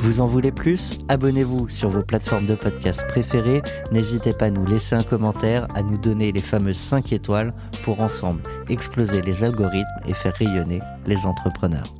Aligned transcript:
Vous 0.00 0.20
en 0.20 0.28
voulez 0.28 0.52
plus? 0.52 1.00
Abonnez-vous 1.08 1.68
sur 1.68 1.88
vos 1.88 2.02
plateformes 2.02 2.46
de 2.46 2.54
podcast 2.54 3.04
préférées. 3.08 3.62
N'hésitez 3.90 4.32
pas 4.32 4.46
à 4.46 4.50
nous 4.50 4.64
laisser 4.64 4.94
un 4.94 5.02
commentaire, 5.02 5.66
à 5.74 5.82
nous 5.82 5.98
donner 5.98 6.30
les 6.30 6.40
fameuses 6.40 6.76
5 6.76 7.12
étoiles 7.12 7.52
pour 7.82 8.00
ensemble 8.00 8.40
exploser 8.68 9.22
les 9.22 9.42
algorithmes 9.42 9.86
et 10.06 10.14
faire 10.14 10.34
rayonner 10.34 10.80
les 11.06 11.26
entrepreneurs. 11.26 11.94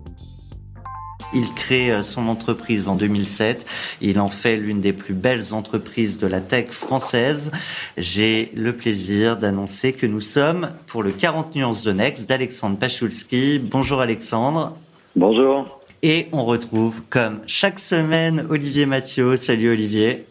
Il 1.34 1.52
crée 1.54 1.90
euh, 1.90 2.02
son 2.02 2.28
entreprise 2.28 2.88
en 2.88 2.94
2007. 2.94 3.66
Il 4.00 4.18
en 4.20 4.28
fait 4.28 4.56
l'une 4.56 4.80
des 4.80 4.92
plus 4.92 5.12
belles 5.12 5.52
entreprises 5.52 6.18
de 6.18 6.26
la 6.26 6.40
tech 6.40 6.70
française. 6.70 7.50
J'ai 7.98 8.52
le 8.54 8.74
plaisir 8.74 9.36
d'annoncer 9.36 9.92
que 9.92 10.06
nous 10.06 10.22
sommes 10.22 10.70
pour 10.86 11.02
le 11.02 11.10
40 11.10 11.54
nuances 11.54 11.82
de 11.82 11.92
Next 11.92 12.26
d'Alexandre 12.28 12.78
Pachulski. 12.78 13.58
Bonjour 13.58 14.00
Alexandre. 14.00 14.76
Bonjour. 15.16 15.77
Et 16.02 16.26
on 16.30 16.44
retrouve, 16.44 17.00
comme 17.10 17.40
chaque 17.48 17.80
semaine, 17.80 18.46
Olivier 18.50 18.86
Mathieu. 18.86 19.36
Salut 19.36 19.70
Olivier. 19.70 20.26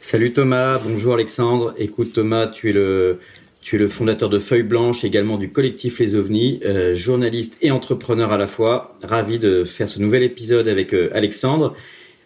Salut 0.00 0.32
Thomas, 0.32 0.78
bonjour 0.78 1.14
Alexandre. 1.14 1.74
Écoute 1.78 2.12
Thomas, 2.12 2.48
tu 2.48 2.70
es 2.70 2.72
le, 2.72 3.18
fondateur 3.88 4.28
de 4.28 4.40
Feuille 4.40 4.64
Blanche, 4.64 5.04
également 5.04 5.36
du 5.36 5.52
collectif 5.52 6.00
Les 6.00 6.16
OVNIs, 6.16 6.60
euh, 6.64 6.96
journaliste 6.96 7.56
et 7.62 7.70
entrepreneur 7.70 8.32
à 8.32 8.36
la 8.36 8.48
fois. 8.48 8.98
Ravi 9.04 9.38
de 9.38 9.62
faire 9.62 9.88
ce 9.88 10.00
nouvel 10.00 10.24
épisode 10.24 10.66
avec 10.66 10.92
euh, 10.92 11.08
Alexandre. 11.14 11.76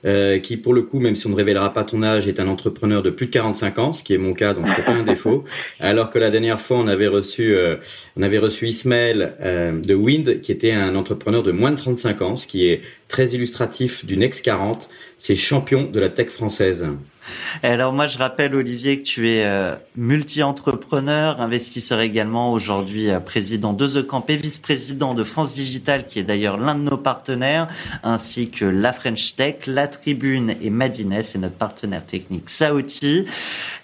Euh, 0.05 0.41
qui 0.41 0.57
pour 0.57 0.75
le 0.75 0.83
coup, 0.83 0.99
même 0.99 1.15
si 1.15 1.29
on 1.29 1.31
ne 1.31 1.37
révélera 1.37 1.73
pas 1.73 1.85
ton 1.85 2.03
âge, 2.03 2.27
est 2.27 2.41
un 2.41 2.49
entrepreneur 2.49 3.03
de 3.03 3.11
plus 3.11 3.27
de 3.27 3.31
45 3.31 3.79
ans, 3.79 3.93
ce 3.93 4.03
qui 4.03 4.15
est 4.15 4.19
mon 4.19 4.35
cas, 4.35 4.53
donc 4.53 4.67
c'est 4.75 4.85
pas 4.85 4.93
un 4.93 5.05
défaut. 5.05 5.45
Alors 5.81 6.11
que 6.11 6.19
la 6.19 6.31
dernière 6.31 6.61
fois, 6.61 6.79
on 6.79 6.89
avait 6.89 7.07
reçu, 7.07 7.55
euh, 7.55 7.77
on 8.17 8.23
avait 8.23 8.39
reçu 8.39 8.67
Ismaël 8.67 9.35
euh, 9.41 9.71
de 9.71 9.95
Wind, 9.95 10.41
qui 10.41 10.51
était 10.51 10.73
un 10.73 10.97
entrepreneur 10.97 11.45
de 11.45 11.53
moins 11.53 11.71
de 11.71 11.77
35 11.77 12.23
ans, 12.23 12.37
ce 12.37 12.49
qui 12.49 12.67
est 12.67 12.83
très 13.07 13.27
illustratif 13.29 14.05
du 14.05 14.17
Next 14.17 14.45
40. 14.45 14.89
C'est 15.19 15.37
champion 15.37 15.85
de 15.85 16.01
la 16.01 16.09
tech 16.09 16.31
française. 16.31 16.85
Alors 17.63 17.93
moi, 17.93 18.07
je 18.07 18.19
rappelle 18.19 18.55
Olivier 18.55 19.01
que 19.01 19.07
tu 19.07 19.29
es 19.29 19.45
euh, 19.45 19.75
multi-entrepreneur, 19.97 21.41
investisseur 21.41 22.01
également, 22.01 22.53
aujourd'hui 22.53 23.11
euh, 23.11 23.21
président 23.21 23.73
de 23.73 23.87
The 23.87 24.07
Camp 24.07 24.25
et 24.29 24.37
vice-président 24.37 25.15
de 25.15 25.25
France 25.25 25.55
Digital, 25.55 26.07
qui 26.07 26.19
est 26.19 26.25
d'ailleurs 26.25 26.57
l'un 26.57 26.75
de 26.75 26.83
nos 26.83 26.97
partenaires, 26.97 27.69
ainsi 28.03 28.51
que 28.51 28.65
la 28.65 28.93
French 28.93 29.37
Tech, 29.37 29.67
la 29.67 29.89
Tribune 29.89 30.55
et 30.61 30.71
Madines 30.71 31.13
et 31.13 31.39
notre 31.39 31.57
partenaire 31.57 32.05
technique 32.05 32.51
Saoti. 32.51 33.27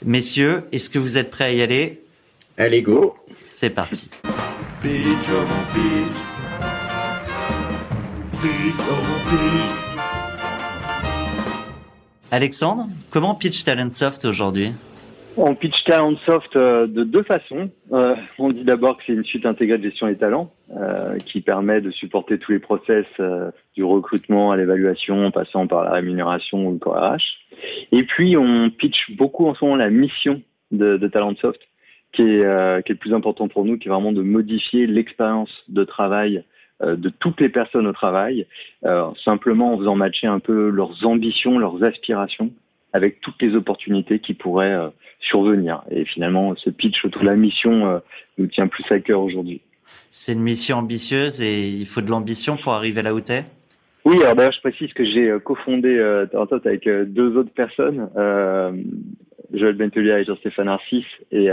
Messieurs, 0.04 0.64
est-ce 0.72 0.90
que 0.90 0.98
vous 0.98 1.18
êtes 1.18 1.30
prêts 1.30 1.44
à 1.44 1.52
y 1.52 1.62
aller? 1.62 2.02
Allez, 2.56 2.82
go 2.82 3.16
C'est 3.44 3.70
parti. 3.70 4.10
Alexandre, 12.30 12.88
comment 13.10 13.34
pitch 13.34 13.64
Talentsoft 13.64 14.26
aujourd'hui 14.26 14.72
On 15.38 15.54
pitch 15.54 15.82
Talentsoft 15.84 16.56
euh, 16.56 16.86
de 16.86 17.02
deux 17.02 17.22
façons. 17.22 17.70
Euh, 17.92 18.14
on 18.38 18.50
dit 18.50 18.64
d'abord 18.64 18.98
que 18.98 19.04
c'est 19.06 19.14
une 19.14 19.24
suite 19.24 19.46
intégrée 19.46 19.78
de 19.78 19.84
gestion 19.84 20.08
des 20.08 20.16
talents 20.16 20.52
euh, 20.76 21.16
qui 21.24 21.40
permet 21.40 21.80
de 21.80 21.90
supporter 21.90 22.38
tous 22.38 22.52
les 22.52 22.58
process 22.58 23.06
du 23.74 23.82
recrutement 23.82 24.50
à 24.50 24.58
l'évaluation 24.58 25.24
en 25.24 25.30
passant 25.30 25.66
par 25.66 25.84
la 25.84 25.92
rémunération 25.92 26.66
ou 26.66 26.72
le 26.72 26.78
corps 26.78 26.96
RH. 26.96 27.22
Et 27.92 28.02
puis 28.02 28.36
on 28.36 28.68
pitch 28.70 29.16
beaucoup 29.16 29.46
en 29.46 29.54
ce 29.54 29.64
moment 29.64 29.76
la 29.76 29.88
mission 29.88 30.42
de, 30.70 30.98
de 30.98 31.08
Talentsoft 31.08 31.60
qui 32.12 32.22
est, 32.22 32.84
qui 32.84 32.92
est 32.92 32.94
le 32.94 32.96
plus 32.96 33.14
important 33.14 33.48
pour 33.48 33.64
nous, 33.64 33.78
qui 33.78 33.88
est 33.88 33.90
vraiment 33.90 34.12
de 34.12 34.22
modifier 34.22 34.86
l'expérience 34.86 35.50
de 35.68 35.84
travail 35.84 36.44
de 36.80 37.08
toutes 37.08 37.40
les 37.40 37.48
personnes 37.48 37.86
au 37.86 37.92
travail, 37.92 38.46
euh, 38.84 39.10
simplement 39.24 39.74
en 39.74 39.78
faisant 39.78 39.96
matcher 39.96 40.26
un 40.26 40.38
peu 40.38 40.70
leurs 40.70 41.04
ambitions, 41.04 41.58
leurs 41.58 41.82
aspirations 41.82 42.50
avec 42.92 43.20
toutes 43.20 43.40
les 43.42 43.54
opportunités 43.54 44.18
qui 44.18 44.34
pourraient 44.34 44.74
euh, 44.74 44.88
survenir. 45.20 45.82
Et 45.90 46.04
finalement, 46.04 46.54
ce 46.56 46.70
pitch 46.70 47.04
autour 47.04 47.22
de 47.22 47.26
la 47.26 47.36
mission 47.36 48.00
nous 48.38 48.46
tient 48.46 48.68
plus 48.68 48.84
à 48.90 49.00
cœur 49.00 49.20
aujourd'hui. 49.20 49.60
C'est 50.10 50.32
une 50.32 50.42
mission 50.42 50.78
ambitieuse 50.78 51.42
et 51.42 51.68
il 51.68 51.86
faut 51.86 52.00
de 52.00 52.10
l'ambition 52.10 52.56
pour 52.56 52.72
arriver 52.72 53.02
là 53.02 53.14
où 53.14 53.20
t'es? 53.20 53.44
Oui, 54.04 54.22
alors 54.22 54.36
d'ailleurs, 54.36 54.52
je 54.52 54.60
précise 54.60 54.92
que 54.94 55.04
j'ai 55.04 55.34
cofondé 55.44 55.96
euh, 55.98 56.26
avec 56.64 56.88
deux 56.88 57.36
autres 57.36 57.52
personnes, 57.52 58.08
euh, 58.16 58.72
Joël 59.52 59.74
Bentelia 59.76 60.20
et 60.20 60.24
Jean-Stéphane 60.24 60.68
Arcis. 60.68 61.04
Et 61.30 61.50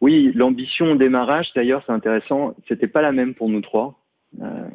oui, 0.00 0.32
l'ambition 0.34 0.92
au 0.92 0.94
démarrage, 0.94 1.48
d'ailleurs, 1.54 1.82
c'est 1.86 1.92
intéressant, 1.92 2.54
c'était 2.68 2.86
pas 2.86 3.02
la 3.02 3.12
même 3.12 3.34
pour 3.34 3.48
nous 3.48 3.60
trois. 3.60 4.00
Euh, 4.40 4.68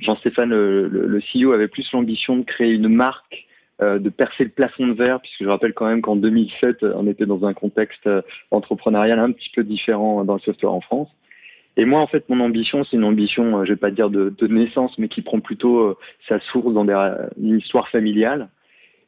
Jean-Stéphane, 0.00 0.50
le, 0.50 1.20
CEO, 1.32 1.52
avait 1.52 1.68
plus 1.68 1.86
l'ambition 1.92 2.36
de 2.36 2.44
créer 2.44 2.72
une 2.72 2.88
marque, 2.88 3.46
euh, 3.82 3.98
de 3.98 4.08
percer 4.08 4.44
le 4.44 4.50
plafond 4.50 4.88
de 4.88 4.94
verre, 4.94 5.20
puisque 5.20 5.42
je 5.42 5.48
rappelle 5.48 5.74
quand 5.74 5.86
même 5.86 6.02
qu'en 6.02 6.16
2007, 6.16 6.82
on 6.82 7.06
était 7.06 7.26
dans 7.26 7.44
un 7.44 7.54
contexte 7.54 8.06
euh, 8.06 8.22
entrepreneurial 8.50 9.18
un 9.18 9.32
petit 9.32 9.50
peu 9.54 9.64
différent 9.64 10.24
dans 10.24 10.34
le 10.34 10.40
software 10.40 10.72
en 10.72 10.80
France. 10.80 11.08
Et 11.76 11.84
moi, 11.84 12.00
en 12.00 12.06
fait, 12.06 12.28
mon 12.30 12.40
ambition, 12.40 12.84
c'est 12.84 12.96
une 12.96 13.04
ambition, 13.04 13.62
je 13.64 13.70
vais 13.70 13.76
pas 13.76 13.90
dire 13.90 14.08
de, 14.08 14.32
naissance, 14.46 14.96
mais 14.96 15.08
qui 15.08 15.20
prend 15.20 15.40
plutôt 15.40 15.98
sa 16.26 16.40
source 16.40 16.72
dans 16.72 16.86
une 17.38 17.58
histoire 17.58 17.86
familiale. 17.90 18.48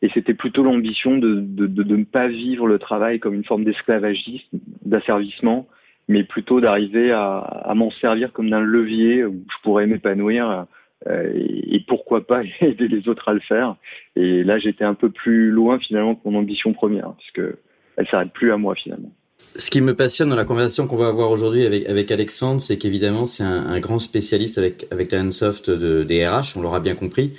Et 0.03 0.11
c'était 0.13 0.35
plutôt 0.35 0.63
l'ambition 0.63 1.17
de, 1.17 1.47
ne 1.57 2.05
pas 2.05 2.29
vivre 2.29 2.67
le 2.67 2.79
travail 2.79 3.21
comme 3.21 3.33
une 3.33 3.45
forme 3.45 3.65
d'esclavagisme, 3.65 4.59
d'asservissement, 4.85 5.67
mais 6.09 6.25
plutôt 6.25 6.61
d'arriver 6.61 7.13
à, 7.13 7.73
m'en 7.75 7.91
servir 7.93 8.33
comme 8.33 8.51
d'un 8.51 8.61
levier 8.61 9.25
où 9.25 9.45
je 9.49 9.63
pourrais 9.63 9.87
m'épanouir 9.87 10.67
euh, 11.07 11.33
et, 11.35 11.85
pourquoi 11.87 12.27
pas 12.27 12.43
aider 12.61 12.89
les 12.89 13.09
autres 13.09 13.29
à 13.29 13.35
le 13.35 13.41
faire. 13.41 13.77
Et 14.17 14.43
là, 14.43 14.59
j'étais 14.59 14.85
un 14.85 14.95
peu 14.95 15.11
plus 15.11 15.51
loin 15.51 15.79
finalement 15.79 16.15
que 16.15 16.29
mon 16.29 16.39
ambition 16.39 16.73
première, 16.73 17.13
puisque 17.19 17.57
elle 17.97 18.09
s'arrête 18.09 18.33
plus 18.33 18.53
à 18.53 18.57
moi 18.57 18.75
finalement. 18.75 19.13
Ce 19.57 19.71
qui 19.71 19.81
me 19.81 19.95
passionne 19.95 20.29
dans 20.29 20.37
la 20.37 20.45
conversation 20.45 20.87
qu'on 20.87 20.97
va 20.97 21.09
avoir 21.09 21.31
aujourd'hui 21.31 21.65
avec, 21.65 22.11
Alexandre, 22.11 22.61
c'est 22.61 22.77
qu'évidemment, 22.77 23.27
c'est 23.27 23.43
un, 23.43 23.81
grand 23.81 23.99
spécialiste 23.99 24.59
avec, 24.59 24.87
avec 24.91 25.09
Talentsoft 25.09 25.71
de, 25.71 26.05
des 26.05 26.27
RH, 26.27 26.57
on 26.57 26.63
l'aura 26.63 26.81
bien 26.81 26.95
compris. 26.95 27.35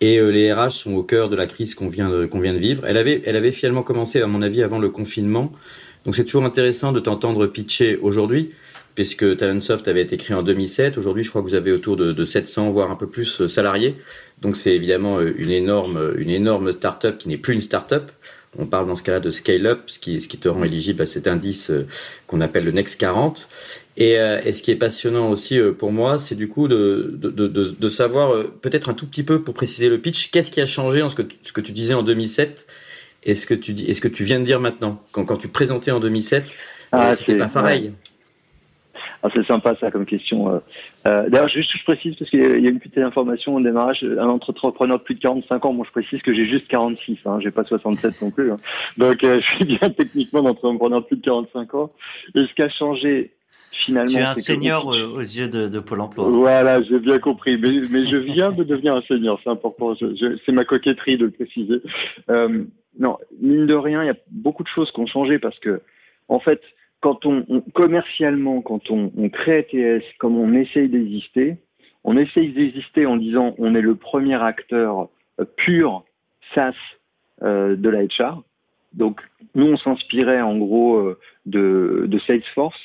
Et 0.00 0.18
euh, 0.18 0.30
les 0.30 0.52
RH 0.52 0.70
sont 0.70 0.94
au 0.94 1.02
cœur 1.02 1.28
de 1.28 1.36
la 1.36 1.46
crise 1.46 1.74
qu'on 1.74 1.88
vient 1.88 2.10
de, 2.10 2.26
qu'on 2.26 2.40
vient 2.40 2.52
de 2.52 2.58
vivre. 2.58 2.84
Elle 2.86 2.96
avait, 2.96 3.22
elle 3.24 3.36
avait 3.36 3.52
finalement 3.52 3.82
commencé, 3.82 4.20
à 4.20 4.26
mon 4.26 4.42
avis, 4.42 4.62
avant 4.62 4.78
le 4.78 4.90
confinement. 4.90 5.52
Donc 6.04 6.16
c'est 6.16 6.24
toujours 6.24 6.44
intéressant 6.44 6.92
de 6.92 7.00
t'entendre 7.00 7.46
pitcher 7.46 7.96
aujourd'hui, 7.96 8.52
puisque 8.94 9.36
Talentsoft 9.36 9.86
avait 9.88 10.02
été 10.02 10.16
créé 10.16 10.36
en 10.36 10.42
2007. 10.42 10.98
Aujourd'hui, 10.98 11.24
je 11.24 11.30
crois 11.30 11.42
que 11.42 11.48
vous 11.48 11.54
avez 11.54 11.72
autour 11.72 11.96
de, 11.96 12.24
700, 12.24 12.70
voire 12.70 12.90
un 12.90 12.96
peu 12.96 13.06
plus 13.06 13.40
euh, 13.40 13.48
salariés. 13.48 13.96
Donc 14.40 14.56
c'est 14.56 14.74
évidemment 14.74 15.18
euh, 15.18 15.32
une 15.36 15.50
énorme, 15.50 16.14
une 16.18 16.30
énorme 16.30 16.72
start-up 16.72 17.18
qui 17.18 17.28
n'est 17.28 17.38
plus 17.38 17.54
une 17.54 17.62
start-up. 17.62 18.10
On 18.58 18.66
parle 18.66 18.86
dans 18.86 18.96
ce 18.96 19.02
cas-là 19.02 19.20
de 19.20 19.30
scale-up, 19.30 19.84
ce 19.86 19.98
qui, 19.98 20.20
ce 20.20 20.28
qui 20.28 20.36
te 20.36 20.48
rend 20.48 20.62
éligible 20.62 21.00
à 21.02 21.06
cet 21.06 21.26
indice 21.26 21.70
euh, 21.70 21.86
qu'on 22.26 22.42
appelle 22.42 22.64
le 22.64 22.70
Next 22.70 23.00
40. 23.00 23.48
Et, 23.96 24.18
euh, 24.18 24.40
et, 24.44 24.52
ce 24.52 24.62
qui 24.62 24.70
est 24.70 24.76
passionnant 24.76 25.30
aussi 25.30 25.58
euh, 25.58 25.72
pour 25.72 25.90
moi, 25.90 26.18
c'est 26.18 26.34
du 26.34 26.48
coup 26.48 26.68
de, 26.68 27.12
de, 27.14 27.30
de, 27.30 27.46
de 27.48 27.88
savoir 27.88 28.44
peut-être 28.60 28.90
un 28.90 28.94
tout 28.94 29.06
petit 29.06 29.22
peu 29.22 29.42
pour 29.42 29.54
préciser 29.54 29.88
le 29.88 29.98
pitch, 29.98 30.30
qu'est-ce 30.30 30.50
qui 30.50 30.60
a 30.60 30.66
changé 30.66 31.00
en 31.00 31.08
ce 31.08 31.14
que 31.14 31.60
tu 31.60 31.72
disais 31.72 31.94
en 31.94 32.02
2007 32.02 32.66
et 33.24 33.34
ce 33.34 33.46
que 33.46 33.54
tu 33.54 33.72
dis, 33.72 33.90
est 33.90 33.94
ce 33.94 34.00
que 34.00 34.08
tu 34.08 34.24
viens 34.24 34.40
de 34.40 34.44
dire 34.44 34.60
maintenant. 34.60 35.00
Quand, 35.12 35.24
quand 35.24 35.36
tu 35.36 35.48
présentais 35.48 35.90
en 35.90 36.00
2007, 36.00 36.54
ah, 36.92 37.14
c'était 37.14 37.36
pas 37.36 37.46
pareil? 37.46 37.92
Ah, 39.22 39.28
c'est 39.32 39.46
sympa 39.46 39.76
ça 39.80 39.90
comme 39.90 40.04
question. 40.04 40.52
Euh, 40.52 40.58
euh 41.06 41.28
D'ailleurs, 41.28 41.48
juste 41.48 41.70
je 41.78 41.84
précise 41.84 42.16
parce 42.16 42.28
qu'il 42.30 42.40
y 42.40 42.66
a 42.66 42.70
une 42.70 42.80
petite 42.80 42.98
information 42.98 43.54
au 43.54 43.60
démarrage. 43.60 44.02
Un 44.02 44.28
entrepreneur 44.28 44.98
de 44.98 45.02
plus 45.04 45.14
de 45.14 45.20
45 45.20 45.64
ans, 45.64 45.72
moi 45.72 45.86
je 45.86 45.92
précise 45.92 46.20
que 46.22 46.34
j'ai 46.34 46.46
juste 46.46 46.66
46, 46.66 47.18
hein, 47.24 47.38
j'ai 47.40 47.52
pas 47.52 47.62
67 47.62 48.20
non 48.20 48.30
plus. 48.32 48.50
Hein. 48.50 48.56
Donc 48.98 49.22
euh, 49.22 49.40
je 49.44 49.46
suis 49.46 49.64
bien 49.64 49.90
techniquement 49.90 50.42
d'entrepreneur 50.42 51.02
de 51.02 51.06
plus 51.06 51.16
de 51.16 51.24
45 51.24 51.74
ans. 51.74 51.90
Et 52.34 52.46
ce 52.46 52.54
qui 52.54 52.62
a 52.62 52.68
changé 52.70 53.30
finalement, 53.84 54.10
tu 54.10 54.16
es 54.16 54.22
un 54.22 54.34
senior 54.34 54.86
aux 54.86 55.20
yeux 55.20 55.48
de, 55.48 55.68
de, 55.68 55.80
Pôle 55.80 56.00
Emploi. 56.00 56.28
Voilà, 56.28 56.82
j'ai 56.82 56.98
bien 56.98 57.18
compris. 57.18 57.58
Mais, 57.58 57.70
mais 57.90 58.06
je 58.06 58.16
viens 58.16 58.52
de 58.52 58.64
devenir 58.64 58.94
un 58.96 59.02
senior, 59.02 59.40
c'est 59.42 59.50
important. 59.50 59.94
c'est 59.96 60.52
ma 60.52 60.64
coquetterie 60.64 61.16
de 61.16 61.26
le 61.26 61.30
préciser. 61.30 61.80
Euh, 62.30 62.64
non, 62.98 63.18
mine 63.40 63.66
de 63.66 63.74
rien, 63.74 64.02
il 64.02 64.06
y 64.06 64.10
a 64.10 64.16
beaucoup 64.30 64.62
de 64.62 64.68
choses 64.68 64.90
qui 64.92 65.00
ont 65.00 65.06
changé 65.06 65.38
parce 65.38 65.58
que 65.58 65.80
en 66.28 66.40
fait 66.40 66.60
quand 67.02 67.26
on, 67.26 67.44
commercialement, 67.74 68.62
quand 68.62 68.90
on, 68.90 69.10
crée 69.28 69.66
TS, 69.70 70.04
comme 70.18 70.38
on 70.38 70.54
essaye 70.54 70.88
d'exister, 70.88 71.56
on 72.04 72.16
essaye 72.16 72.52
d'exister 72.52 73.06
en 73.06 73.16
disant 73.16 73.54
on 73.58 73.74
est 73.74 73.80
le 73.80 73.96
premier 73.96 74.40
acteur 74.40 75.08
euh, 75.40 75.44
pur 75.56 76.04
SaaS 76.54 76.74
euh, 77.42 77.76
de 77.76 77.88
la 77.90 78.04
HR. 78.04 78.42
Donc 78.94 79.20
nous 79.56 79.66
on 79.66 79.76
s'inspirait 79.76 80.40
en 80.40 80.56
gros 80.56 80.96
euh, 80.96 81.18
de, 81.44 82.20
Salesforce 82.26 82.80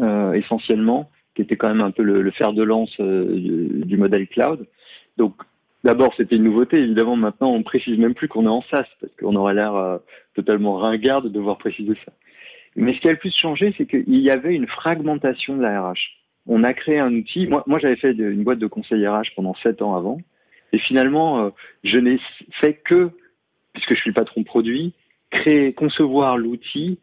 essentiellement, 0.00 1.10
qui 1.34 1.42
était 1.42 1.56
quand 1.56 1.68
même 1.68 1.80
un 1.80 1.90
peu 1.90 2.02
le, 2.02 2.30
fer 2.30 2.52
de 2.52 2.62
lance 2.62 2.94
du, 3.00 3.96
modèle 3.96 4.26
cloud. 4.28 4.66
Donc 5.16 5.34
D'abord, 5.84 6.14
c'était 6.16 6.36
une 6.36 6.44
nouveauté. 6.44 6.78
Évidemment, 6.78 7.14
maintenant, 7.14 7.52
on 7.52 7.62
précise 7.62 7.98
même 7.98 8.14
plus 8.14 8.26
qu'on 8.26 8.46
est 8.46 8.48
en 8.48 8.62
SaaS 8.70 8.86
parce 9.00 9.14
qu'on 9.20 9.36
aurait 9.36 9.52
l'air 9.52 9.98
totalement 10.34 10.76
ringard 10.76 11.20
de 11.20 11.28
devoir 11.28 11.58
préciser 11.58 11.94
ça. 12.06 12.12
Mais 12.76 12.94
ce 12.94 13.00
qui 13.00 13.08
a 13.08 13.12
le 13.12 13.18
plus 13.18 13.34
changé, 13.34 13.74
c'est 13.76 13.86
qu'il 13.86 14.20
y 14.20 14.30
avait 14.30 14.54
une 14.54 14.66
fragmentation 14.66 15.56
de 15.56 15.62
la 15.62 15.90
RH. 15.90 15.98
On 16.46 16.64
a 16.64 16.74
créé 16.74 16.98
un 16.98 17.14
outil. 17.14 17.46
Moi, 17.46 17.62
moi 17.66 17.78
j'avais 17.78 17.96
fait 17.96 18.12
une 18.12 18.42
boîte 18.42 18.58
de 18.58 18.66
conseil 18.66 19.06
RH 19.06 19.34
pendant 19.36 19.54
sept 19.62 19.80
ans 19.80 19.94
avant. 19.96 20.18
Et 20.72 20.78
finalement, 20.78 21.44
euh, 21.44 21.50
je 21.84 21.98
n'ai 21.98 22.18
fait 22.60 22.74
que, 22.74 23.10
puisque 23.72 23.94
je 23.94 24.00
suis 24.00 24.10
le 24.10 24.14
patron 24.14 24.42
produit, 24.42 24.92
créer, 25.30 25.72
concevoir 25.72 26.36
l'outil 26.36 26.98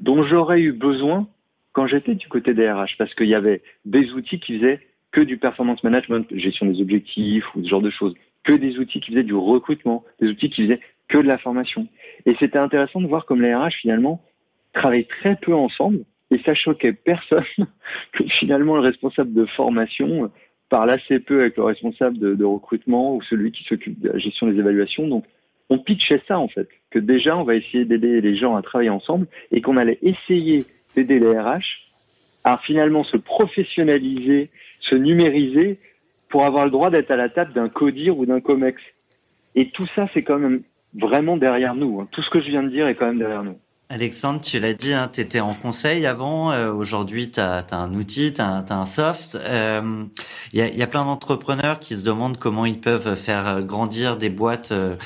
dont 0.00 0.22
j'aurais 0.24 0.60
eu 0.60 0.72
besoin 0.72 1.28
quand 1.78 1.86
j'étais 1.86 2.16
du 2.16 2.26
côté 2.26 2.54
des 2.54 2.68
RH. 2.68 2.96
Parce 2.98 3.14
qu'il 3.14 3.28
y 3.28 3.36
avait 3.36 3.62
des 3.84 4.10
outils 4.10 4.40
qui 4.40 4.58
faisaient 4.58 4.80
que 5.12 5.20
du 5.20 5.36
performance 5.36 5.84
management, 5.84 6.26
gestion 6.36 6.66
des 6.66 6.80
objectifs 6.80 7.44
ou 7.54 7.62
ce 7.62 7.68
genre 7.68 7.80
de 7.80 7.90
choses. 7.90 8.14
Que 8.42 8.52
des 8.52 8.78
outils 8.78 8.98
qui 8.98 9.12
faisaient 9.12 9.22
du 9.22 9.34
recrutement, 9.34 10.04
des 10.20 10.26
outils 10.26 10.50
qui 10.50 10.64
faisaient 10.64 10.80
que 11.08 11.18
de 11.18 11.28
la 11.28 11.38
formation. 11.38 11.86
Et 12.26 12.34
c'était 12.40 12.58
intéressant 12.58 13.00
de 13.00 13.06
voir 13.06 13.26
comme 13.26 13.40
les 13.40 13.54
RH, 13.54 13.74
finalement, 13.80 14.20
travaillent 14.72 15.06
très 15.06 15.36
peu 15.36 15.54
ensemble 15.54 16.00
et 16.32 16.40
ça 16.44 16.52
choquait 16.52 16.94
personne 16.94 17.44
que 18.12 18.24
finalement 18.40 18.74
le 18.74 18.82
responsable 18.82 19.32
de 19.32 19.46
formation 19.46 20.32
parle 20.70 20.90
assez 20.90 21.20
peu 21.20 21.38
avec 21.42 21.56
le 21.56 21.62
responsable 21.62 22.18
de, 22.18 22.44
recrutement 22.44 23.14
ou 23.14 23.22
celui 23.22 23.52
qui 23.52 23.62
s'occupe 23.64 24.00
de 24.00 24.08
la 24.08 24.18
gestion 24.18 24.48
des 24.48 24.58
évaluations. 24.58 25.06
Donc, 25.06 25.24
on 25.70 25.78
pitchait 25.78 26.22
ça 26.26 26.40
en 26.40 26.48
fait, 26.48 26.68
que 26.90 26.98
déjà 26.98 27.36
on 27.36 27.44
va 27.44 27.54
essayer 27.54 27.84
d'aider 27.84 28.20
les 28.20 28.36
gens 28.36 28.56
à 28.56 28.62
travailler 28.62 28.90
ensemble 28.90 29.28
et 29.52 29.60
qu'on 29.60 29.76
allait 29.76 29.98
essayer 30.02 30.66
d'aider 31.04 31.18
les 31.18 31.38
RH 31.38 31.88
à 32.44 32.58
finalement 32.58 33.04
se 33.04 33.16
professionnaliser, 33.16 34.50
se 34.80 34.94
numériser 34.94 35.78
pour 36.28 36.44
avoir 36.44 36.64
le 36.64 36.70
droit 36.70 36.90
d'être 36.90 37.10
à 37.10 37.16
la 37.16 37.28
table 37.28 37.52
d'un 37.52 37.68
CODIR 37.68 38.16
ou 38.18 38.26
d'un 38.26 38.40
COMEX. 38.40 38.80
Et 39.54 39.70
tout 39.70 39.86
ça, 39.94 40.08
c'est 40.14 40.22
quand 40.22 40.38
même 40.38 40.62
vraiment 40.94 41.36
derrière 41.36 41.74
nous. 41.74 42.00
Hein. 42.00 42.08
Tout 42.12 42.22
ce 42.22 42.30
que 42.30 42.40
je 42.40 42.48
viens 42.48 42.62
de 42.62 42.68
dire 42.68 42.86
est 42.86 42.94
quand 42.94 43.06
même 43.06 43.18
derrière 43.18 43.42
nous. 43.42 43.58
Alexandre, 43.90 44.42
tu 44.42 44.60
l'as 44.60 44.74
dit, 44.74 44.92
hein, 44.92 45.10
tu 45.10 45.22
étais 45.22 45.40
en 45.40 45.54
conseil 45.54 46.04
avant, 46.04 46.52
euh, 46.52 46.70
aujourd'hui 46.70 47.30
tu 47.30 47.40
as, 47.40 47.64
un 47.70 47.94
outil, 47.94 48.34
tu 48.34 48.42
as, 48.42 48.62
un 48.68 48.84
soft. 48.84 49.32
Il 49.32 49.40
euh, 49.48 50.04
y, 50.52 50.60
a, 50.60 50.68
y, 50.68 50.82
a, 50.82 50.86
plein 50.86 51.06
d'entrepreneurs 51.06 51.80
qui 51.80 51.94
se 51.94 52.04
demandent 52.04 52.36
comment 52.36 52.66
ils 52.66 52.82
peuvent 52.82 53.14
faire 53.14 53.62
grandir 53.62 54.18
des 54.18 54.28
boîtes 54.28 54.72
euh, 54.72 54.96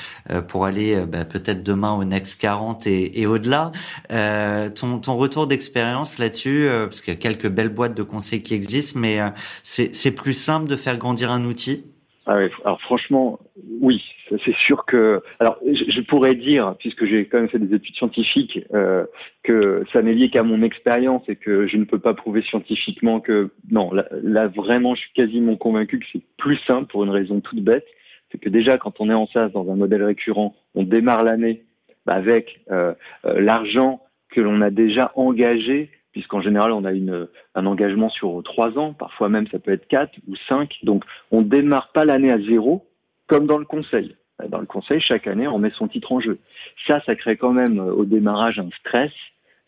pour 0.49 0.65
aller 0.65 1.01
bah, 1.05 1.23
peut-être 1.23 1.63
demain 1.63 1.93
au 1.93 2.03
Next 2.03 2.41
40 2.41 2.85
et, 2.85 3.21
et 3.21 3.25
au-delà. 3.25 3.71
ton, 4.09 4.99
ton 4.99 5.15
retour 5.15 5.47
d'expérience 5.47 6.17
là-dessus, 6.19 6.67
parce 6.69 7.01
qu'il 7.01 7.13
y 7.13 7.17
a 7.17 7.19
quelques 7.19 7.47
belles 7.47 7.73
boîtes 7.73 7.95
de 7.95 8.03
conseil 8.03 8.43
qui 8.43 8.53
existent, 8.53 8.99
mais 8.99 9.21
c'est 9.63 10.11
plus 10.11 10.33
simple 10.33 10.67
de 10.67 10.75
faire 10.75 10.97
grandir 10.97 11.31
un 11.31 11.45
outil? 11.45 11.85
Ah 12.25 12.35
oui, 12.35 12.49
alors 12.65 12.81
franchement, 12.81 13.39
oui, 13.81 14.01
c'est 14.45 14.55
sûr 14.55 14.85
que. 14.85 15.21
Alors, 15.39 15.57
je, 15.63 16.01
pourrais 16.01 16.35
dire, 16.35 16.75
puisque 16.79 17.05
j'ai 17.05 17.25
quand 17.25 17.39
même 17.39 17.49
fait 17.49 17.59
des 17.59 17.75
études 17.75 17.95
scientifiques, 17.95 18.59
euh, 18.73 19.05
que 19.43 19.83
ça 19.91 20.01
n'est 20.01 20.13
lié 20.13 20.29
qu'à 20.29 20.43
mon 20.43 20.61
expérience 20.61 21.23
et 21.27 21.35
que 21.35 21.67
je 21.67 21.77
ne 21.77 21.85
peux 21.85 21.99
pas 21.99 22.13
prouver 22.13 22.41
scientifiquement 22.43 23.19
que 23.19 23.51
non. 23.71 23.91
Là, 23.91 24.47
vraiment, 24.47 24.95
je 24.95 25.01
suis 25.01 25.13
quasiment 25.13 25.55
convaincu 25.55 25.99
que 25.99 26.05
c'est 26.11 26.23
plus 26.37 26.57
simple 26.67 26.87
pour 26.87 27.03
une 27.03 27.09
raison 27.09 27.41
toute 27.41 27.61
bête, 27.61 27.85
c'est 28.31 28.37
que 28.37 28.49
déjà 28.49 28.77
quand 28.77 28.99
on 28.99 29.09
est 29.09 29.13
en 29.13 29.27
SaaS 29.27 29.49
dans 29.49 29.69
un 29.71 29.75
modèle 29.75 30.03
récurrent, 30.03 30.55
on 30.75 30.83
démarre 30.83 31.23
l'année 31.23 31.63
avec 32.07 32.61
euh, 32.71 32.93
euh, 33.25 33.39
l'argent 33.39 34.01
que 34.29 34.41
l'on 34.41 34.61
a 34.61 34.69
déjà 34.69 35.11
engagé 35.15 35.89
puisqu'en 36.13 36.41
général, 36.41 36.71
on 36.71 36.85
a 36.85 36.93
une, 36.93 37.27
un 37.55 37.65
engagement 37.65 38.09
sur 38.09 38.41
trois 38.43 38.77
ans, 38.77 38.93
parfois 38.93 39.29
même 39.29 39.47
ça 39.47 39.59
peut 39.59 39.71
être 39.71 39.87
quatre 39.87 40.13
ou 40.27 40.35
cinq. 40.47 40.77
Donc, 40.83 41.03
on 41.31 41.41
ne 41.41 41.47
démarre 41.47 41.91
pas 41.91 42.05
l'année 42.05 42.31
à 42.31 42.39
zéro, 42.39 42.87
comme 43.27 43.47
dans 43.47 43.57
le 43.57 43.65
conseil. 43.65 44.15
Dans 44.49 44.59
le 44.59 44.65
conseil, 44.65 44.99
chaque 44.99 45.27
année, 45.27 45.47
on 45.47 45.59
met 45.59 45.71
son 45.77 45.87
titre 45.87 46.11
en 46.11 46.19
jeu. 46.19 46.39
Ça, 46.87 47.01
ça 47.05 47.15
crée 47.15 47.37
quand 47.37 47.53
même 47.53 47.79
euh, 47.79 47.93
au 47.93 48.05
démarrage 48.05 48.59
un 48.59 48.69
stress 48.79 49.11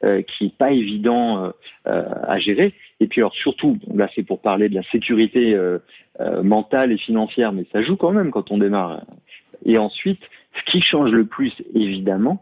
euh, 0.04 0.22
qui 0.22 0.46
est 0.46 0.58
pas 0.58 0.72
évident 0.72 1.54
euh, 1.86 2.02
à 2.28 2.40
gérer. 2.40 2.74
Et 3.00 3.08
puis 3.08 3.22
alors 3.22 3.34
surtout, 3.36 3.78
là 3.94 4.10
c'est 4.16 4.24
pour 4.24 4.42
parler 4.42 4.70
de 4.70 4.76
la 4.76 4.84
sécurité 4.92 5.58
mentale 6.44 6.94
et 6.94 6.98
financière, 6.98 7.52
mais 7.52 7.66
ça 7.74 7.84
joue 7.84 7.98
quand 7.98 8.12
même 8.12 8.32
quand 8.32 8.52
on 8.52 8.58
démarre. 8.58 9.02
Et 9.66 9.78
ensuite, 9.78 10.22
ce 10.54 10.72
qui 10.72 10.82
change 10.82 11.12
le 11.12 11.26
plus, 11.26 11.54
évidemment, 11.74 12.42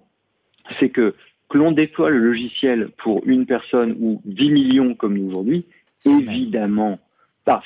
c'est 0.80 0.90
que 0.90 1.16
que 1.50 1.58
l'on 1.58 1.72
déploie 1.72 2.10
le 2.10 2.18
logiciel 2.18 2.90
pour 2.98 3.22
une 3.26 3.46
personne 3.46 3.96
ou 4.00 4.22
10 4.26 4.50
millions 4.50 4.96
comme 4.96 5.18
nous 5.18 5.30
aujourd'hui, 5.30 5.66
évidemment, 6.06 7.00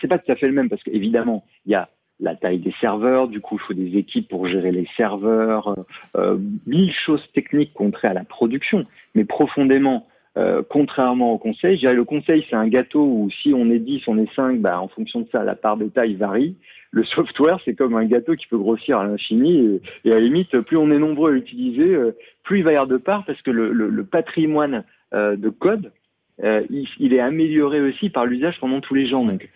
c'est 0.01 0.07
pas 0.07 0.18
tout 0.18 0.31
à 0.31 0.36
fait 0.36 0.48
le 0.48 0.54
même 0.54 0.69
parce 0.69 0.83
qu'évidemment, 0.83 1.45
il 1.65 1.71
y 1.71 1.75
a 1.75 1.89
la 2.19 2.35
taille 2.35 2.59
des 2.59 2.73
serveurs, 2.81 3.27
du 3.27 3.41
coup, 3.41 3.55
il 3.55 3.65
faut 3.65 3.73
des 3.73 3.97
équipes 3.97 4.27
pour 4.27 4.47
gérer 4.47 4.71
les 4.71 4.87
serveurs, 4.97 5.68
euh, 5.68 5.83
euh 6.18 6.37
mille 6.65 6.94
choses 7.06 7.23
techniques 7.33 7.73
contraires 7.73 8.11
à 8.11 8.15
la 8.15 8.23
production. 8.23 8.85
Mais 9.13 9.23
profondément, 9.23 10.07
euh, 10.37 10.61
contrairement 10.68 11.33
au 11.33 11.39
conseil, 11.39 11.75
je 11.75 11.81
dirais 11.81 11.95
le 11.95 12.03
conseil, 12.03 12.45
c'est 12.49 12.56
un 12.56 12.68
gâteau 12.68 13.01
où 13.01 13.30
si 13.42 13.53
on 13.56 13.71
est 13.71 13.80
10, 13.80 14.03
on 14.07 14.19
est 14.19 14.31
5, 14.35 14.59
bah, 14.59 14.80
en 14.80 14.87
fonction 14.87 15.21
de 15.21 15.27
ça, 15.31 15.44
la 15.44 15.56
part 15.56 15.77
de 15.77 15.87
taille 15.87 16.13
varie. 16.13 16.56
Le 16.92 17.03
software, 17.03 17.59
c'est 17.65 17.73
comme 17.73 17.95
un 17.95 18.06
gâteau 18.06 18.35
qui 18.35 18.45
peut 18.45 18.57
grossir 18.57 18.99
à 18.99 19.07
l'infini 19.07 19.80
et, 20.06 20.11
à 20.11 20.15
la 20.15 20.19
limite, 20.19 20.59
plus 20.61 20.77
on 20.77 20.92
est 20.92 20.99
nombreux 20.99 21.31
à 21.31 21.33
l'utiliser, 21.33 21.94
euh, 21.94 22.15
plus 22.44 22.59
il 22.59 22.63
va 22.63 22.71
y 22.71 22.75
avoir 22.75 22.87
de 22.87 22.97
part 22.97 23.25
parce 23.25 23.42
que 23.42 23.49
le, 23.51 23.71
le, 23.71 23.89
le 23.89 24.06
patrimoine 24.06 24.83
euh, 25.13 25.35
de 25.35 25.49
code, 25.49 25.92
il, 26.39 26.87
il, 26.99 27.15
est 27.15 27.19
amélioré 27.19 27.81
aussi 27.81 28.11
par 28.11 28.27
l'usage 28.27 28.59
pendant 28.59 28.80
tous 28.80 28.94
les 28.94 29.07
gens. 29.07 29.25
Donc, 29.25 29.49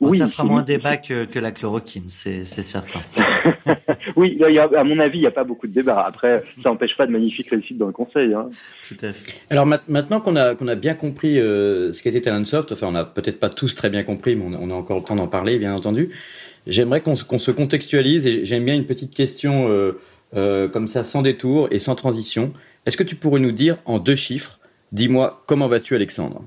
oui, 0.00 0.18
ça 0.18 0.28
fera 0.28 0.44
moins 0.44 0.62
débat 0.62 0.96
que, 0.96 1.24
que 1.24 1.38
la 1.38 1.50
chloroquine, 1.50 2.08
c'est 2.08 2.44
certain. 2.44 3.00
oui, 4.16 4.36
y 4.38 4.58
a, 4.58 4.68
à 4.76 4.84
mon 4.84 4.98
avis, 4.98 5.18
il 5.18 5.22
n'y 5.22 5.26
a 5.26 5.32
pas 5.32 5.44
beaucoup 5.44 5.66
de 5.66 5.72
débat. 5.72 6.00
Après, 6.06 6.42
ça 6.62 6.70
n'empêche 6.70 6.96
pas 6.96 7.06
de 7.06 7.12
magnifiques 7.12 7.50
réussites 7.50 7.78
dans 7.78 7.86
le 7.86 7.92
conseil. 7.92 8.32
Hein. 8.34 8.50
Tout 8.88 8.96
à 9.02 9.12
fait. 9.12 9.40
Alors 9.50 9.66
maintenant 9.66 10.20
qu'on 10.20 10.36
a, 10.36 10.54
qu'on 10.54 10.68
a 10.68 10.74
bien 10.74 10.94
compris 10.94 11.38
euh, 11.38 11.92
ce 11.92 12.02
qu'était 12.02 12.20
Talentsoft, 12.20 12.72
enfin 12.72 12.88
on 12.88 12.92
n'a 12.92 13.04
peut-être 13.04 13.40
pas 13.40 13.50
tous 13.50 13.74
très 13.74 13.90
bien 13.90 14.02
compris, 14.02 14.36
mais 14.36 14.44
on 14.58 14.70
a, 14.70 14.74
encore 14.74 14.98
le 14.98 15.04
temps 15.04 15.16
d'en 15.16 15.28
parler, 15.28 15.58
bien 15.58 15.74
entendu. 15.74 16.10
J'aimerais 16.66 17.00
qu'on 17.00 17.16
se 17.16 17.50
contextualise 17.50 18.26
et 18.26 18.44
j'aime 18.44 18.64
bien 18.64 18.74
une 18.74 18.86
petite 18.86 19.14
question 19.14 19.68
euh, 19.68 19.98
euh, 20.34 20.68
comme 20.68 20.86
ça, 20.86 21.04
sans 21.04 21.22
détour 21.22 21.68
et 21.70 21.78
sans 21.78 21.94
transition. 21.94 22.52
Est-ce 22.86 22.96
que 22.96 23.02
tu 23.02 23.16
pourrais 23.16 23.40
nous 23.40 23.52
dire 23.52 23.76
en 23.84 23.98
deux 23.98 24.16
chiffres, 24.16 24.58
dis-moi, 24.92 25.42
comment 25.46 25.68
vas-tu 25.68 25.94
Alexandre? 25.94 26.42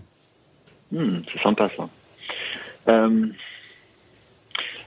Hmm, 0.91 1.19
C'est 1.31 1.41
sympa 1.41 1.69
ça. 1.75 1.89
Euh, 2.87 3.27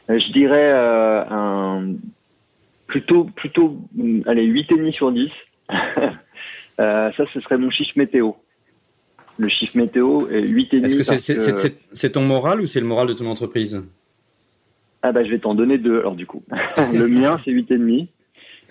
je 0.08 0.32
dirais 0.32 0.72
euh, 0.72 1.24
un 1.28 1.94
plutôt 2.86 3.24
plutôt 3.24 3.78
allez 4.26 4.46
8,5 4.46 4.92
sur 4.92 5.12
10. 5.12 5.30
euh, 6.80 7.10
ça 7.16 7.24
ce 7.32 7.40
serait 7.40 7.58
mon 7.58 7.70
chiffre 7.70 7.92
météo. 7.96 8.32
Le 9.38 9.48
chiffre 9.48 9.76
météo 9.76 10.28
est 10.28 10.42
8,5 10.42 10.84
Est-ce 10.84 11.50
que 11.50 11.76
c'est 11.92 12.12
ton 12.12 12.22
moral 12.22 12.60
ou 12.60 12.66
c'est 12.66 12.80
le 12.80 12.86
moral 12.86 13.08
de 13.08 13.12
ton 13.12 13.26
entreprise? 13.26 13.84
Ah 15.02 15.12
bah 15.12 15.24
je 15.24 15.30
vais 15.30 15.38
t'en 15.38 15.54
donner 15.54 15.78
deux 15.78 15.98
alors 15.98 16.14
du 16.14 16.26
coup. 16.26 16.42
le 16.92 17.06
mien 17.08 17.40
c'est 17.44 17.50
8,5. 17.50 18.08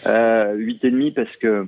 Euh, 0.08 0.56
8,5 0.58 1.14
parce 1.14 1.36
que 1.38 1.68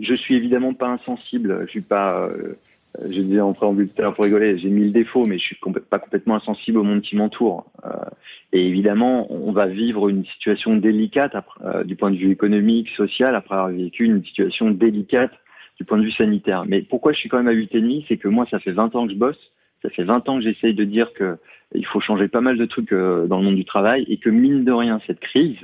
je 0.00 0.14
suis 0.14 0.36
évidemment 0.36 0.74
pas 0.74 0.88
insensible. 0.88 1.64
Je 1.66 1.70
suis 1.70 1.80
pas, 1.80 2.22
euh, 2.22 2.56
je 3.04 3.20
disais 3.20 3.40
en 3.40 3.52
préambule 3.52 3.88
tout 3.88 4.00
à 4.00 4.02
l'heure 4.02 4.14
pour 4.14 4.24
rigoler, 4.24 4.58
j'ai 4.58 4.68
mille 4.68 4.92
défauts, 4.92 5.24
mais 5.24 5.38
je 5.38 5.44
suis 5.44 5.58
pas 5.90 5.98
complètement 5.98 6.36
insensible 6.36 6.78
au 6.78 6.82
monde 6.82 7.02
qui 7.02 7.16
m'entoure. 7.16 7.70
Euh, 7.84 7.90
et 8.52 8.66
évidemment, 8.66 9.32
on 9.32 9.52
va 9.52 9.66
vivre 9.66 10.08
une 10.08 10.24
situation 10.24 10.76
délicate 10.76 11.32
euh, 11.64 11.84
du 11.84 11.96
point 11.96 12.10
de 12.10 12.16
vue 12.16 12.30
économique, 12.30 12.88
social, 12.96 13.34
après 13.34 13.54
avoir 13.54 13.70
vécu 13.70 14.04
une 14.04 14.24
situation 14.24 14.70
délicate 14.70 15.32
du 15.76 15.84
point 15.84 15.98
de 15.98 16.04
vue 16.04 16.12
sanitaire. 16.12 16.64
Mais 16.66 16.82
pourquoi 16.82 17.12
je 17.12 17.18
suis 17.18 17.28
quand 17.28 17.38
même 17.38 17.48
à 17.48 17.52
8,5 17.52 18.06
C'est 18.08 18.16
que 18.16 18.28
moi, 18.28 18.46
ça 18.50 18.58
fait 18.58 18.72
20 18.72 18.96
ans 18.96 19.06
que 19.06 19.12
je 19.12 19.18
bosse. 19.18 19.52
Ça 19.82 19.90
fait 19.90 20.04
20 20.04 20.28
ans 20.28 20.38
que 20.38 20.44
j'essaye 20.44 20.74
de 20.74 20.84
dire 20.84 21.12
que 21.12 21.36
il 21.74 21.86
faut 21.86 22.00
changer 22.00 22.26
pas 22.28 22.40
mal 22.40 22.56
de 22.56 22.64
trucs 22.64 22.90
dans 22.92 23.38
le 23.38 23.44
monde 23.44 23.54
du 23.54 23.66
travail 23.66 24.04
et 24.08 24.16
que 24.16 24.30
mine 24.30 24.64
de 24.64 24.72
rien, 24.72 25.00
cette 25.06 25.20
crise, 25.20 25.58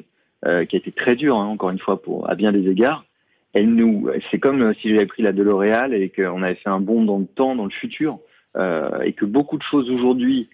qui 0.44 0.48
a 0.48 0.78
été 0.78 0.92
très 0.92 1.16
dure, 1.16 1.36
hein, 1.36 1.46
encore 1.46 1.70
une 1.70 1.78
fois, 1.78 2.00
pour 2.00 2.30
à 2.30 2.34
bien 2.34 2.52
des 2.52 2.68
égards, 2.68 3.06
elle 3.54 3.75
nous, 3.75 4.11
c'est 4.30 4.38
comme 4.38 4.75
si 4.75 4.90
j'avais 4.90 5.06
pris 5.06 5.23
la 5.23 5.32
de 5.32 5.42
L'Oréal 5.42 5.94
et 5.94 6.11
qu'on 6.11 6.42
avait 6.42 6.56
fait 6.56 6.68
un 6.68 6.80
bond 6.80 7.04
dans 7.04 7.18
le 7.18 7.26
temps, 7.26 7.54
dans 7.54 7.64
le 7.64 7.70
futur, 7.70 8.18
euh, 8.56 9.00
et 9.02 9.12
que 9.12 9.25
beaucoup 9.25 9.56
de 9.56 9.62
choses 9.62 9.90
aujourd'hui 9.90 10.49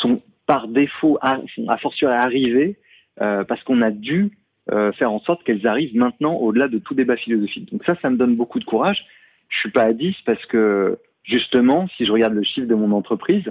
sont 0.00 0.22
par 0.46 0.68
défaut, 0.68 1.18
à, 1.20 1.38
sont 1.54 1.68
à 1.68 1.78
fortiori 1.78 2.14
arrivées 2.14 2.76
euh, 3.20 3.44
parce 3.44 3.62
qu'on 3.64 3.82
a 3.82 3.90
dû 3.90 4.36
euh, 4.72 4.92
faire 4.92 5.12
en 5.12 5.20
sorte 5.20 5.42
qu'elles 5.44 5.66
arrivent 5.66 5.96
maintenant 5.96 6.34
au-delà 6.34 6.68
de 6.68 6.78
tout 6.78 6.94
débat 6.94 7.16
philosophique. 7.16 7.70
Donc 7.72 7.84
ça, 7.84 7.96
ça 8.00 8.10
me 8.10 8.16
donne 8.16 8.36
beaucoup 8.36 8.58
de 8.58 8.64
courage. 8.64 9.04
Je 9.48 9.58
suis 9.58 9.70
pas 9.70 9.84
à 9.84 9.92
10 9.92 10.14
parce 10.26 10.44
que 10.46 10.98
justement, 11.22 11.88
si 11.96 12.06
je 12.06 12.12
regarde 12.12 12.34
le 12.34 12.42
chiffre 12.42 12.66
de 12.66 12.74
mon 12.74 12.92
entreprise, 12.92 13.44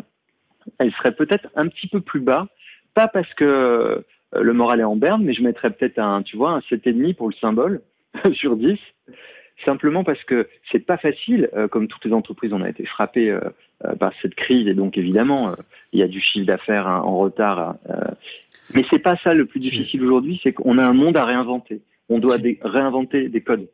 elle 0.80 0.92
serait 0.94 1.14
peut-être 1.14 1.48
un 1.56 1.68
petit 1.68 1.88
peu 1.88 2.00
plus 2.00 2.20
bas, 2.20 2.48
pas 2.94 3.08
parce 3.08 3.32
que 3.36 3.44
euh, 3.44 4.04
le 4.42 4.54
moral 4.54 4.80
est 4.80 4.86
en 4.86 4.96
berne, 4.96 5.24
mais 5.24 5.34
je 5.34 5.44
mettrais 5.44 5.72
peut-être 5.72 6.00
un, 6.00 6.24
tu 6.24 6.38
vois, 6.38 6.52
un 6.52 6.60
7,5 6.60 7.16
pour 7.16 7.30
le 7.30 7.36
symbole, 7.36 7.82
sur 8.34 8.56
10, 8.56 8.78
simplement 9.66 10.04
parce 10.04 10.24
que 10.24 10.48
c'est 10.72 10.86
pas 10.86 10.98
facile. 10.98 11.50
Euh, 11.54 11.68
comme 11.68 11.88
toutes 11.88 12.06
les 12.06 12.14
entreprises, 12.14 12.54
on 12.54 12.62
a 12.62 12.70
été 12.70 12.86
frappé 12.86 13.30
euh, 13.30 13.40
euh, 13.86 13.96
par 13.96 14.12
cette 14.22 14.36
crise 14.36 14.68
et 14.68 14.74
donc 14.74 14.98
évidemment, 14.98 15.56
il 15.92 16.00
y 16.00 16.04
a 16.04 16.08
du 16.08 16.22
chiffre 16.22 16.46
d'affaires 16.46 16.88
hein, 16.88 17.02
en 17.02 17.18
retard. 17.18 17.76
mais 18.74 18.84
c'est 18.90 19.00
pas 19.00 19.18
ça 19.24 19.34
le 19.34 19.46
plus 19.46 19.60
difficile 19.60 20.04
aujourd'hui, 20.04 20.40
c'est 20.44 20.54
qu'on 20.54 20.78
a 20.78 20.86
un 20.86 20.94
monde 20.94 21.18
à 21.18 21.26
réinventer. 21.26 21.82
On 22.10 22.20
doit 22.20 22.38
réinventer 22.62 23.30
des 23.30 23.42
codes. 23.42 23.68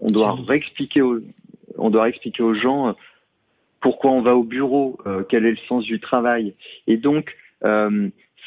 On 0.00 0.08
doit 0.08 0.36
réexpliquer 0.46 1.02
aux, 1.02 1.18
on 1.76 1.90
doit 1.90 2.08
expliquer 2.08 2.42
aux 2.42 2.54
gens 2.54 2.94
pourquoi 3.80 4.12
on 4.12 4.20
va 4.20 4.36
au 4.36 4.44
bureau, 4.44 4.98
quel 5.28 5.46
est 5.46 5.52
le 5.52 5.56
sens 5.68 5.84
du 5.84 6.00
travail. 6.00 6.54
Et 6.86 6.96
donc, 6.96 7.36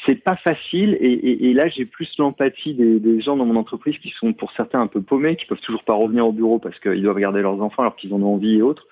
c'est 0.06 0.22
pas 0.22 0.36
facile 0.36 0.96
et, 1.00 1.12
et, 1.12 1.50
et 1.50 1.52
là 1.54 1.68
j'ai 1.68 1.84
plus 1.84 2.08
l'empathie 2.18 2.74
des, 2.74 2.98
des, 3.00 3.20
gens 3.20 3.36
dans 3.36 3.46
mon 3.46 3.56
entreprise 3.56 3.96
qui 3.98 4.12
sont 4.18 4.32
pour 4.32 4.52
certains 4.52 4.80
un 4.80 4.86
peu 4.86 5.00
paumés, 5.00 5.36
qui 5.36 5.46
peuvent 5.46 5.60
toujours 5.60 5.84
pas 5.84 5.94
revenir 5.94 6.26
au 6.26 6.32
bureau 6.32 6.58
parce 6.58 6.78
qu'ils 6.80 7.02
doivent 7.02 7.18
garder 7.18 7.42
leurs 7.42 7.60
enfants 7.62 7.82
alors 7.82 7.96
qu'ils 7.96 8.12
en 8.12 8.22
ont 8.22 8.34
envie 8.34 8.56
et 8.56 8.62
autres. 8.62 8.86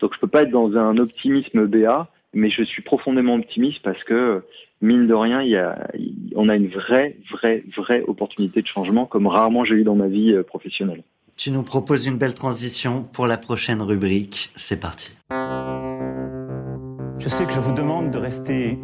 Donc 0.00 0.14
je 0.14 0.20
peux 0.20 0.28
pas 0.28 0.42
être 0.42 0.50
dans 0.50 0.76
un 0.76 0.96
optimisme 0.98 1.66
BA, 1.66 2.08
mais 2.34 2.50
je 2.50 2.62
suis 2.62 2.82
profondément 2.82 3.34
optimiste 3.34 3.80
parce 3.82 4.02
que 4.04 4.42
mine 4.80 5.06
de 5.06 5.14
rien, 5.14 5.42
il 5.42 5.50
y 5.50 5.56
a, 5.56 5.88
on 6.36 6.48
a 6.48 6.56
une 6.56 6.68
vraie, 6.68 7.16
vraie, 7.30 7.64
vraie 7.76 8.02
opportunité 8.02 8.62
de 8.62 8.66
changement 8.66 9.06
comme 9.06 9.26
rarement 9.26 9.64
j'ai 9.64 9.74
eu 9.74 9.84
dans 9.84 9.96
ma 9.96 10.06
vie 10.08 10.32
euh, 10.32 10.42
professionnelle. 10.42 11.02
Tu 11.36 11.50
nous 11.50 11.62
proposes 11.62 12.06
une 12.06 12.18
belle 12.18 12.34
transition 12.34 13.04
pour 13.04 13.26
la 13.26 13.36
prochaine 13.36 13.80
rubrique. 13.80 14.50
C'est 14.56 14.80
parti. 14.80 15.12
Je 17.20 17.28
sais 17.28 17.46
que 17.46 17.52
je 17.52 17.60
vous 17.60 17.74
demande 17.74 18.10
de 18.10 18.18
rester 18.18 18.78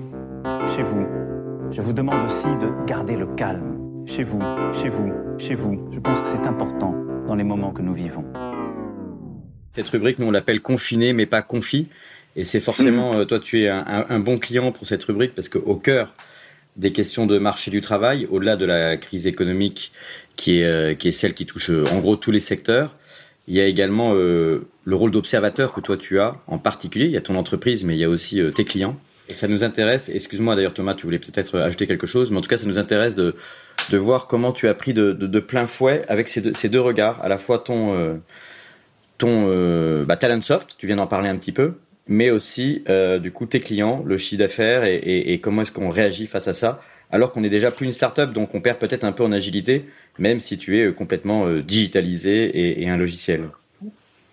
chez 0.76 0.83
vous 0.83 1.24
je 1.71 1.80
vous 1.80 1.92
demande 1.92 2.25
aussi 2.25 2.47
de 2.59 2.87
garder 2.87 3.16
le 3.16 3.26
calme. 3.26 4.04
Chez 4.06 4.23
vous, 4.23 4.40
chez 4.73 4.88
vous, 4.88 5.12
chez 5.38 5.54
vous. 5.54 5.88
Je 5.92 5.99
pense 5.99 6.21
que 6.21 6.26
c'est 6.26 6.47
important 6.47 6.94
dans 7.26 7.35
les 7.35 7.44
moments 7.44 7.73
que 7.73 7.83
nous 7.83 7.94
vivons. 7.94 8.25
Cette 9.73 9.88
rubrique, 9.88 10.18
nous 10.18 10.26
on 10.26 10.30
l'appelle 10.30 10.61
confiné 10.61 11.12
mais 11.12 11.26
pas 11.26 11.42
confi. 11.42 11.88
Et 12.37 12.44
c'est 12.44 12.61
forcément, 12.61 13.14
euh, 13.14 13.25
toi 13.25 13.38
tu 13.38 13.62
es 13.62 13.68
un, 13.68 14.18
bon 14.21 14.38
client 14.38 14.73
pour 14.73 14.87
cette 14.87 15.04
rubrique 15.04 15.35
parce 15.35 15.49
qu'au 15.49 15.76
cœur 15.76 16.12
des 16.76 16.92
questions 16.92 17.26
de 17.26 17.38
marché 17.38 17.71
du 17.71 17.80
travail, 17.80 18.26
au-delà 18.30 18.56
de 18.56 18.64
la 18.64 18.97
crise 18.97 19.26
économique 19.26 19.92
qui 20.37 20.61
est, 20.61 20.64
euh, 20.64 21.12
celle 21.12 21.35
qui 21.35 21.47
touche 21.47 21.71
euh, 21.71 21.87
en 21.92 22.00
gros 22.00 22.16
tous 22.16 22.33
les 22.33 22.40
secteurs, 22.40 22.97
il 23.47 23.54
y 23.54 23.61
a 23.61 23.66
également 23.66 24.14
le 24.14 24.66
rôle 24.87 25.11
d'observateur 25.11 25.75
que 25.75 25.80
toi 25.83 25.99
tu 25.99 26.18
as 26.18 26.37
en 26.47 26.56
particulier. 26.56 27.04
Il 27.04 27.11
y 27.11 27.16
a 27.18 27.21
ton 27.21 27.37
entreprise, 27.37 27.85
mais 27.85 27.94
il 27.94 27.99
y 27.99 28.04
a 28.04 28.09
aussi 28.09 28.40
tes 28.54 28.64
clients. 28.64 28.99
Et 29.28 29.35
ça 29.35 29.49
nous 29.49 29.64
intéresse, 29.64 30.11
excuse-moi 30.11 30.54
d'ailleurs 30.54 30.75
Thomas, 30.75 30.95
tu 30.95 31.07
voulais 31.07 31.19
peut-être 31.19 31.59
ajouter 31.59 31.87
quelque 31.87 32.07
chose, 32.07 32.31
mais 32.31 32.37
en 32.37 32.40
tout 32.43 32.49
cas 32.49 32.59
ça 32.59 32.66
nous 32.66 32.78
intéresse 32.78 33.14
de, 33.14 33.35
de 33.90 33.99
voir 33.99 34.26
comment 34.26 34.52
tu 34.52 34.69
as 34.69 34.75
pris 34.75 34.93
de, 34.93 35.12
de, 35.12 35.40
plein 35.40 35.66
fouet 35.66 36.04
avec 36.09 36.28
ces 36.28 36.43
deux, 36.43 36.52
ces 36.54 36.69
deux, 36.69 36.81
regards, 36.81 37.23
à 37.23 37.28
la 37.28 37.38
fois 37.38 37.59
ton, 37.59 37.97
euh, 37.97 38.14
ton 39.16 39.47
euh, 39.49 40.04
bah, 40.04 40.16
talent 40.16 40.43
soft, 40.43 40.76
tu 40.76 40.87
viens 40.87 40.97
d'en 40.97 41.07
parler 41.07 41.31
un 41.31 41.37
petit 41.37 41.52
peu, 41.52 41.75
mais 42.07 42.31
aussi 42.31 42.85
euh, 42.90 43.19
du 43.19 43.33
coup 43.33 43.47
tes 43.47 43.61
clients, 43.61 44.02
le 44.07 44.19
chiffre 44.19 44.40
d'affaires 44.40 44.85
et, 44.85 44.97
et, 44.97 45.33
et, 45.33 45.40
comment 45.40 45.62
est-ce 45.62 45.73
qu'on 45.73 45.88
réagit 45.88 46.26
face 46.26 46.49
à 46.49 46.52
ça, 46.52 46.83
alors 47.11 47.33
qu'on 47.33 47.45
est 47.45 47.50
déjà 47.50 47.71
plus 47.71 47.87
une 47.87 47.95
start-up, 47.95 48.31
donc 48.35 48.54
on 48.54 48.61
perd 48.61 48.78
peut-être 48.78 49.04
un 49.04 49.12
peu 49.12 49.25
en 49.25 49.33
agilité, 49.33 49.87
même 50.19 50.38
si 50.38 50.59
tu 50.59 50.78
es 50.78 50.93
complètement 50.93 51.49
digitalisé 51.61 52.45
et, 52.45 52.83
et 52.83 52.90
un 52.90 52.99
logiciel. 52.99 53.49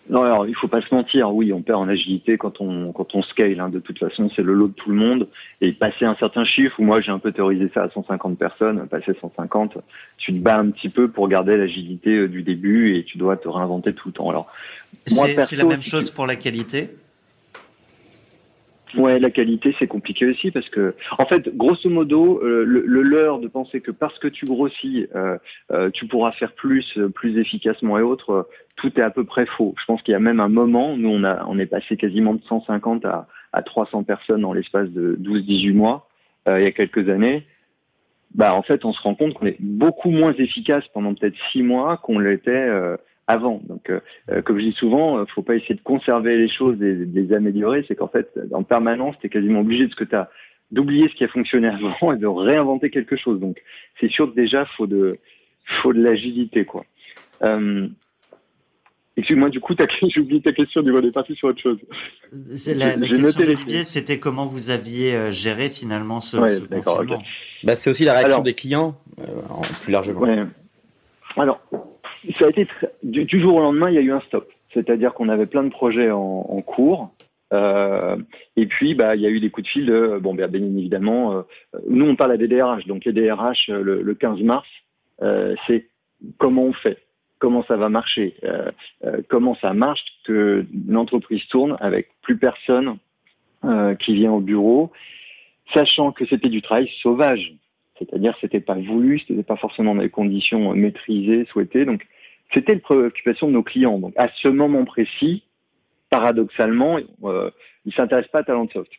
Non, 0.10 0.24
alors 0.24 0.48
il 0.48 0.56
faut 0.56 0.68
pas 0.68 0.82
se 0.82 0.94
mentir. 0.94 1.34
Oui, 1.34 1.54
on 1.54 1.62
perd 1.62 1.80
en 1.80 1.88
agilité 1.88 2.38
quand 2.38 2.60
on 2.60 2.92
quand 2.92 3.14
on 3.16 3.22
scale. 3.22 3.60
Hein. 3.60 3.70
De 3.70 3.80
toute 3.80 4.00
façon, 4.00 4.30
c'est 4.36 4.42
le 4.42 4.54
lot 4.54 4.68
de 4.70 4.74
tout 4.74 4.90
le 4.90 4.96
monde. 4.96 5.28
Et 5.62 5.72
passer 5.74 6.06
un 6.06 6.16
certain 6.16 6.44
chiffre, 6.44 6.80
ou 6.80 6.84
moi 6.84 7.02
j'ai 7.02 7.12
un 7.12 7.20
peu 7.20 7.32
théorisé 7.32 7.70
ça 7.74 7.84
à 7.84 7.90
150 7.90 8.38
personnes, 8.38 8.88
passer 8.88 9.14
150, 9.20 9.78
tu 10.18 10.34
te 10.34 10.40
bats 10.40 10.58
un 10.58 10.72
petit 10.72 10.90
peu 10.90 11.10
pour 11.10 11.28
garder 11.28 11.56
l'agilité 11.56 12.12
euh, 12.12 12.28
du 12.28 12.42
début 12.42 12.98
et 12.98 13.04
tu 13.04 13.18
dois 13.18 13.38
te 13.38 13.48
réinventer 13.48 13.94
tout 13.94 14.10
le 14.10 14.14
temps. 14.14 14.30
Alors, 14.30 14.52
c'est 15.06 15.56
la 15.56 15.66
même 15.66 15.82
chose 15.82 16.10
pour 16.10 16.26
la 16.26 16.36
qualité? 16.36 16.90
Ouais, 18.98 19.20
la 19.20 19.30
qualité 19.30 19.74
c'est 19.80 19.88
compliqué 19.88 20.26
aussi 20.26 20.52
parce 20.52 20.68
que, 20.70 20.94
en 21.18 21.26
fait, 21.26 21.56
grosso 21.56 21.90
modo, 21.90 22.42
euh, 22.44 22.64
le, 22.66 22.84
le, 22.86 23.02
leurre 23.02 23.40
de 23.40 23.48
penser 23.48 23.80
que 23.80 23.92
parce 23.92 24.18
que 24.20 24.28
tu 24.28 24.46
grossis, 24.46 25.08
euh, 25.16 25.38
euh, 25.72 25.90
tu 25.92 26.08
pourras 26.08 26.32
faire 26.34 26.54
plus, 26.54 27.00
plus 27.16 27.40
efficacement 27.40 27.98
et 27.98 28.02
autres, 28.02 28.50
tout 28.76 28.92
est 29.00 29.04
à 29.04 29.10
peu 29.10 29.24
près 29.24 29.46
faux. 29.46 29.74
Je 29.80 29.86
pense 29.86 30.02
qu'il 30.02 30.12
y 30.12 30.16
a 30.16 30.20
même 30.20 30.40
un 30.40 30.50
moment, 30.50 30.98
nous 30.98 31.10
on 31.10 31.24
a, 31.24 31.46
on 31.48 31.58
est 31.58 31.68
passé 31.68 31.96
quasiment 31.96 32.34
de 32.34 32.44
150 32.44 33.06
à, 33.06 33.28
à 33.54 33.62
300 33.62 34.04
personnes 34.04 34.42
dans 34.42 34.54
l'espace 34.54 34.90
de 34.90 35.18
12-18 35.22 35.74
mois 35.74 36.08
il 36.48 36.64
y 36.64 36.66
a 36.66 36.72
quelques 36.72 37.08
années. 37.08 37.46
Bah 38.34 38.56
en 38.56 38.64
fait, 38.64 38.84
on 38.84 38.94
se 38.94 39.02
rend 39.02 39.14
compte 39.14 39.36
qu'on 39.36 39.46
est 39.46 39.58
beaucoup 39.60 40.10
moins 40.10 40.34
efficace 40.34 40.84
pendant 40.94 41.14
peut-être 41.14 41.36
six 41.52 41.62
mois 41.62 41.98
qu'on 41.98 42.18
l'était 42.18 42.68
avant. 43.32 43.62
Donc, 43.68 43.90
euh, 43.90 44.00
euh, 44.30 44.42
comme 44.42 44.60
je 44.60 44.66
dis 44.66 44.74
souvent, 44.74 45.18
euh, 45.18 45.26
faut 45.34 45.42
pas 45.42 45.56
essayer 45.56 45.76
de 45.76 45.82
conserver 45.82 46.38
les 46.38 46.50
choses 46.50 46.82
et 46.82 46.94
de 46.94 47.20
les 47.20 47.34
améliorer. 47.34 47.84
C'est 47.88 47.96
qu'en 47.96 48.08
fait, 48.08 48.30
en 48.54 48.64
permanence, 48.64 49.16
tu 49.20 49.28
es 49.28 49.30
quasiment 49.30 49.62
obligé 49.62 49.86
de 49.86 49.92
ce 49.92 49.96
que 49.96 50.04
tu 50.04 50.16
as 50.16 50.30
d'oublier 50.72 51.10
ce 51.10 51.16
qui 51.16 51.24
a 51.24 51.28
fonctionné 51.28 51.68
avant 52.00 52.14
et 52.14 52.18
de 52.18 52.28
réinventer 52.28 52.90
quelque 52.90 53.18
chose. 53.18 53.40
Donc, 53.40 53.62
c'est 54.00 54.10
sûr 54.10 54.30
que 54.30 54.36
déjà, 54.36 54.66
faut 54.78 54.88
de, 54.88 55.18
faut 55.82 55.94
de 55.94 56.02
l'agilité, 56.02 56.66
quoi. 56.66 56.86
Euh, 57.44 57.88
Excuse-moi, 59.18 59.50
du 59.50 59.60
coup, 59.60 59.76
j'ai 60.16 60.22
oublié 60.22 60.42
ta 60.42 60.54
question, 60.54 60.82
du 60.82 60.92
coup, 60.92 60.98
on 60.98 61.06
est 61.06 61.12
parti 61.12 61.36
sur 61.36 61.50
autre 61.50 61.62
chose. 61.62 61.78
La, 62.68 62.96
la 62.96 63.08
question 63.08 63.84
c'était 63.84 64.20
comment 64.20 64.46
vous 64.46 64.70
aviez 64.70 65.32
géré 65.32 65.68
finalement 65.68 66.22
ce, 66.22 66.38
ouais, 66.38 66.60
d'accord, 66.62 67.04
bah, 67.64 67.76
C'est 67.76 67.90
aussi 67.90 68.06
la 68.06 68.14
réaction 68.14 68.42
des 68.42 68.54
clients, 68.54 68.98
en 69.50 69.62
plus 69.84 69.92
largement. 69.92 70.22
Ouais. 70.22 70.46
Alors, 71.38 71.62
ça 72.36 72.46
a 72.46 72.50
été 72.50 72.68
du, 73.04 73.42
jour 73.42 73.56
au 73.56 73.62
lendemain, 73.62 73.90
il 73.90 73.96
y 73.96 73.98
a 73.98 74.02
eu 74.02 74.12
un 74.12 74.22
stop. 74.22 74.50
C'est-à-dire 74.74 75.14
qu'on 75.14 75.30
avait 75.30 75.48
plein 75.48 75.64
de 75.64 75.70
projets 75.70 76.12
en, 76.12 76.46
en 76.50 76.62
cours. 76.62 77.12
Euh, 77.54 78.16
et 78.56 78.66
puis, 78.66 78.96
bah, 78.96 79.16
il 79.16 79.22
y 79.22 79.26
a 79.26 79.30
eu 79.30 79.40
des 79.40 79.50
coups 79.50 79.66
de 79.66 79.72
fil 79.72 79.86
de, 79.86 80.20
bon, 80.20 80.34
bien, 80.34 80.48
bien 80.48 80.62
évidemment, 80.62 81.34
euh, 81.34 81.42
nous, 81.90 82.06
on 82.06 82.16
parle 82.16 82.34
à 82.34 82.38
des 82.38 82.48
DRH. 82.48 82.86
Donc, 82.88 83.06
les 83.06 83.12
DRH, 83.12 83.70
euh, 83.70 83.82
le, 83.82 84.02
le 84.02 84.16
15 84.16 84.40
mars, 84.42 84.68
euh, 85.22 85.56
c'est 85.68 85.88
comment 86.38 86.64
on 86.64 86.74
fait, 86.74 87.00
comment 87.40 87.64
ça 87.66 87.76
va 87.76 87.90
marcher, 87.90 88.36
euh, 88.44 88.72
comment 89.28 89.56
ça 89.56 89.74
marche 89.74 90.02
que 90.26 90.66
l'entreprise 90.88 91.46
tourne 91.50 91.76
avec 91.80 92.10
plus 92.22 92.38
personne 92.38 92.98
qui 94.00 94.16
vient 94.16 94.32
au 94.32 94.40
bureau, 94.40 94.92
sachant 95.72 96.12
que 96.12 96.26
c'était 96.26 96.50
du 96.50 96.64
travail 96.64 96.90
sauvage. 97.04 97.54
C'est-à-dire 98.02 98.36
c'était 98.42 98.60
pas 98.60 98.76
voulu, 98.76 99.20
c'était 99.20 99.44
pas 99.44 99.56
forcément 99.56 99.96
dans 99.96 100.02
les 100.02 100.10
conditions 100.10 100.74
maîtrisées, 100.74 101.46
souhaitées. 101.52 101.86
Donc 101.86 102.06
c'était 102.54 102.74
une 102.74 102.80
préoccupation 102.80 103.48
de 103.48 103.54
nos 103.54 103.64
clients. 103.64 104.00
Donc 104.00 104.14
à 104.18 104.28
ce 104.42 104.48
moment 104.48 104.86
précis, 104.86 105.44
paradoxalement, 106.10 107.00
euh, 107.24 107.52
ils 107.86 107.94
s'intéressent 107.94 108.32
pas 108.32 108.40
à 108.40 108.44
Talentsoft. 108.44 108.92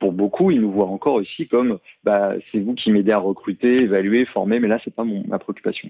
Pour 0.00 0.12
beaucoup, 0.12 0.50
ils 0.50 0.60
nous 0.60 0.72
voient 0.72 0.88
encore 0.88 1.22
ici 1.22 1.46
comme 1.46 1.78
bah, 2.02 2.34
c'est 2.50 2.58
vous 2.58 2.74
qui 2.74 2.90
m'aidez 2.90 3.12
à 3.12 3.18
recruter, 3.18 3.82
évaluer, 3.82 4.26
former, 4.26 4.58
mais 4.58 4.68
là 4.68 4.78
c'est 4.84 4.94
pas 4.94 5.04
ma 5.04 5.38
préoccupation. 5.38 5.88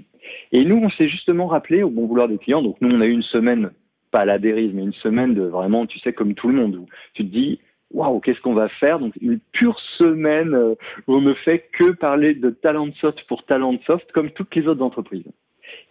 Et 0.53 0.65
nous, 0.65 0.77
on 0.77 0.91
s'est 0.91 1.09
justement 1.09 1.47
rappelé 1.47 1.83
au 1.83 1.91
bon 1.91 2.07
vouloir 2.07 2.29
des 2.29 2.39
clients. 2.39 2.63
Donc 2.63 2.77
nous, 2.81 2.95
on 2.95 3.01
a 3.01 3.07
eu 3.07 3.13
une 3.13 3.23
semaine, 3.23 3.71
pas 4.11 4.21
à 4.21 4.25
la 4.25 4.39
dérive, 4.39 4.75
mais 4.75 4.83
une 4.83 4.93
semaine 4.93 5.35
de 5.35 5.43
vraiment, 5.43 5.87
tu 5.87 5.99
sais, 6.01 6.13
comme 6.13 6.35
tout 6.35 6.49
le 6.49 6.55
monde, 6.55 6.77
où 6.77 6.87
tu 7.15 7.25
te 7.25 7.33
dis 7.33 7.59
waouh, 7.95 8.21
qu'est-ce 8.21 8.41
qu'on 8.41 8.55
va 8.55 8.69
faire? 8.69 8.99
Donc 8.99 9.15
une 9.21 9.39
pure 9.53 9.79
semaine 9.99 10.55
euh, 10.55 10.75
où 11.07 11.15
on 11.15 11.21
ne 11.23 11.33
fait 11.33 11.61
que 11.73 11.93
parler 11.93 12.35
de 12.35 12.51
Talentsoft 12.51 13.23
pour 13.29 13.45
Talentsoft, 13.45 14.11
comme 14.13 14.31
toutes 14.31 14.55
les 14.55 14.67
autres 14.67 14.83
entreprises. 14.83 15.25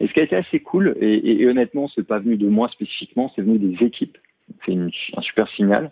Et 0.00 0.06
ce 0.06 0.12
qui 0.12 0.20
a 0.20 0.24
été 0.24 0.36
assez 0.36 0.60
cool, 0.60 0.96
et, 1.00 1.14
et, 1.14 1.42
et 1.42 1.46
honnêtement, 1.46 1.88
c'est 1.94 2.06
pas 2.06 2.18
venu 2.18 2.36
de 2.36 2.48
moi 2.48 2.68
spécifiquement, 2.68 3.32
c'est 3.34 3.42
venu 3.42 3.58
des 3.58 3.84
équipes. 3.84 4.18
C'est 4.64 4.74
un 4.74 5.22
super 5.22 5.48
signal. 5.56 5.90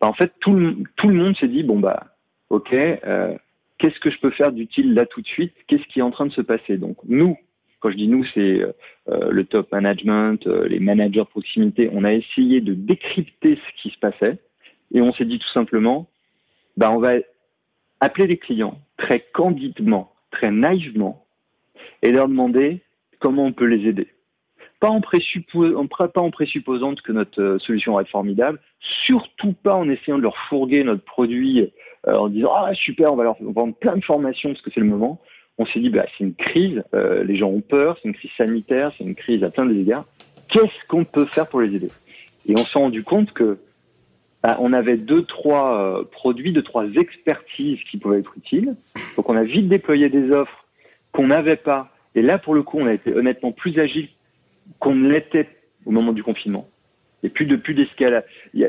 Bah, 0.00 0.08
en 0.08 0.12
fait, 0.14 0.32
tout 0.40 0.54
le, 0.54 0.76
tout 0.96 1.08
le 1.08 1.14
monde 1.14 1.36
s'est 1.36 1.48
dit 1.48 1.64
bon 1.64 1.78
bah, 1.78 2.06
ok, 2.50 2.72
euh, 2.72 3.34
qu'est-ce 3.78 3.98
que 4.00 4.10
je 4.10 4.18
peux 4.20 4.30
faire 4.30 4.52
d'utile 4.52 4.94
là 4.94 5.06
tout 5.06 5.20
de 5.20 5.26
suite? 5.26 5.54
Qu'est-ce 5.66 5.86
qui 5.92 5.98
est 5.98 6.02
en 6.02 6.12
train 6.12 6.26
de 6.26 6.32
se 6.32 6.40
passer? 6.40 6.78
Donc 6.78 6.96
nous, 7.08 7.36
quand 7.80 7.90
je 7.90 7.96
dis 7.96 8.08
nous, 8.08 8.24
c'est 8.32 8.62
euh, 8.62 9.30
le 9.30 9.44
top 9.44 9.72
management, 9.72 10.46
les 10.46 10.78
managers 10.78 11.24
proximité. 11.28 11.90
On 11.92 12.04
a 12.04 12.12
essayé 12.12 12.60
de 12.60 12.74
décrypter 12.74 13.56
ce 13.56 13.82
qui 13.82 13.90
se 13.90 13.98
passait 13.98 14.38
et 14.92 15.00
on 15.00 15.12
s'est 15.12 15.24
dit 15.24 15.38
tout 15.38 15.52
simplement, 15.52 16.08
bah 16.76 16.90
on 16.92 16.98
va 16.98 17.12
appeler 18.00 18.26
les 18.26 18.38
clients 18.38 18.78
très 18.96 19.20
candidement, 19.32 20.12
très 20.30 20.50
naïvement 20.50 21.24
et 22.02 22.12
leur 22.12 22.28
demander 22.28 22.82
comment 23.20 23.44
on 23.44 23.52
peut 23.52 23.66
les 23.66 23.88
aider. 23.88 24.08
Pas 24.80 24.88
en, 24.88 25.00
présupposant 25.00 26.94
que 26.96 27.12
notre 27.12 27.40
euh, 27.40 27.58
solution 27.60 27.94
va 27.94 28.02
être 28.02 28.08
formidable, 28.08 28.58
surtout 29.06 29.52
pas 29.52 29.76
en 29.76 29.88
essayant 29.88 30.18
de 30.18 30.22
leur 30.22 30.36
fourguer 30.48 30.82
notre 30.82 31.04
produit 31.04 31.70
euh, 32.08 32.16
en 32.16 32.28
disant 32.28 32.50
ah 32.52 32.74
super 32.74 33.12
on 33.12 33.16
va 33.16 33.22
leur 33.22 33.36
vendre 33.40 33.76
plein 33.76 33.96
de 33.96 34.04
formations 34.04 34.50
parce 34.50 34.62
que 34.62 34.70
c'est 34.74 34.80
le 34.80 34.86
moment. 34.86 35.20
On 35.58 35.66
s'est 35.66 35.78
dit 35.78 35.90
bah 35.90 36.04
c'est 36.18 36.24
une 36.24 36.34
crise, 36.34 36.82
euh, 36.94 37.22
les 37.22 37.36
gens 37.36 37.48
ont 37.48 37.60
peur, 37.60 37.96
c'est 38.02 38.08
une 38.08 38.14
crise 38.14 38.32
sanitaire, 38.36 38.92
c'est 38.98 39.04
une 39.04 39.14
crise 39.14 39.44
à 39.44 39.50
plein 39.50 39.66
de 39.66 39.74
égards. 39.74 40.04
Qu'est-ce 40.48 40.86
qu'on 40.88 41.04
peut 41.04 41.26
faire 41.26 41.48
pour 41.48 41.60
les 41.60 41.76
aider? 41.76 41.90
Et 42.48 42.54
on 42.54 42.64
s'est 42.64 42.78
rendu 42.78 43.04
compte 43.04 43.32
que 43.32 43.58
bah, 44.42 44.56
on 44.60 44.72
avait 44.72 44.96
deux 44.96 45.24
trois 45.24 46.00
euh, 46.00 46.04
produits, 46.04 46.52
deux 46.52 46.62
trois 46.62 46.86
expertises 46.86 47.78
qui 47.90 47.98
pouvaient 47.98 48.18
être 48.18 48.36
utiles. 48.36 48.74
Donc 49.16 49.28
on 49.28 49.36
a 49.36 49.44
vite 49.44 49.68
déployé 49.68 50.08
des 50.08 50.30
offres 50.30 50.66
qu'on 51.12 51.28
n'avait 51.28 51.56
pas. 51.56 51.90
Et 52.14 52.22
là 52.22 52.38
pour 52.38 52.54
le 52.54 52.62
coup 52.62 52.78
on 52.78 52.86
a 52.86 52.92
été 52.92 53.14
honnêtement 53.14 53.52
plus 53.52 53.78
agile 53.78 54.08
qu'on 54.78 54.94
ne 54.94 55.10
l'était 55.10 55.48
au 55.86 55.90
moment 55.90 56.12
du 56.12 56.22
confinement. 56.22 56.68
Il 57.22 57.26
n'y 57.26 57.32
a 57.32 57.34
plus 57.34 57.46
de 57.46 57.56
plus 57.56 57.74
d'escalade. 57.74 58.24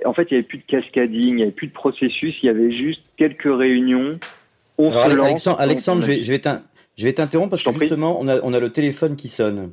En 0.06 0.14
fait, 0.14 0.28
il 0.30 0.36
n'y 0.36 0.38
avait 0.38 0.48
plus 0.48 0.60
de 0.60 0.64
cascading, 0.68 1.30
il 1.30 1.36
n'y 1.36 1.42
avait 1.42 1.52
plus 1.52 1.68
de 1.68 1.74
processus, 1.74 2.36
il 2.44 2.46
y 2.46 2.50
avait 2.50 2.72
juste 2.72 3.12
quelques 3.18 3.44
réunions. 3.46 4.20
On 4.78 4.92
Alors, 4.92 5.06
se 5.06 5.16
lance, 5.16 5.48
Alexandre, 5.58 6.04
je 6.04 6.08
vais, 6.08 6.24
je 6.24 7.04
vais 7.04 7.14
t'interrompre 7.14 7.50
parce 7.50 7.64
que 7.64 7.80
justement, 7.80 8.18
on 8.20 8.28
a, 8.28 8.40
on 8.44 8.54
a 8.54 8.60
le 8.60 8.72
téléphone 8.72 9.16
qui 9.16 9.30
sonne. 9.30 9.72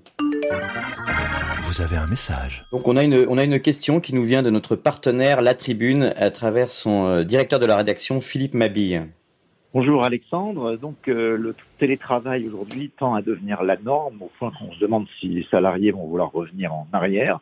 Vous 1.80 1.86
avez 1.86 1.96
un 1.96 2.08
message. 2.08 2.60
Donc 2.72 2.86
on 2.86 2.94
a 2.98 3.02
une 3.02 3.24
on 3.30 3.38
a 3.38 3.44
une 3.44 3.58
question 3.58 4.00
qui 4.00 4.14
nous 4.14 4.22
vient 4.22 4.42
de 4.42 4.50
notre 4.50 4.76
partenaire 4.76 5.40
La 5.40 5.54
Tribune 5.54 6.12
à 6.14 6.30
travers 6.30 6.68
son 6.68 7.06
euh, 7.06 7.24
directeur 7.24 7.58
de 7.58 7.64
la 7.64 7.74
rédaction 7.74 8.20
Philippe 8.20 8.52
Mabille. 8.52 9.06
Bonjour 9.72 10.04
Alexandre. 10.04 10.76
Donc 10.76 11.08
euh, 11.08 11.38
le 11.38 11.54
télétravail 11.78 12.46
aujourd'hui 12.46 12.90
tend 12.98 13.14
à 13.14 13.22
devenir 13.22 13.62
la 13.62 13.78
norme 13.78 14.20
au 14.20 14.30
point 14.38 14.52
qu'on 14.58 14.70
se 14.74 14.78
demande 14.78 15.06
si 15.18 15.28
les 15.28 15.46
salariés 15.50 15.90
vont 15.90 16.06
vouloir 16.06 16.30
revenir 16.30 16.74
en 16.74 16.86
arrière. 16.92 17.40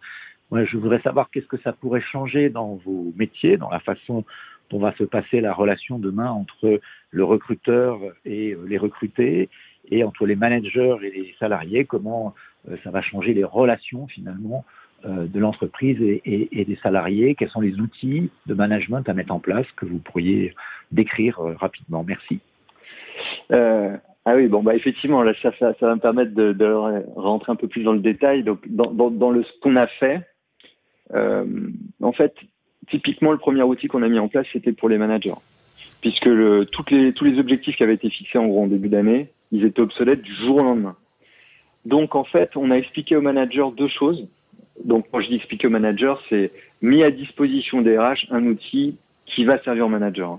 Moi, 0.53 0.65
je 0.67 0.77
voudrais 0.77 1.01
savoir 1.01 1.31
qu'est-ce 1.31 1.49
que 1.49 1.61
ça 1.65 1.73
pourrait 1.73 2.01
changer 2.01 2.49
dans 2.49 2.79
vos 2.87 3.13
métiers, 3.17 3.57
dans 3.57 3.71
la 3.71 3.81
façon 3.81 4.25
dont 4.71 4.79
va 4.79 4.95
se 4.97 5.05
passer 5.05 5.41
la 5.41 5.53
relation 5.53 5.99
demain 5.99 6.31
entre 6.31 6.81
le 7.11 7.25
recruteur 7.25 7.99
et 8.25 8.53
euh, 8.53 8.65
les 8.69 8.79
recrutés, 8.79 9.49
et 9.91 10.05
entre 10.05 10.27
les 10.27 10.37
managers 10.37 10.97
et 11.03 11.11
les 11.11 11.35
salariés, 11.39 11.85
comment 11.85 12.29
euh, 12.29 12.41
ça 12.85 12.91
va 12.91 13.03
changer 13.03 13.35
les 13.35 13.45
relations 13.45 14.07
finalement 14.07 14.65
de 15.05 15.39
l'entreprise 15.39 15.97
et, 16.03 16.65
des 16.65 16.79
salariés, 16.83 17.35
quels 17.37 17.51
sont 17.51 17.61
les 17.61 17.79
outils 17.79 18.31
de 18.47 18.55
management 18.55 19.09
à 19.09 19.15
mettre 19.15 19.33
en 19.33 19.39
place 19.39 19.67
que 19.77 19.87
vous 19.87 19.99
pourriez 19.99 20.55
décrire 20.91 21.39
rapidement? 21.39 22.05
Merci. 22.05 22.41
Euh, 23.53 23.97
ah 24.25 24.37
oui, 24.37 24.47
bon 24.49 24.63
bah 24.63 24.75
effectivement, 24.75 25.23
là 25.23 25.33
ça, 25.43 25.51
va 25.81 25.95
me 25.95 26.01
permettre 26.01 26.35
de, 26.35 26.65
rentrer 27.17 27.53
un 27.53 27.57
peu 27.57 27.69
plus 27.69 27.83
dans 27.83 27.93
le 27.93 28.01
détail. 28.01 28.43
Donc 28.43 28.61
dans, 28.69 29.31
le 29.31 29.43
ce 29.43 29.61
qu'on 29.63 29.77
a 29.77 29.87
fait, 29.87 30.21
euh, 31.15 31.47
en 32.03 32.13
fait, 32.13 32.35
typiquement 32.91 33.33
le 33.33 33.39
premier 33.39 33.63
outil 33.63 33.89
qu'on 33.89 34.03
a 34.03 34.09
mis 34.09 34.19
en 34.19 34.29
place, 34.29 34.47
c'était 34.53 34.73
pour 34.73 34.89
les 34.89 34.99
managers, 34.99 35.33
puisque 36.03 36.29
tous 36.73 37.25
les 37.25 37.39
objectifs 37.39 37.77
qui 37.77 37.83
avaient 37.83 37.95
été 37.95 38.11
fixés 38.11 38.39
en 38.39 38.47
gros 38.47 38.65
en 38.65 38.67
début 38.67 38.89
d'année, 38.89 39.29
ils 39.51 39.65
étaient 39.65 39.81
obsolètes 39.81 40.23
du 40.23 40.35
jour 40.35 40.57
au 40.57 40.65
lendemain. 40.65 40.97
Donc 41.89 42.15
en 42.15 42.25
fait, 42.25 42.51
on 42.57 42.71
a 42.71 42.77
expliqué 42.77 43.17
aux 43.17 43.23
managers 43.23 43.71
deux 43.77 43.89
choses. 43.89 44.27
Donc 44.85 45.07
quand 45.11 45.21
je 45.21 45.29
dis 45.29 45.37
expliquer 45.37 45.67
aux 45.67 45.71
managers, 45.71 46.15
c'est 46.29 46.53
mis 46.83 47.03
à 47.03 47.11
disposition 47.11 47.83
des 47.83 47.99
RH 47.99 48.31
un 48.31 48.45
outil 48.47 48.97
qui 49.27 49.45
va 49.45 49.61
servir 49.63 49.87
aux 49.87 49.91
managers 49.91 50.37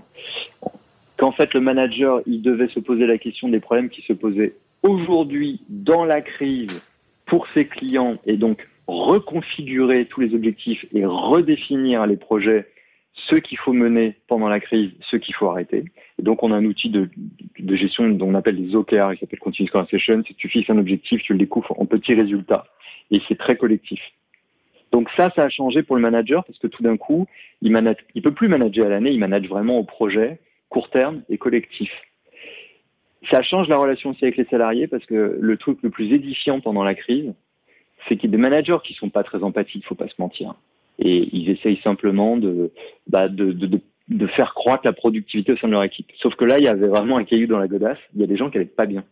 qu'en 1.20 1.32
fait 1.32 1.52
le 1.52 1.60
manager 1.60 2.22
il 2.26 2.40
devait 2.40 2.68
se 2.68 2.80
poser 2.80 3.06
la 3.06 3.18
question 3.18 3.50
des 3.50 3.60
problèmes 3.60 3.90
qui 3.90 4.00
se 4.02 4.14
posaient 4.14 4.54
aujourd'hui 4.82 5.60
dans 5.68 6.06
la 6.06 6.22
crise 6.22 6.80
pour 7.26 7.46
ses 7.52 7.66
clients 7.66 8.16
et 8.24 8.38
donc 8.38 8.66
reconfigurer 8.86 10.06
tous 10.06 10.22
les 10.22 10.34
objectifs 10.34 10.86
et 10.94 11.04
redéfinir 11.04 12.06
les 12.06 12.16
projets, 12.16 12.66
ceux 13.30 13.38
qu'il 13.38 13.58
faut 13.58 13.72
mener 13.72 14.16
pendant 14.26 14.48
la 14.48 14.60
crise, 14.60 14.90
ceux 15.10 15.18
qu'il 15.18 15.34
faut 15.34 15.48
arrêter. 15.48 15.84
Et 16.18 16.22
donc 16.22 16.42
on 16.42 16.52
a 16.52 16.56
un 16.56 16.64
outil 16.64 16.90
de, 16.90 17.08
gestion 17.76 18.08
dont 18.10 18.28
on 18.28 18.34
appelle 18.34 18.56
les 18.56 18.74
OKR, 18.74 19.12
qui 19.14 19.20
s'appelle 19.20 19.38
Continuous 19.38 19.70
Conversation. 19.70 20.22
Si 20.26 20.34
tu 20.34 20.48
fixes 20.48 20.68
un 20.68 20.78
objectif, 20.78 21.22
tu 21.22 21.32
le 21.32 21.38
découvres 21.38 21.74
en 21.80 21.86
petits 21.86 22.14
résultats. 22.14 22.66
Et 23.10 23.20
c'est 23.28 23.38
très 23.38 23.56
collectif. 23.56 24.00
Donc 24.92 25.08
ça, 25.16 25.30
ça 25.36 25.44
a 25.44 25.48
changé 25.48 25.82
pour 25.82 25.96
le 25.96 26.02
manager 26.02 26.44
parce 26.44 26.58
que 26.58 26.66
tout 26.66 26.82
d'un 26.82 26.96
coup, 26.96 27.26
il 27.62 27.70
manage, 27.70 27.96
il 28.14 28.22
peut 28.22 28.34
plus 28.34 28.48
manager 28.48 28.86
à 28.86 28.88
l'année, 28.90 29.10
il 29.10 29.20
manage 29.20 29.48
vraiment 29.48 29.78
au 29.78 29.84
projet 29.84 30.40
court 30.68 30.90
terme 30.90 31.22
et 31.28 31.38
collectif. 31.38 31.90
Ça 33.30 33.42
change 33.42 33.68
la 33.68 33.76
relation 33.76 34.10
aussi 34.10 34.24
avec 34.24 34.36
les 34.36 34.46
salariés 34.46 34.88
parce 34.88 35.04
que 35.04 35.38
le 35.40 35.56
truc 35.56 35.78
le 35.82 35.90
plus 35.90 36.12
édifiant 36.12 36.60
pendant 36.60 36.82
la 36.82 36.94
crise, 36.94 37.32
c'est 38.08 38.16
qu'il 38.16 38.30
y 38.30 38.32
a 38.32 38.36
des 38.36 38.42
managers 38.42 38.78
qui 38.82 38.94
sont 38.94 39.10
pas 39.10 39.22
très 39.22 39.42
empathiques, 39.44 39.86
faut 39.86 39.94
pas 39.94 40.08
se 40.08 40.14
mentir. 40.18 40.54
Et 41.00 41.28
ils 41.32 41.50
essayent 41.50 41.80
simplement 41.82 42.36
de, 42.36 42.70
bah, 43.08 43.28
de, 43.28 43.80
faire 44.36 44.54
croître 44.54 44.84
la 44.84 44.92
productivité 44.92 45.52
au 45.52 45.56
sein 45.56 45.66
de 45.66 45.72
leur 45.72 45.82
équipe. 45.82 46.10
Sauf 46.20 46.34
que 46.36 46.44
là, 46.44 46.58
il 46.58 46.64
y 46.64 46.68
avait 46.68 46.88
vraiment 46.88 47.16
un 47.16 47.24
caillou 47.24 47.46
dans 47.46 47.58
la 47.58 47.68
godasse. 47.68 47.98
Il 48.14 48.20
y 48.20 48.24
a 48.24 48.26
des 48.26 48.36
gens 48.36 48.50
qui 48.50 48.58
allaient 48.58 48.66
pas 48.66 48.86
bien. 48.86 49.04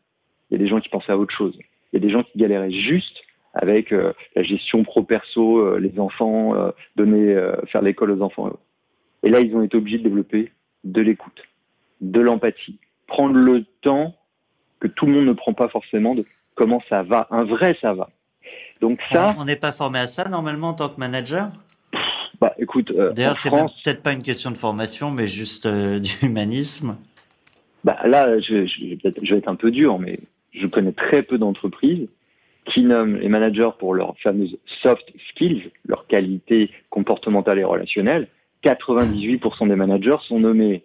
Il 0.50 0.54
y 0.54 0.60
a 0.60 0.62
des 0.62 0.68
gens 0.68 0.80
qui 0.80 0.88
pensaient 0.88 1.12
à 1.12 1.18
autre 1.18 1.34
chose. 1.34 1.58
Il 1.92 1.96
y 2.00 2.04
a 2.04 2.06
des 2.06 2.12
gens 2.12 2.22
qui 2.22 2.38
galéraient 2.38 2.70
juste 2.70 3.16
avec 3.54 3.92
euh, 3.92 4.12
la 4.36 4.42
gestion 4.42 4.84
pro-perso, 4.84 5.58
euh, 5.58 5.78
les 5.78 5.98
enfants, 5.98 6.54
euh, 6.54 6.70
donner, 6.96 7.36
faire 7.68 7.82
l'école 7.82 8.10
aux 8.12 8.22
enfants. 8.22 8.50
Et 9.22 9.30
là, 9.30 9.40
ils 9.40 9.54
ont 9.56 9.62
été 9.62 9.76
obligés 9.76 9.98
de 9.98 10.04
développer 10.04 10.52
de 10.84 11.00
l'écoute, 11.00 11.42
de 12.00 12.20
l'empathie, 12.20 12.78
prendre 13.06 13.34
le 13.34 13.64
temps 13.80 14.14
que 14.80 14.86
tout 14.86 15.06
le 15.06 15.12
monde 15.12 15.26
ne 15.26 15.32
prend 15.32 15.54
pas 15.54 15.68
forcément 15.68 16.14
de 16.14 16.24
comment 16.54 16.82
ça 16.88 17.02
va, 17.02 17.26
un 17.30 17.44
vrai 17.44 17.76
ça 17.80 17.94
va. 17.94 18.10
Donc 18.80 19.00
ça, 19.12 19.34
on 19.38 19.44
n'est 19.44 19.56
pas 19.56 19.72
formé 19.72 19.98
à 19.98 20.06
ça 20.06 20.28
normalement 20.28 20.68
en 20.68 20.74
tant 20.74 20.88
que 20.88 20.98
manager? 20.98 21.50
Bah 22.40 22.54
écoute, 22.58 22.92
euh, 22.92 23.12
d'ailleurs 23.12 23.36
c'est 23.36 23.50
peut-être 23.50 24.02
pas 24.02 24.12
une 24.12 24.22
question 24.22 24.50
de 24.50 24.56
formation, 24.56 25.10
mais 25.10 25.26
juste 25.26 25.66
euh, 25.66 25.98
d'humanisme. 26.22 26.96
Bah 27.84 27.98
là, 28.06 28.38
je, 28.40 28.66
je, 28.66 29.32
vais 29.32 29.38
être 29.38 29.48
un 29.48 29.54
peu 29.54 29.70
dur, 29.70 29.98
mais 29.98 30.20
je 30.52 30.66
connais 30.66 30.92
très 30.92 31.22
peu 31.22 31.38
d'entreprises 31.38 32.08
qui 32.66 32.82
nomment 32.82 33.16
les 33.16 33.28
managers 33.28 33.70
pour 33.78 33.94
leurs 33.94 34.14
fameuses 34.18 34.56
soft 34.82 35.04
skills, 35.30 35.70
leurs 35.86 36.06
qualités 36.06 36.70
comportementales 36.90 37.58
et 37.58 37.64
relationnelles, 37.64 38.28
98% 38.64 39.68
des 39.68 39.76
managers 39.76 40.16
sont 40.26 40.40
nommés 40.40 40.84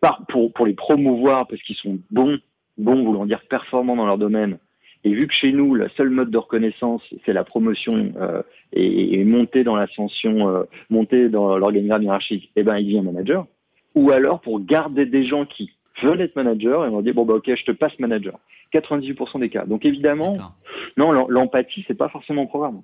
par, 0.00 0.24
pour, 0.28 0.52
pour 0.52 0.66
les 0.66 0.74
promouvoir 0.74 1.46
parce 1.46 1.62
qu'ils 1.62 1.76
sont 1.76 1.98
bons, 2.10 2.38
bons 2.78 3.04
voulant 3.04 3.26
dire 3.26 3.40
performants 3.48 3.96
dans 3.96 4.06
leur 4.06 4.18
domaine. 4.18 4.58
Et 5.04 5.14
vu 5.14 5.26
que 5.26 5.34
chez 5.34 5.52
nous, 5.52 5.74
le 5.74 5.88
seul 5.96 6.10
mode 6.10 6.30
de 6.30 6.38
reconnaissance, 6.38 7.02
c'est 7.24 7.32
la 7.32 7.44
promotion 7.44 8.12
euh, 8.20 8.42
et, 8.72 9.18
et, 9.18 9.24
monter 9.24 9.64
dans 9.64 9.76
l'ascension, 9.76 10.48
euh, 10.48 10.64
monter 10.90 11.28
dans 11.28 11.56
l'organigramme 11.56 12.02
hiérarchique, 12.02 12.50
eh 12.56 12.62
ben, 12.62 12.76
il 12.76 12.86
devient 12.86 13.00
manager. 13.00 13.46
Ou 13.94 14.10
alors 14.10 14.40
pour 14.40 14.60
garder 14.60 15.06
des 15.06 15.26
gens 15.26 15.46
qui 15.46 15.70
veulent 16.02 16.20
être 16.20 16.36
manager 16.36 16.86
et 16.86 16.88
on 16.88 17.02
dit 17.02 17.12
bon 17.12 17.24
bah 17.24 17.34
ok, 17.34 17.50
je 17.54 17.64
te 17.64 17.72
passe 17.72 17.98
manager. 17.98 18.38
98% 18.72 19.40
des 19.40 19.48
cas. 19.48 19.64
Donc 19.64 19.84
évidemment, 19.84 20.36
non, 20.96 21.12
l'empathie 21.28 21.84
c'est 21.88 21.96
pas 21.96 22.08
forcément 22.08 22.42
un 22.42 22.46
programme. 22.46 22.82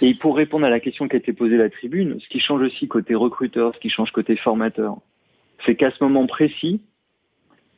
Et 0.00 0.14
pour 0.14 0.36
répondre 0.36 0.64
à 0.64 0.70
la 0.70 0.78
question 0.78 1.08
qui 1.08 1.16
a 1.16 1.18
été 1.18 1.32
posée 1.32 1.56
à 1.56 1.58
la 1.58 1.70
tribune, 1.70 2.18
ce 2.20 2.28
qui 2.28 2.38
change 2.38 2.62
aussi 2.62 2.86
côté 2.86 3.14
recruteur, 3.14 3.74
ce 3.74 3.80
qui 3.80 3.90
change 3.90 4.10
côté 4.12 4.36
formateur, 4.36 4.96
c'est 5.64 5.74
qu'à 5.74 5.90
ce 5.90 6.02
moment 6.04 6.26
précis, 6.26 6.80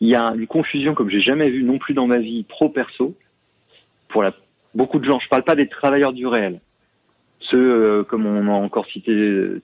il 0.00 0.08
y 0.08 0.14
a 0.14 0.34
une 0.34 0.46
confusion 0.46 0.94
comme 0.94 1.08
j'ai 1.08 1.22
jamais 1.22 1.48
vu 1.48 1.62
non 1.62 1.78
plus 1.78 1.94
dans 1.94 2.06
ma 2.06 2.18
vie 2.18 2.44
pro-perso. 2.44 3.16
Pour 4.08 4.22
la, 4.22 4.32
beaucoup 4.74 4.98
de 4.98 5.04
gens, 5.04 5.18
je 5.20 5.28
parle 5.28 5.44
pas 5.44 5.56
des 5.56 5.68
travailleurs 5.68 6.12
du 6.12 6.26
réel. 6.26 6.60
Ceux, 7.40 7.58
euh, 7.58 8.04
comme 8.04 8.26
on 8.26 8.48
a 8.48 8.52
encore 8.52 8.86
cité 8.86 9.12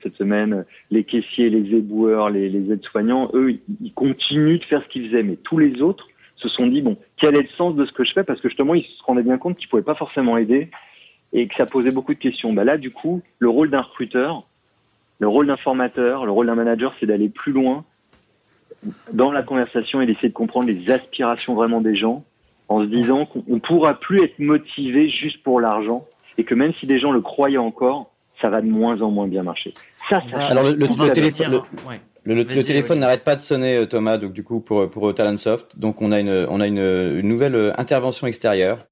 cette 0.02 0.14
semaine, 0.16 0.64
les 0.90 1.04
caissiers, 1.04 1.50
les 1.50 1.76
éboueurs, 1.76 2.30
les, 2.30 2.72
aides-soignants, 2.72 3.30
eux, 3.35 3.59
ils 3.80 3.92
continuent 3.92 4.59
de 4.59 4.64
faire 4.64 4.83
ce 4.83 4.88
qu'ils 4.88 5.09
faisaient. 5.09 5.22
Mais 5.22 5.37
tous 5.37 5.59
les 5.59 5.83
autres 5.83 6.07
se 6.37 6.48
sont 6.48 6.66
dit, 6.66 6.83
bon, 6.83 6.96
quel 7.16 7.37
est 7.37 7.42
le 7.42 7.48
sens 7.57 7.74
de 7.74 7.85
ce 7.85 7.92
que 7.92 8.04
je 8.04 8.12
fais? 8.12 8.24
Parce 8.24 8.40
que 8.40 8.48
justement, 8.48 8.74
ils 8.74 8.85
se 8.85 9.02
rendaient 9.04 9.22
bien 9.22 9.38
compte 9.38 9.57
qu'ils 9.57 9.68
pouvaient 9.68 9.83
pas 9.83 9.94
forcément 9.94 10.37
aider 10.37 10.70
et 11.33 11.48
que 11.48 11.54
ça 11.57 11.66
posait 11.66 11.90
beaucoup 11.90 12.14
de 12.14 12.18
questions. 12.18 12.52
Bah 12.52 12.64
là, 12.64 12.78
du 12.78 12.90
coup, 12.90 13.22
le 13.38 13.48
rôle 13.48 13.70
d'un 13.70 13.80
recruteur, 13.80 14.46
le 15.18 15.28
rôle 15.28 15.46
d'un 15.46 15.57
formateur, 15.57 16.24
le 16.24 16.33
rôle 16.33 16.46
d'un 16.46 16.54
manager, 16.54 16.94
c'est 16.98 17.07
d'aller 17.07 17.28
plus 17.28 17.52
loin 17.52 17.85
dans 19.12 19.33
la 19.33 19.42
conversation 19.42 20.00
et 20.00 20.07
d'essayer 20.07 20.28
de 20.28 20.35
comprendre 20.35 20.68
les 20.68 20.90
aspirations 20.90 21.54
vraiment 21.54 21.80
des 21.80 21.96
gens 21.96 22.24
en 22.68 22.81
se 22.81 22.87
disant 22.87 23.27
qu'on 23.27 23.59
pourra 23.61 23.94
plus 23.94 24.22
être 24.22 24.38
motivé 24.38 25.09
juste 25.09 25.42
pour 25.42 25.61
l'argent 25.61 26.07
et 26.38 26.44
que 26.44 26.55
même 26.55 26.72
si 26.81 26.87
des 26.87 26.98
gens 26.98 27.12
le 27.12 27.20
croyaient 27.20 27.59
encore, 27.59 28.11
ça 28.40 28.48
va 28.48 28.61
de 28.61 28.66
moins 28.66 29.00
en 29.00 29.11
moins 29.11 29.29
bien 29.29 29.42
marcher. 29.42 29.72
Ça, 30.11 30.22
ça 30.31 30.38
Alors 30.38 30.64
le, 30.64 30.72
le, 30.72 31.12
téléphone, 31.12 31.62
le, 32.24 32.44
téléphone 32.44 32.98
n'arrête 32.98 33.24
pas 33.24 33.37
de 33.37 33.40
sonner, 33.40 33.77
euh, 33.77 33.87
Thomas. 33.87 34.18
Donc 34.18 34.33
du 34.33 34.42
coup, 34.42 34.61
pour 34.61 34.90
pour 34.90 35.14
Talentsoft, 35.14 35.79
donc 35.79 36.03
on 36.03 36.12
a 36.12 36.20
une 36.20 36.46
on 36.50 36.61
a 36.61 36.66
une, 36.66 36.79
une 36.79 37.29
nouvelle 37.29 37.55
euh, 37.55 37.72
intervention 37.79 38.27
extérieure. 38.27 38.87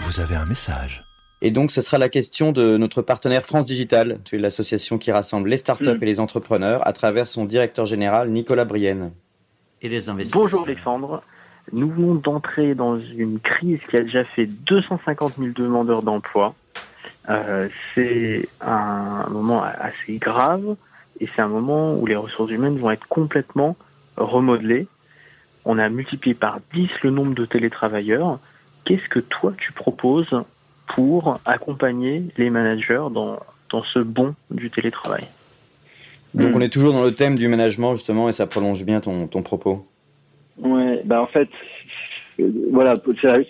Vous 0.00 0.20
avez 0.20 0.36
un 0.36 0.46
message. 0.46 1.02
Et 1.40 1.50
donc, 1.52 1.70
ce 1.70 1.82
sera 1.82 1.98
la 1.98 2.08
question 2.08 2.50
de 2.50 2.76
notre 2.76 3.00
partenaire 3.00 3.44
France 3.44 3.66
Digital. 3.66 4.18
L'association 4.32 4.98
qui 4.98 5.12
rassemble 5.12 5.48
les 5.48 5.56
startups 5.56 5.84
mm. 5.84 6.02
et 6.02 6.06
les 6.06 6.20
entrepreneurs 6.20 6.86
à 6.86 6.92
travers 6.92 7.28
son 7.28 7.44
directeur 7.44 7.86
général 7.86 8.30
Nicolas 8.30 8.64
Brienne. 8.64 9.12
Et 9.80 9.88
les 9.88 10.08
investisseurs. 10.08 10.42
Bonjour 10.42 10.64
Alexandre. 10.64 11.22
Nous 11.72 11.90
venons 11.90 12.14
d'entrer 12.14 12.74
dans 12.74 12.98
une 12.98 13.40
crise 13.40 13.80
qui 13.90 13.96
a 13.96 14.02
déjà 14.02 14.24
fait 14.24 14.46
250 14.46 15.34
000 15.38 15.50
demandeurs 15.54 16.02
d'emploi. 16.02 16.54
Euh, 17.28 17.68
c'est 17.94 18.48
un 18.60 19.26
moment 19.30 19.62
assez 19.62 20.16
grave 20.16 20.76
et 21.20 21.28
c'est 21.34 21.42
un 21.42 21.48
moment 21.48 21.94
où 21.94 22.06
les 22.06 22.16
ressources 22.16 22.50
humaines 22.50 22.78
vont 22.78 22.90
être 22.90 23.06
complètement 23.08 23.76
remodelées. 24.16 24.86
On 25.64 25.78
a 25.78 25.88
multiplié 25.88 26.34
par 26.34 26.60
10 26.72 26.88
le 27.02 27.10
nombre 27.10 27.34
de 27.34 27.44
télétravailleurs. 27.44 28.38
Qu'est-ce 28.84 29.08
que 29.08 29.18
toi 29.18 29.52
tu 29.58 29.72
proposes 29.72 30.42
pour 30.86 31.38
accompagner 31.44 32.24
les 32.38 32.48
managers 32.48 33.08
dans, 33.12 33.38
dans 33.70 33.82
ce 33.82 33.98
bon 33.98 34.34
du 34.50 34.70
télétravail? 34.70 35.26
Donc 36.34 36.54
on 36.54 36.60
est 36.60 36.68
toujours 36.68 36.92
dans 36.92 37.02
le 37.02 37.14
thème 37.14 37.36
du 37.36 37.48
management 37.48 37.96
justement 37.96 38.28
et 38.28 38.32
ça 38.32 38.46
prolonge 38.46 38.84
bien 38.84 39.00
ton, 39.00 39.26
ton 39.26 39.42
propos. 39.42 39.87
Ouais, 40.60 41.02
bah 41.04 41.22
en 41.22 41.26
fait, 41.26 41.48
voilà, 42.70 42.94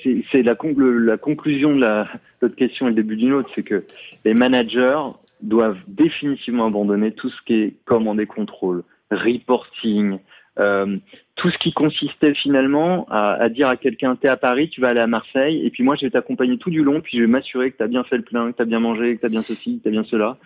c'est 0.02 0.42
la, 0.42 0.54
conclusion 0.54 1.74
de 1.74 1.80
la 1.80 2.08
question 2.56 2.86
et 2.86 2.90
le 2.90 2.96
début 2.96 3.16
d'une 3.16 3.32
autre, 3.32 3.50
c'est 3.54 3.62
que 3.62 3.84
les 4.24 4.34
managers 4.34 4.98
doivent 5.42 5.78
définitivement 5.86 6.66
abandonner 6.66 7.12
tout 7.12 7.30
ce 7.30 7.42
qui 7.46 7.54
est 7.54 7.74
commande 7.84 8.20
et 8.20 8.26
contrôle, 8.26 8.82
reporting, 9.10 10.18
euh, 10.58 10.96
tout 11.36 11.50
ce 11.50 11.58
qui 11.58 11.72
consistait 11.72 12.34
finalement 12.34 13.06
à, 13.10 13.34
à 13.34 13.48
dire 13.48 13.68
à 13.68 13.76
quelqu'un 13.76 14.16
t'es 14.16 14.28
à 14.28 14.36
Paris, 14.36 14.70
tu 14.70 14.80
vas 14.80 14.88
aller 14.88 15.00
à 15.00 15.06
Marseille, 15.06 15.64
et 15.64 15.70
puis 15.70 15.84
moi 15.84 15.94
je 15.94 16.06
vais 16.06 16.10
t'accompagner 16.10 16.58
tout 16.58 16.70
du 16.70 16.82
long, 16.82 17.00
puis 17.00 17.16
je 17.16 17.22
vais 17.22 17.28
m'assurer 17.28 17.70
que 17.70 17.76
tu 17.76 17.82
as 17.84 17.88
bien 17.88 18.02
fait 18.04 18.16
le 18.16 18.24
plein, 18.24 18.50
que 18.50 18.56
tu 18.56 18.62
as 18.62 18.66
bien 18.66 18.80
mangé, 18.80 19.14
que 19.14 19.20
tu 19.20 19.26
as 19.26 19.30
bien 19.30 19.42
ceci, 19.42 19.78
que 19.78 19.82
tu 19.84 19.88
as 19.88 19.92
bien 19.92 20.04
cela. 20.04 20.36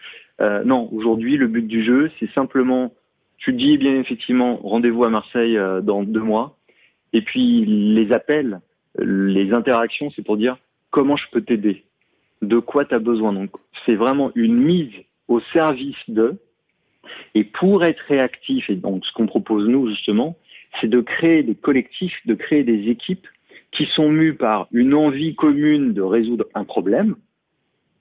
Euh, 0.41 0.63
non, 0.65 0.91
aujourd'hui 0.93 1.37
le 1.37 1.47
but 1.47 1.67
du 1.67 1.85
jeu, 1.85 2.11
c'est 2.21 2.31
simplement, 2.33 2.93
tu 3.43 3.53
dis 3.53 3.77
bien 3.77 3.99
effectivement 3.99 4.57
rendez-vous 4.57 5.05
à 5.05 5.11
Marseille 5.11 5.57
euh, 5.59 5.81
dans 5.81 6.03
deux 6.03 6.21
mois, 6.21 6.57
et 7.13 7.23
puis 7.23 7.65
les 7.67 8.13
appels, 8.13 8.61
les 8.99 9.53
interactions, 9.53 10.11
c'est 10.15 10.23
pour 10.23 10.37
dire 10.37 10.57
comment 10.91 11.17
je 11.17 11.25
peux 11.33 11.43
t'aider, 11.43 11.85
de 12.41 12.59
quoi 12.59 12.85
tu 12.85 12.95
as 12.95 13.01
besoin? 13.01 13.33
Donc 13.33 13.51
c'est 13.85 13.97
vraiment 13.97 14.31
une 14.35 14.57
mise 14.57 14.93
au 15.29 15.41
service 15.53 15.97
de, 16.09 16.37
et 17.35 17.45
pour 17.45 17.85
être 17.85 18.03
réactif, 18.07 18.71
et 18.71 18.77
donc 18.77 19.05
ce 19.05 19.13
qu'on 19.13 19.27
propose 19.27 19.69
nous 19.69 19.89
justement, 19.89 20.37
c'est 20.81 20.89
de 20.89 21.01
créer 21.01 21.43
des 21.43 21.57
collectifs, 21.57 22.17
de 22.27 22.35
créer 22.35 22.63
des 22.63 22.89
équipes 22.89 23.27
qui 23.73 23.87
sont 23.95 24.09
mues 24.09 24.35
par 24.35 24.69
une 24.71 24.95
envie 24.95 25.35
commune 25.35 25.95
de 25.95 26.03
résoudre 26.03 26.47
un 26.55 26.65
problème, 26.65 27.17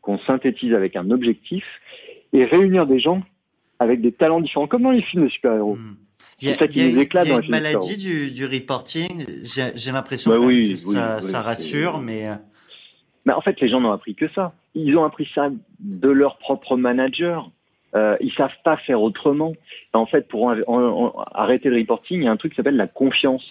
qu'on 0.01 0.19
synthétise 0.19 0.73
avec 0.73 0.95
un 0.95 1.09
objectif, 1.09 1.63
et 2.33 2.45
réunir 2.45 2.85
des 2.85 2.99
gens 2.99 3.23
avec 3.81 3.99
des 3.99 4.11
talents 4.11 4.41
différents, 4.41 4.67
comme 4.67 4.83
dans 4.83 4.91
les 4.91 5.01
films 5.01 5.23
de 5.23 5.29
super-héros. 5.29 5.75
Hmm. 5.75 5.95
C'est 6.37 6.55
ça 6.55 6.67
qui 6.67 6.91
nous 6.91 6.99
éclate 6.99 7.27
dans 7.27 7.37
les 7.37 7.43
films. 7.43 7.55
Il 7.55 7.63
y 7.63 7.65
a 7.65 7.71
une 7.71 7.77
maladie 7.77 7.97
du, 7.97 8.31
du 8.31 8.45
reporting. 8.45 9.25
J'ai 9.43 9.91
l'impression 9.91 10.31
bah 10.31 10.37
que 10.37 10.75
ça, 10.75 11.21
ça 11.21 11.41
rassure, 11.41 11.97
mais. 11.97 12.27
Euh, 12.27 12.35
mais 13.25 13.33
en 13.33 13.41
fait, 13.41 13.59
les 13.59 13.69
gens 13.69 13.81
n'ont 13.81 13.91
appris 13.91 14.13
que 14.15 14.27
ça. 14.29 14.53
Ils 14.75 14.95
ont 14.97 15.03
appris 15.03 15.27
ça 15.33 15.49
de 15.79 16.09
leur 16.09 16.37
propre 16.37 16.77
manager. 16.77 17.49
Euh, 17.95 18.17
ils 18.21 18.33
savent 18.33 18.49
pas 18.63 18.77
faire 18.77 19.01
autrement. 19.01 19.53
En 19.93 20.05
fait, 20.05 20.27
pour 20.27 20.51
arrêter 21.33 21.69
le 21.69 21.77
reporting, 21.77 22.21
il 22.21 22.25
y 22.25 22.27
a 22.27 22.31
un 22.31 22.37
truc 22.37 22.53
qui 22.53 22.57
s'appelle 22.57 22.77
la 22.77 22.87
confiance. 22.87 23.43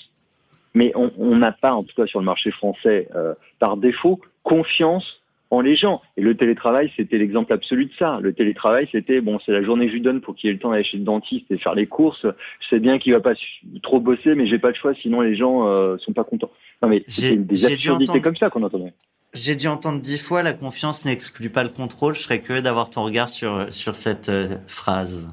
Mais 0.74 0.92
on 0.94 1.36
n'a 1.36 1.50
pas, 1.50 1.72
en 1.72 1.82
tout 1.82 1.94
cas 1.96 2.06
sur 2.06 2.20
le 2.20 2.24
marché 2.24 2.52
français, 2.52 3.08
euh, 3.16 3.34
par 3.58 3.76
défaut, 3.76 4.20
confiance 4.44 5.19
en 5.50 5.60
les 5.60 5.76
gens. 5.76 6.00
Et 6.16 6.22
le 6.22 6.36
télétravail, 6.36 6.90
c'était 6.96 7.18
l'exemple 7.18 7.52
absolu 7.52 7.86
de 7.86 7.92
ça. 7.98 8.18
Le 8.20 8.32
télétravail, 8.32 8.88
c'était 8.90 9.20
bon, 9.20 9.38
c'est 9.44 9.52
la 9.52 9.62
journée 9.62 9.86
que 9.86 9.90
je 9.90 9.96
lui 9.96 10.02
donne 10.02 10.20
pour 10.20 10.34
qu'il 10.34 10.50
ait 10.50 10.52
le 10.52 10.58
temps 10.58 10.70
d'aller 10.70 10.84
chez 10.84 10.96
le 10.96 11.04
dentiste 11.04 11.50
et 11.50 11.58
faire 11.58 11.74
les 11.74 11.86
courses. 11.86 12.24
Je 12.24 12.68
sais 12.68 12.78
bien 12.78 12.98
qu'il 12.98 13.12
va 13.12 13.20
pas 13.20 13.34
trop 13.82 14.00
bosser, 14.00 14.34
mais 14.34 14.46
j'ai 14.46 14.58
pas 14.58 14.70
de 14.70 14.76
choix, 14.76 14.94
sinon 14.94 15.20
les 15.20 15.36
gens 15.36 15.66
euh, 15.66 15.96
sont 15.98 16.12
pas 16.12 16.24
contents. 16.24 16.50
Non 16.82 16.88
mais 16.88 17.04
c'est 17.08 17.36
des 17.36 17.66
absurdités 17.66 18.20
comme 18.20 18.36
ça 18.36 18.48
qu'on 18.48 18.62
entendait. 18.62 18.92
J'ai 19.34 19.54
dû 19.54 19.68
entendre 19.68 20.00
dix 20.00 20.18
fois 20.18 20.42
la 20.42 20.52
confiance 20.52 21.04
n'exclut 21.04 21.50
pas 21.50 21.62
le 21.62 21.68
contrôle. 21.68 22.14
Je 22.14 22.20
serais 22.20 22.40
curieux 22.40 22.62
d'avoir 22.62 22.90
ton 22.90 23.04
regard 23.04 23.28
sur 23.28 23.72
sur 23.72 23.96
cette 23.96 24.28
euh, 24.28 24.56
phrase. 24.66 25.28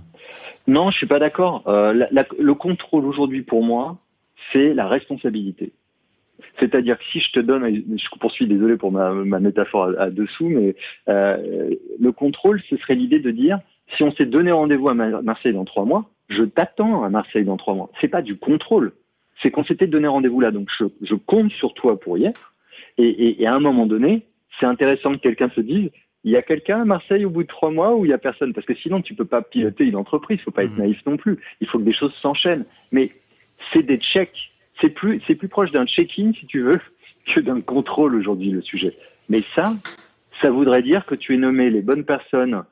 Non, 0.67 0.91
je 0.91 0.97
suis 0.97 1.08
pas 1.08 1.19
d'accord. 1.19 1.63
Euh, 1.67 1.93
le 2.38 2.53
contrôle 2.53 3.06
aujourd'hui 3.06 3.41
pour 3.41 3.63
moi, 3.63 3.97
c'est 4.51 4.73
la 4.73 4.88
responsabilité. 4.88 5.71
C'est-à-dire 6.60 6.97
que 6.97 7.04
si 7.12 7.19
je 7.19 7.32
te 7.32 7.39
donne, 7.39 7.65
je 7.67 8.19
poursuis, 8.19 8.47
désolé 8.47 8.78
pour 8.78 8.91
ma, 8.91 9.12
ma 9.12 9.39
métaphore 9.39 9.91
à, 9.97 10.10
dessous, 10.10 10.50
mais 10.50 10.76
euh, 11.10 11.73
le 12.00 12.12
contrôle, 12.12 12.62
ce 12.69 12.78
serait 12.78 12.95
l'idée 12.95 13.19
de 13.19 13.32
dire, 13.32 13.60
si 13.95 14.04
on 14.04 14.12
s'est 14.13 14.26
donné 14.26 14.52
rendez-vous 14.52 14.89
à 14.89 14.93
Marseille 14.93 15.54
dans 15.54 15.65
trois 15.65 15.86
mois, 15.86 16.10
je 16.30 16.43
t'attends 16.43 17.04
à 17.04 17.10
Marseille 17.10 17.45
dans 17.45 17.58
trois 17.58 17.73
mois. 17.73 17.89
C'est 18.02 18.08
pas 18.08 18.21
du 18.21 18.38
contrôle, 18.38 18.93
c'est 19.41 19.52
qu'on 19.52 19.63
s'était 19.63 19.88
donné 19.88 20.08
rendez-vous 20.08 20.41
là, 20.41 20.52
donc 20.52 20.67
je, 20.78 20.86
je 21.02 21.15
compte 21.15 21.52
sur 21.52 21.73
toi 21.73 22.00
pour 22.00 22.17
y 22.17 22.26
être. 22.26 22.54
Et, 22.97 23.41
et, 23.41 23.47
à 23.47 23.54
un 23.54 23.60
moment 23.60 23.86
donné, 23.86 24.23
c'est 24.60 24.65
intéressant 24.65 25.13
que 25.13 25.19
quelqu'un 25.19 25.50
se 25.50 25.62
dise, 25.62 25.91
il 26.23 26.32
y 26.32 26.36
a 26.36 26.41
quelqu'un 26.41 26.82
à 26.82 26.86
Marseille 26.86 27.26
au 27.26 27.30
bout 27.30 27.43
de 27.43 27.47
trois 27.47 27.71
mois 27.71 27.95
ou 27.95 28.06
il 28.06 28.10
y 28.10 28.13
a 28.13 28.17
personne? 28.17 28.54
Parce 28.54 28.65
que 28.65 28.76
sinon, 28.76 29.02
tu 29.02 29.13
peux 29.13 29.26
pas 29.26 29.41
piloter 29.41 29.86
une 29.86 29.95
entreprise. 29.95 30.39
Il 30.41 30.43
faut 30.43 30.52
pas 30.52 30.63
être 30.63 30.76
mmh. 30.76 30.82
naïf 30.82 31.06
non 31.06 31.15
plus. 31.15 31.38
Il 31.62 31.67
faut 31.67 31.78
que 31.78 31.84
des 31.84 31.93
choses 31.93 32.13
s'enchaînent. 32.21 32.65
Mais 32.91 33.12
c'est 33.71 33.84
des 33.84 33.97
checks. 33.97 34.52
C'est 34.81 34.89
plus, 34.89 35.21
c'est 35.27 35.35
proche 35.47 35.71
d'un 35.71 35.85
check-in, 35.85 36.31
si 36.33 36.45
tu 36.45 36.61
veux, 36.61 36.79
que 37.33 37.39
d'un 37.39 37.61
contrôle 37.61 38.15
aujourd'hui, 38.15 38.51
le 38.51 38.61
sujet. 38.61 38.95
Mais 39.29 39.43
ça, 39.55 39.73
ça 40.41 40.49
voudrait 40.49 40.81
dire 40.81 41.05
que 41.05 41.15
tu 41.15 41.33
es 41.33 41.37
nommé 41.37 41.69
les 41.69 41.81
bonnes 41.81 42.05
personnes 42.05 42.63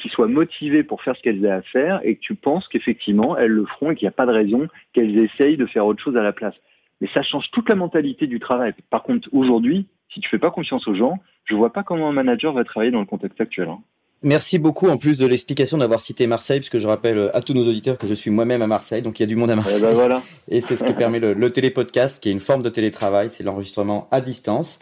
qui 0.00 0.08
soient 0.08 0.28
motivées 0.28 0.82
pour 0.82 1.02
faire 1.02 1.16
ce 1.16 1.22
qu'elles 1.22 1.44
aient 1.44 1.50
à 1.50 1.62
faire 1.62 2.00
et 2.04 2.16
que 2.16 2.20
tu 2.20 2.34
penses 2.34 2.68
qu'effectivement, 2.68 3.36
elles 3.36 3.50
le 3.50 3.66
feront 3.66 3.90
et 3.90 3.94
qu'il 3.94 4.06
n'y 4.06 4.10
a 4.10 4.12
pas 4.12 4.26
de 4.26 4.32
raison 4.32 4.68
qu'elles 4.92 5.18
essayent 5.18 5.56
de 5.56 5.66
faire 5.66 5.86
autre 5.86 6.02
chose 6.02 6.16
à 6.16 6.22
la 6.22 6.32
place. 6.32 6.54
Mais 7.00 7.08
ça 7.12 7.22
change 7.22 7.50
toute 7.52 7.68
la 7.68 7.74
mentalité 7.74 8.26
du 8.26 8.40
travail. 8.40 8.72
Par 8.90 9.02
contre, 9.02 9.28
aujourd'hui, 9.32 9.86
si 10.12 10.20
tu 10.20 10.28
fais 10.28 10.38
pas 10.38 10.50
confiance 10.50 10.86
aux 10.88 10.94
gens, 10.94 11.18
je 11.44 11.54
vois 11.54 11.72
pas 11.72 11.82
comment 11.82 12.08
un 12.08 12.12
manager 12.12 12.52
va 12.52 12.64
travailler 12.64 12.90
dans 12.90 13.00
le 13.00 13.06
contexte 13.06 13.40
actuel. 13.40 13.68
Hein. 13.68 13.80
Merci 14.22 14.58
beaucoup 14.58 14.88
en 14.88 14.96
plus 14.96 15.18
de 15.18 15.26
l'explication 15.26 15.78
d'avoir 15.78 16.00
cité 16.00 16.26
Marseille, 16.26 16.60
puisque 16.60 16.78
je 16.78 16.86
rappelle 16.86 17.30
à 17.34 17.42
tous 17.42 17.54
nos 17.54 17.68
auditeurs 17.68 17.98
que 17.98 18.06
je 18.06 18.14
suis 18.14 18.30
moi-même 18.30 18.62
à 18.62 18.66
Marseille, 18.66 19.02
donc 19.02 19.20
il 19.20 19.22
y 19.22 19.24
a 19.24 19.26
du 19.26 19.36
monde 19.36 19.50
à 19.50 19.56
Marseille. 19.56 19.78
Et, 19.78 19.82
ben 19.82 19.92
voilà. 19.92 20.22
et 20.48 20.60
c'est 20.60 20.76
ce 20.76 20.84
qui 20.84 20.94
permet 20.94 21.18
le, 21.18 21.34
le, 21.34 21.50
télépodcast, 21.50 22.22
qui 22.22 22.30
est 22.30 22.32
une 22.32 22.40
forme 22.40 22.62
de 22.62 22.70
télétravail, 22.70 23.28
c'est 23.30 23.44
l'enregistrement 23.44 24.08
à 24.10 24.20
distance. 24.20 24.78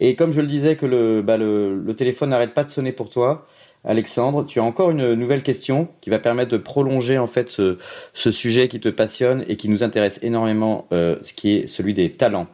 Et 0.00 0.14
comme 0.14 0.32
je 0.32 0.40
le 0.40 0.46
disais 0.46 0.76
que 0.76 0.86
le, 0.86 1.22
bah 1.22 1.36
le, 1.36 1.76
le 1.76 1.94
téléphone 1.94 2.30
n'arrête 2.30 2.54
pas 2.54 2.64
de 2.64 2.70
sonner 2.70 2.92
pour 2.92 3.08
toi, 3.08 3.46
Alexandre, 3.84 4.44
tu 4.44 4.60
as 4.60 4.64
encore 4.64 4.90
une 4.90 5.14
nouvelle 5.14 5.42
question 5.42 5.88
qui 6.00 6.10
va 6.10 6.18
permettre 6.18 6.50
de 6.50 6.56
prolonger 6.56 7.18
en 7.18 7.26
fait 7.26 7.48
ce, 7.48 7.78
ce 8.12 8.30
sujet 8.30 8.68
qui 8.68 8.80
te 8.80 8.88
passionne 8.88 9.44
et 9.48 9.56
qui 9.56 9.68
nous 9.68 9.82
intéresse 9.82 10.18
énormément, 10.22 10.86
euh, 10.92 11.16
ce 11.22 11.32
qui 11.32 11.56
est 11.56 11.66
celui 11.66 11.94
des 11.94 12.12
talents. 12.12 12.48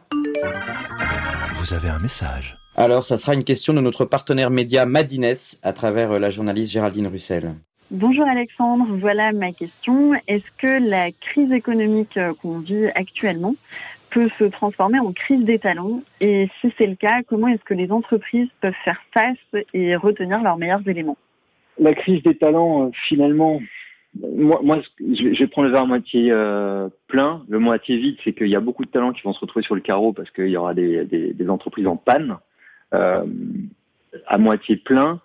Vous 1.55 1.73
avez 1.73 1.89
un 1.89 1.99
message. 1.99 2.55
Alors, 2.77 3.05
ça 3.05 3.17
sera 3.17 3.33
une 3.33 3.45
question 3.45 3.73
de 3.73 3.79
notre 3.79 4.03
partenaire 4.03 4.51
média 4.51 4.85
Madines 4.85 5.33
à 5.63 5.73
travers 5.73 6.11
euh, 6.11 6.19
la 6.19 6.29
journaliste 6.29 6.73
Géraldine 6.73 7.07
Russel. 7.07 7.53
Bonjour 7.91 8.25
Alexandre, 8.25 8.85
voilà 8.99 9.31
ma 9.31 9.51
question. 9.51 10.13
Est-ce 10.27 10.43
que 10.57 10.89
la 10.89 11.11
crise 11.11 11.51
économique 11.51 12.17
euh, 12.17 12.33
qu'on 12.41 12.59
vit 12.59 12.87
actuellement 12.95 13.55
peut 14.09 14.29
se 14.37 14.43
transformer 14.45 14.99
en 14.99 15.13
crise 15.13 15.45
des 15.45 15.59
talents? 15.59 16.01
Et 16.19 16.49
si 16.59 16.73
c'est 16.77 16.87
le 16.87 16.95
cas, 16.95 17.21
comment 17.27 17.47
est-ce 17.47 17.63
que 17.63 17.73
les 17.73 17.91
entreprises 17.91 18.49
peuvent 18.59 18.73
faire 18.83 19.01
face 19.13 19.63
et 19.73 19.95
retenir 19.95 20.41
leurs 20.41 20.57
meilleurs 20.57 20.85
éléments? 20.87 21.17
La 21.79 21.93
crise 21.93 22.23
des 22.23 22.35
talents, 22.35 22.87
euh, 22.87 22.89
finalement, 23.07 23.61
moi, 24.21 24.59
moi, 24.63 24.81
je 24.99 25.39
vais 25.39 25.47
prendre 25.47 25.67
le 25.67 25.73
verre 25.73 25.83
à 25.83 25.87
moitié 25.87 26.31
euh, 26.31 26.89
plein. 27.07 27.43
Le 27.49 27.59
moitié 27.59 27.97
vide, 27.97 28.17
c'est 28.23 28.33
qu'il 28.33 28.47
y 28.47 28.55
a 28.55 28.61
beaucoup 28.61 28.85
de 28.85 28.89
talents 28.89 29.11
qui 29.11 29.21
vont 29.23 29.33
se 29.33 29.39
retrouver 29.39 29.63
sur 29.63 29.75
le 29.75 29.81
carreau 29.81 30.13
parce 30.13 30.29
qu'il 30.31 30.47
y 30.47 30.57
aura 30.57 30.73
des, 30.73 31.05
des, 31.05 31.33
des, 31.33 31.49
entreprises 31.49 31.87
en 31.87 31.97
panne. 31.97 32.37
Euh, 32.93 33.25
à 34.27 34.37
moitié 34.37 34.77
plein, 34.77 35.19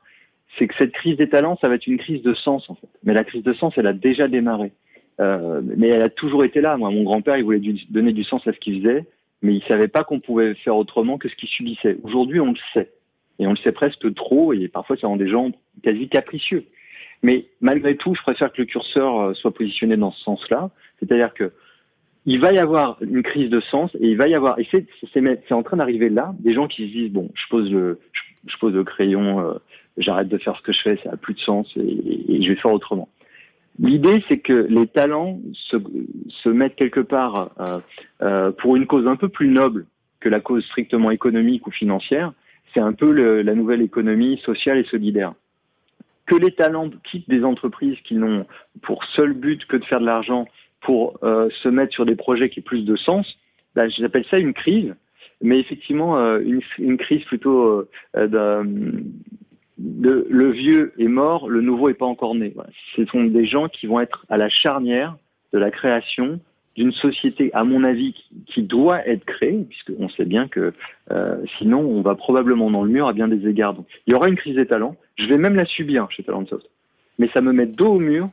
c'est 0.59 0.67
que 0.67 0.75
cette 0.79 0.93
crise 0.93 1.17
des 1.17 1.29
talents, 1.29 1.57
ça 1.61 1.69
va 1.69 1.77
être 1.77 1.87
une 1.87 1.99
crise 1.99 2.23
de 2.23 2.35
sens 2.35 2.69
en 2.69 2.75
fait. 2.75 2.89
Mais 3.05 3.15
la 3.15 3.25
crise 3.25 3.45
de 3.45 3.53
sens, 3.55 3.73
elle 3.77 3.87
a 3.87 3.93
déjà 3.93 4.29
démarré. 4.29 4.73
Euh, 5.21 5.61
mais 5.77 5.89
elle 5.89 6.03
a 6.03 6.09
toujours 6.09 6.45
été 6.45 6.61
là. 6.61 6.77
Moi, 6.77 6.91
mon 6.91 7.03
grand-père, 7.03 7.37
il 7.37 7.45
voulait 7.45 7.61
donner 7.91 8.13
du 8.13 8.25
sens 8.25 8.47
à 8.47 8.53
ce 8.53 8.59
qu'il 8.59 8.81
faisait, 8.81 9.05
mais 9.43 9.55
il 9.55 9.63
savait 9.65 9.89
pas 9.89 10.03
qu'on 10.03 10.21
pouvait 10.21 10.55
faire 10.55 10.77
autrement 10.77 11.19
que 11.19 11.29
ce 11.29 11.37
qu'il 11.37 11.49
subissait. 11.49 11.99
Aujourd'hui, 12.03 12.41
on 12.41 12.53
le 12.53 12.59
sait. 12.73 12.91
Et 13.39 13.47
on 13.47 13.51
le 13.51 13.57
sait 13.59 13.73
presque 13.73 14.13
trop, 14.15 14.53
et 14.53 14.69
parfois 14.69 14.97
ça 14.97 15.07
rend 15.07 15.17
des 15.17 15.29
gens 15.29 15.51
quasi 15.83 16.09
capricieux. 16.09 16.65
Mais 17.23 17.47
malgré 17.61 17.97
tout, 17.97 18.15
je 18.15 18.23
préfère 18.23 18.53
que 18.53 18.63
le 18.63 18.67
curseur 18.67 19.21
euh, 19.21 19.35
soit 19.35 19.53
positionné 19.53 19.97
dans 19.97 20.13
ce 20.13 20.23
sens-là. 20.23 20.71
C'est-à-dire 20.99 21.35
que 21.35 21.53
il 22.31 22.39
va 22.39 22.53
y 22.53 22.59
avoir 22.59 22.97
une 23.01 23.25
crise 23.25 23.51
de 23.51 23.61
sens 23.61 23.91
et 23.97 24.07
il 24.07 24.17
va 24.17 24.29
y 24.29 24.37
avoir 24.37 24.57
et 24.61 24.67
c'est 24.71 25.53
en 25.53 25.65
train 25.65 25.79
d'arriver 25.79 26.09
là 26.09 26.33
des 26.39 26.55
gens 26.55 26.69
qui 26.69 26.87
se 26.87 26.93
disent 26.93 27.11
bon 27.11 27.29
je 27.35 27.49
pose 27.51 27.69
le 27.73 27.99
je, 28.47 28.57
pose 28.59 28.73
le 28.73 28.85
crayon 28.85 29.41
euh, 29.41 29.55
j'arrête 29.97 30.29
de 30.29 30.39
faire 30.39 30.57
ce 30.57 30.63
que 30.63 30.73
je 30.73 30.81
fais 30.81 31.01
ça 31.03 31.11
a 31.13 31.17
plus 31.17 31.35
de 31.35 31.41
sens 31.41 31.67
et, 31.77 32.41
je 32.41 32.49
vais 32.49 32.55
faire 32.55 32.73
autrement. 32.73 33.09
L'idée 33.81 34.23
c'est 34.29 34.39
que 34.39 34.67
les 34.71 34.87
talents 34.87 35.41
se, 35.71 36.49
mettent 36.49 36.77
quelque 36.77 37.01
part 37.01 37.51
euh, 37.59 37.81
euh, 38.23 38.53
pour 38.53 38.77
une 38.77 38.87
cause 38.87 39.09
un 39.09 39.17
peu 39.17 39.29
plus 39.29 39.49
noble 39.49 39.87
que 40.21 40.29
la 40.29 40.39
cause 40.39 40.65
strictement 40.67 41.11
économique 41.11 41.67
ou 41.67 41.73
financière 41.73 42.33
c'est 42.73 42.81
un 42.81 42.93
peu 42.93 43.11
la 43.43 43.55
nouvelle 43.57 43.83
économie 43.83 44.41
sociale 44.45 44.79
et 44.79 44.85
solidaire. 44.85 45.33
Que 46.27 46.37
les 46.37 46.53
talents 46.53 46.91
quittent 47.11 47.29
des 47.29 47.43
entreprises 47.43 47.99
qui 48.05 48.15
n'ont 48.15 48.47
pour 48.83 49.03
seul 49.17 49.33
but 49.33 49.65
que 49.67 49.77
de 49.77 49.85
faire 49.85 49.99
de 49.99 50.07
l'argent 50.07 50.47
pour 50.81 51.19
euh, 51.23 51.49
se 51.63 51.69
mettre 51.69 51.93
sur 51.93 52.07
des 52.07 52.17
projets 52.17 52.49
qui 52.49 52.61
aient 52.61 52.63
plus 52.63 52.85
de 52.85 52.97
sens, 52.97 53.27
bah, 53.75 53.89
j'appelle 53.89 54.25
ça 54.31 54.39
une 54.39 54.55
crise, 54.55 54.95
mais 55.41 55.59
effectivement 55.59 56.19
euh, 56.19 56.41
une, 56.79 56.97
crise 56.97 57.25
plutôt 57.25 57.87
euh, 58.17 58.65
de, 59.79 60.27
le 60.29 60.51
vieux 60.51 60.93
est 60.99 61.09
mort, 61.09 61.49
le 61.49 61.61
nouveau 61.61 61.89
est 61.89 61.95
pas 61.95 62.07
encore 62.07 62.35
né. 62.35 62.55
Ce 62.97 63.05
sont 63.07 63.25
des 63.25 63.47
gens 63.47 63.69
qui 63.69 63.87
vont 63.87 64.01
être 64.01 64.27
à 64.29 64.37
la 64.37 64.49
charnière 64.49 65.17
de 65.53 65.59
la 65.59 65.71
création 65.71 66.41
d'une 66.77 66.93
société, 66.93 67.51
à 67.53 67.65
mon 67.65 67.83
avis, 67.83 68.15
qui, 68.47 68.63
doit 68.63 69.07
être 69.07 69.25
créée, 69.25 69.67
puisqu'on 69.69 70.09
sait 70.11 70.25
bien 70.25 70.47
que 70.49 70.73
sinon 71.59 71.81
on 71.81 72.01
va 72.01 72.15
probablement 72.15 72.71
dans 72.71 72.85
le 72.85 72.91
mur 72.91 73.09
à 73.09 73.13
bien 73.13 73.27
des 73.27 73.49
égards. 73.49 73.75
Donc, 73.75 73.87
il 74.07 74.13
y 74.13 74.15
aura 74.15 74.29
une 74.29 74.37
crise 74.37 74.55
des 74.55 74.67
talents. 74.67 74.97
Je 75.19 75.27
vais 75.27 75.37
même 75.37 75.57
la 75.57 75.65
subir 75.65 76.09
chez 76.11 76.23
Talentsoft, 76.23 76.67
mais 77.19 77.29
ça 77.35 77.41
me 77.41 77.53
met 77.53 77.67
dos 77.67 77.95
au 77.95 77.99
mur 77.99 78.31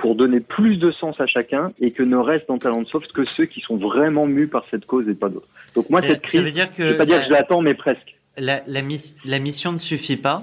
pour 0.00 0.14
donner 0.14 0.40
plus 0.40 0.78
de 0.78 0.90
sens 0.90 1.20
à 1.20 1.26
chacun 1.26 1.72
et 1.78 1.90
que 1.92 2.02
ne 2.02 2.16
restent 2.16 2.48
dans 2.48 2.58
Talentsoft 2.58 3.12
que 3.12 3.24
ceux 3.24 3.44
qui 3.44 3.60
sont 3.60 3.76
vraiment 3.76 4.26
mus 4.26 4.48
par 4.48 4.64
cette 4.70 4.86
cause 4.86 5.08
et 5.08 5.14
pas 5.14 5.28
d'autres. 5.28 5.48
Donc 5.74 5.90
moi, 5.90 6.00
cette 6.00 6.22
crise, 6.22 6.40
ça 6.40 6.44
veut 6.44 6.52
dire 6.52 6.72
que 6.72 6.82
je 6.82 6.88
vais 6.88 6.98
pas 6.98 7.06
dire 7.06 7.18
que 7.20 7.26
je 7.26 7.30
l'attends, 7.30 7.60
mais 7.60 7.74
presque. 7.74 8.16
La, 8.38 8.62
la, 8.66 8.80
la, 9.24 9.38
mission 9.38 9.72
ne 9.72 9.78
suffit 9.78 10.16
pas. 10.16 10.42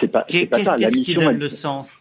C'est 0.00 0.08
pas, 0.08 0.24
c'est 0.28 0.46
pas 0.46 0.62
ça. 0.62 0.76
La 0.76 0.88
mission, 0.88 1.02
qui 1.02 1.14
donne 1.14 1.36
elle... 1.36 1.38
le 1.38 1.48
sens 1.48 1.96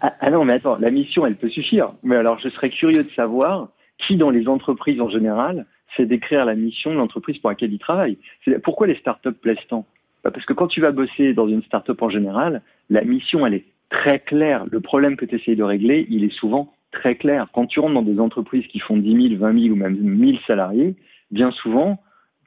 ah, 0.00 0.14
ah, 0.20 0.30
non, 0.30 0.44
mais 0.44 0.54
attends, 0.54 0.76
la 0.78 0.90
mission, 0.90 1.26
elle 1.26 1.34
peut 1.34 1.48
suffire. 1.48 1.92
Mais 2.04 2.16
alors, 2.16 2.38
je 2.38 2.48
serais 2.50 2.70
curieux 2.70 3.02
de 3.02 3.10
savoir 3.16 3.68
qui, 4.06 4.16
dans 4.16 4.30
les 4.30 4.46
entreprises 4.46 5.00
en 5.00 5.08
général, 5.08 5.66
sait 5.96 6.06
décrire 6.06 6.44
la 6.44 6.54
mission 6.54 6.92
de 6.92 6.96
l'entreprise 6.96 7.38
pour 7.38 7.50
laquelle 7.50 7.72
il 7.72 7.78
travaille. 7.78 8.18
Pourquoi 8.62 8.86
les 8.86 8.96
startups 8.96 9.32
plaisent 9.32 9.56
tant 9.68 9.86
bah, 10.22 10.30
Parce 10.30 10.46
que 10.46 10.52
quand 10.52 10.68
tu 10.68 10.80
vas 10.80 10.92
bosser 10.92 11.32
dans 11.32 11.48
une 11.48 11.62
startup 11.62 12.00
en 12.00 12.10
général, 12.10 12.62
la 12.90 13.02
mission, 13.02 13.44
elle 13.46 13.54
est 13.54 13.64
très 13.90 14.20
clair. 14.20 14.64
Le 14.70 14.80
problème 14.80 15.16
que 15.16 15.24
tu 15.24 15.36
essayes 15.36 15.56
de 15.56 15.62
régler, 15.62 16.06
il 16.10 16.24
est 16.24 16.32
souvent 16.32 16.72
très 16.92 17.16
clair. 17.16 17.48
Quand 17.52 17.66
tu 17.66 17.80
rentres 17.80 17.94
dans 17.94 18.02
des 18.02 18.20
entreprises 18.20 18.66
qui 18.66 18.80
font 18.80 18.96
10 18.96 19.28
000, 19.30 19.40
20 19.40 19.60
000 19.60 19.74
ou 19.74 19.76
même 19.76 19.96
1000 19.96 20.38
salariés, 20.46 20.94
bien 21.30 21.50
souvent, 21.52 22.00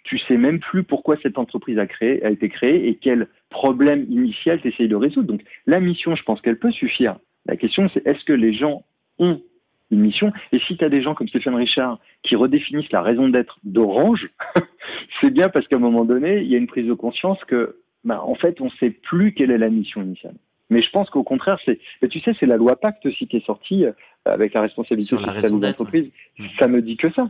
tu 0.04 0.18
sais 0.20 0.38
même 0.38 0.60
plus 0.60 0.84
pourquoi 0.84 1.18
cette 1.22 1.38
entreprise 1.38 1.78
a, 1.78 1.86
été 2.30 2.50
créée 2.50 2.88
et 2.88 2.96
quel 2.96 3.28
problème 3.50 4.06
initial 4.10 4.60
tu 4.62 4.70
essayes 4.70 4.88
de 4.88 4.96
résoudre. 4.96 5.28
Donc 5.28 5.42
la 5.68 5.80
mission, 5.80 6.16
je 6.16 6.24
pense 6.24 6.42
qu'elle 6.42 6.58
peut 6.58 6.72
suffire. 6.72 7.18
La 7.46 7.56
question, 7.56 7.90
c'est 7.94 8.06
est-ce 8.06 8.24
que 8.26 8.34
les 8.34 8.54
gens 8.54 8.84
ont 9.20 9.42
une 9.92 10.00
mission? 10.00 10.32
Et 10.52 10.60
si 10.68 10.78
tu 10.78 10.84
as 10.84 10.90
des 10.90 11.02
gens 11.02 11.14
comme 11.14 11.28
Stéphane 11.28 11.56
Richard 11.56 12.00
qui 12.24 12.36
redéfinissent 12.36 12.92
la 12.92 13.02
raison 13.02 13.30
d'être 13.30 13.60
d'Orange, 13.64 14.30
c'est 15.22 15.32
bien 15.32 15.50
parce 15.50 15.68
qu'à 15.68 15.76
un 15.76 15.80
moment 15.80 16.06
donné, 16.06 16.42
il 16.42 16.48
y 16.48 16.56
a 16.56 16.58
une 16.58 16.68
prise 16.68 16.88
de 16.88 16.94
conscience 16.94 17.40
que, 17.46 17.78
bah, 18.04 18.24
en 18.24 18.36
fait, 18.36 18.60
on 18.62 18.66
ne 18.66 18.72
sait 18.80 18.90
plus 18.92 19.34
quelle 19.34 19.52
est 19.52 19.58
la 19.58 19.70
mission 19.70 20.02
initiale. 20.02 20.36
Mais 20.72 20.82
je 20.82 20.90
pense 20.90 21.10
qu'au 21.10 21.24
contraire, 21.24 21.60
c'est, 21.66 21.80
tu 22.10 22.22
sais, 22.22 22.34
c'est 22.40 22.46
la 22.46 22.56
loi 22.56 22.78
Pacte 22.78 23.06
aussi 23.06 23.28
qui 23.28 23.38
est 23.38 23.46
sortie 23.46 23.86
euh, 23.86 23.92
avec 24.24 24.54
la 24.54 24.62
responsabilité 24.62 25.18
sociale 25.18 25.60
des 25.60 25.68
entreprises. 25.68 26.10
Ça 26.58 26.70
me 26.70 26.82
dit 26.82 26.96
que 26.96 27.12
ça. 27.12 27.30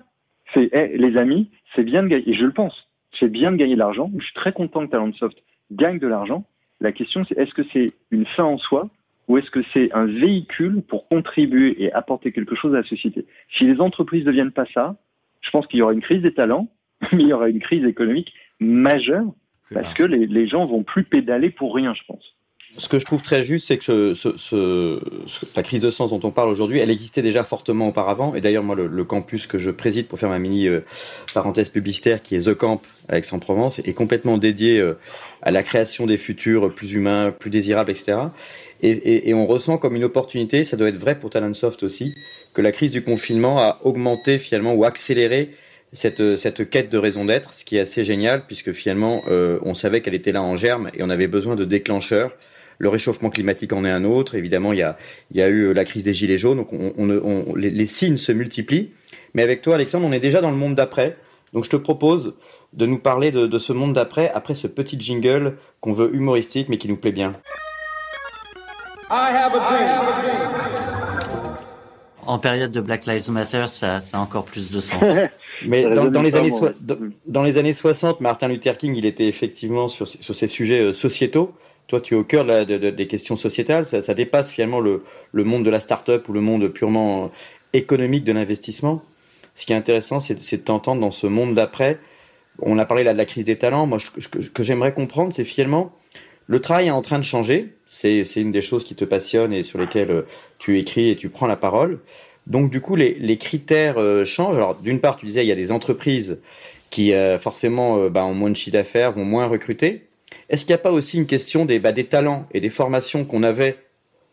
C'est, 0.53 0.69
les 0.95 1.17
amis, 1.17 1.49
c'est 1.75 1.83
bien 1.83 2.03
de 2.03 2.07
gagner, 2.07 2.29
et 2.29 2.33
je 2.35 2.45
le 2.45 2.51
pense, 2.51 2.87
c'est 3.19 3.29
bien 3.29 3.51
de 3.51 3.57
gagner 3.57 3.73
de 3.73 3.79
l'argent. 3.79 4.11
Je 4.15 4.23
suis 4.23 4.33
très 4.35 4.53
content 4.53 4.85
que 4.85 4.91
Talentsoft 4.91 5.37
gagne 5.71 5.97
de 5.97 6.07
l'argent. 6.07 6.45
La 6.81 6.91
question, 6.91 7.25
c'est 7.27 7.37
est-ce 7.37 7.53
que 7.53 7.63
c'est 7.73 7.93
une 8.11 8.25
fin 8.27 8.43
en 8.43 8.57
soi 8.57 8.89
ou 9.27 9.37
est-ce 9.37 9.49
que 9.49 9.61
c'est 9.73 9.91
un 9.93 10.05
véhicule 10.05 10.83
pour 10.83 11.07
contribuer 11.07 11.81
et 11.81 11.91
apporter 11.93 12.31
quelque 12.31 12.55
chose 12.55 12.75
à 12.75 12.81
la 12.81 12.87
société? 12.87 13.25
Si 13.57 13.63
les 13.63 13.79
entreprises 13.79 14.25
ne 14.25 14.27
deviennent 14.27 14.51
pas 14.51 14.65
ça, 14.73 14.97
je 15.41 15.49
pense 15.49 15.65
qu'il 15.67 15.79
y 15.79 15.81
aura 15.81 15.93
une 15.93 16.01
crise 16.01 16.21
des 16.21 16.33
talents, 16.33 16.67
mais 17.11 17.21
il 17.21 17.27
y 17.27 17.33
aura 17.33 17.49
une 17.49 17.59
crise 17.59 17.85
économique 17.85 18.33
majeure 18.59 19.25
parce 19.73 19.93
que 19.93 20.03
les, 20.03 20.27
les 20.27 20.47
gens 20.47 20.65
vont 20.65 20.83
plus 20.83 21.05
pédaler 21.05 21.49
pour 21.49 21.73
rien, 21.73 21.93
je 21.93 22.01
pense 22.05 22.35
ce 22.77 22.87
que 22.87 22.99
je 22.99 23.05
trouve 23.05 23.21
très 23.21 23.43
juste, 23.43 23.67
c'est 23.67 23.77
que 23.77 24.13
ce, 24.13 24.37
ce, 24.37 24.99
la 25.55 25.63
crise 25.63 25.81
de 25.81 25.91
sens 25.91 26.09
dont 26.09 26.21
on 26.23 26.31
parle 26.31 26.49
aujourd'hui, 26.49 26.79
elle 26.79 26.89
existait 26.89 27.21
déjà 27.21 27.43
fortement 27.43 27.89
auparavant. 27.89 28.33
Et 28.33 28.41
d'ailleurs, 28.41 28.63
moi, 28.63 28.75
le, 28.75 29.03
campus 29.03 29.45
que 29.45 29.57
je 29.57 29.71
préside 29.71 30.07
pour 30.07 30.17
faire 30.19 30.29
ma 30.29 30.39
mini 30.39 30.67
euh, 30.67 30.79
parenthèse 31.33 31.69
publicitaire, 31.69 32.21
qui 32.21 32.35
est 32.35 32.47
The 32.47 32.53
Camp 32.53 32.81
à 33.09 33.17
Aix-en-Provence, 33.17 33.79
est 33.79 33.93
complètement 33.93 34.37
dédié 34.37 34.79
euh, 34.79 34.97
à 35.41 35.51
la 35.51 35.63
création 35.63 36.07
des 36.07 36.17
futurs 36.17 36.73
plus 36.73 36.93
humains, 36.93 37.33
plus 37.37 37.49
désirables, 37.49 37.91
etc. 37.91 38.17
Et, 38.83 39.33
on 39.35 39.45
ressent 39.45 39.77
comme 39.77 39.95
une 39.95 40.03
opportunité, 40.03 40.63
ça 40.63 40.75
doit 40.75 40.89
être 40.89 40.97
vrai 40.97 41.19
pour 41.19 41.29
Talentsoft 41.29 41.83
aussi, 41.83 42.15
que 42.53 42.61
la 42.61 42.71
crise 42.71 42.91
du 42.91 43.03
confinement 43.03 43.59
a 43.59 43.79
augmenté 43.83 44.39
finalement 44.39 44.73
ou 44.73 44.85
accéléré 44.85 45.51
cette, 45.93 46.35
cette 46.37 46.67
quête 46.67 46.89
de 46.89 46.97
raison 46.97 47.25
d'être, 47.25 47.53
ce 47.53 47.63
qui 47.63 47.77
est 47.77 47.81
assez 47.81 48.03
génial, 48.03 48.43
puisque 48.47 48.71
finalement, 48.71 49.21
euh, 49.27 49.59
on 49.61 49.75
savait 49.75 50.01
qu'elle 50.01 50.15
était 50.15 50.31
là 50.31 50.41
en 50.41 50.57
germe 50.57 50.89
et 50.95 51.03
on 51.03 51.11
avait 51.11 51.27
besoin 51.27 51.55
de 51.55 51.63
déclencheurs 51.63 52.31
le 52.81 52.89
réchauffement 52.89 53.29
climatique 53.29 53.73
en 53.73 53.85
est 53.85 53.91
un 53.91 54.03
autre. 54.03 54.33
Évidemment, 54.33 54.73
il 54.73 54.79
y 54.79 54.81
a, 54.81 54.97
il 55.29 55.37
y 55.37 55.41
a 55.43 55.47
eu 55.47 55.71
la 55.71 55.85
crise 55.85 56.03
des 56.03 56.15
gilets 56.15 56.39
jaunes. 56.39 56.57
Donc, 56.57 56.73
on, 56.73 56.93
on, 56.97 57.55
les, 57.55 57.85
signes 57.85 58.17
se 58.17 58.31
multiplient. 58.31 58.91
Mais 59.35 59.43
avec 59.43 59.61
toi, 59.61 59.75
Alexandre, 59.75 60.07
on 60.07 60.11
est 60.11 60.19
déjà 60.19 60.41
dans 60.41 60.49
le 60.49 60.57
monde 60.57 60.73
d'après. 60.73 61.15
Donc, 61.53 61.63
je 61.63 61.69
te 61.69 61.75
propose 61.75 62.33
de 62.73 62.87
nous 62.87 62.97
parler 62.97 63.29
de, 63.29 63.45
de 63.45 63.59
ce 63.59 63.71
monde 63.71 63.93
d'après, 63.93 64.31
après 64.33 64.55
ce 64.55 64.65
petit 64.65 64.99
jingle 64.99 65.57
qu'on 65.79 65.93
veut 65.93 66.13
humoristique, 66.15 66.69
mais 66.69 66.79
qui 66.79 66.87
nous 66.87 66.97
plaît 66.97 67.11
bien. 67.11 67.33
En 72.25 72.39
période 72.39 72.71
de 72.71 72.81
Black 72.81 73.05
Lives 73.05 73.29
Matter, 73.29 73.65
ça, 73.67 74.01
ça 74.01 74.17
a 74.17 74.19
encore 74.19 74.45
plus 74.45 74.71
de 74.71 74.81
sens. 74.81 75.03
Mais 75.67 75.83
dans, 75.83 76.05
dans, 76.05 76.23
les 76.23 76.35
années 76.35 76.49
dans, 76.79 76.97
dans, 77.27 77.43
les 77.43 77.59
années 77.59 77.73
60, 77.73 78.21
Martin 78.21 78.47
Luther 78.47 78.75
King, 78.77 78.95
il 78.95 79.05
était 79.05 79.27
effectivement 79.27 79.87
sur, 79.87 80.07
sur 80.07 80.33
ces 80.33 80.47
sujets 80.47 80.79
euh, 80.79 80.93
sociétaux. 80.93 81.53
Toi, 81.91 81.99
tu 81.99 82.13
es 82.13 82.17
au 82.17 82.23
cœur 82.23 82.45
de 82.45 82.63
de, 82.63 82.89
des 82.89 83.05
questions 83.05 83.35
sociétales. 83.35 83.85
Ça, 83.85 84.13
dépasse 84.13 84.49
finalement 84.49 84.79
le, 84.79 85.03
monde 85.33 85.65
de 85.65 85.69
la 85.69 85.81
start-up 85.81 86.29
ou 86.29 86.31
le 86.31 86.39
monde 86.39 86.69
purement 86.69 87.31
économique 87.73 88.23
de 88.23 88.31
l'investissement. 88.31 89.03
Ce 89.55 89.65
qui 89.65 89.73
est 89.73 89.75
intéressant, 89.75 90.21
c'est 90.21 90.55
de 90.55 90.61
t'entendre 90.61 91.01
dans 91.01 91.11
ce 91.11 91.27
monde 91.27 91.53
d'après. 91.53 91.99
On 92.61 92.79
a 92.79 92.85
parlé 92.85 93.03
là 93.03 93.11
de 93.11 93.17
la 93.17 93.25
crise 93.25 93.43
des 93.43 93.57
talents. 93.57 93.87
Moi, 93.87 93.97
ce 93.99 94.29
que, 94.29 94.63
j'aimerais 94.63 94.93
comprendre, 94.93 95.33
c'est 95.33 95.43
finalement 95.43 95.91
le 96.47 96.61
travail 96.61 96.87
est 96.87 96.91
en 96.91 97.01
train 97.01 97.19
de 97.19 97.25
changer. 97.25 97.73
C'est 97.87 98.23
une 98.37 98.53
des 98.53 98.61
choses 98.61 98.85
qui 98.85 98.95
te 98.95 99.03
passionne 99.03 99.51
et 99.51 99.63
sur 99.63 99.77
lesquelles 99.77 100.11
euh, 100.11 100.21
tu 100.59 100.79
écris 100.79 101.09
et 101.09 101.17
tu 101.17 101.27
prends 101.27 101.45
la 101.45 101.57
parole. 101.57 101.99
Donc, 102.47 102.71
du 102.71 102.79
coup, 102.79 102.95
les, 102.95 103.37
critères 103.37 103.97
euh, 103.97 104.23
changent. 104.23 104.55
Alors, 104.55 104.75
d'une 104.75 105.01
part, 105.01 105.17
tu 105.17 105.25
disais, 105.25 105.43
il 105.43 105.47
y 105.47 105.51
a 105.51 105.55
des 105.55 105.73
entreprises 105.73 106.37
qui, 106.89 107.13
euh, 107.13 107.37
forcément, 107.37 107.97
euh, 107.97 108.09
bah, 108.09 108.23
ont 108.23 108.33
moins 108.33 108.49
de 108.49 108.55
chiffre 108.55 108.71
d'affaires, 108.71 109.11
vont 109.11 109.25
moins 109.25 109.47
recruter. 109.47 110.03
Est-ce 110.49 110.65
qu'il 110.65 110.73
n'y 110.73 110.79
a 110.79 110.83
pas 110.83 110.91
aussi 110.91 111.17
une 111.17 111.27
question 111.27 111.65
des, 111.65 111.79
bah, 111.79 111.91
des 111.91 112.05
talents 112.05 112.47
et 112.51 112.59
des 112.59 112.69
formations 112.69 113.25
qu'on 113.25 113.43
avait 113.43 113.77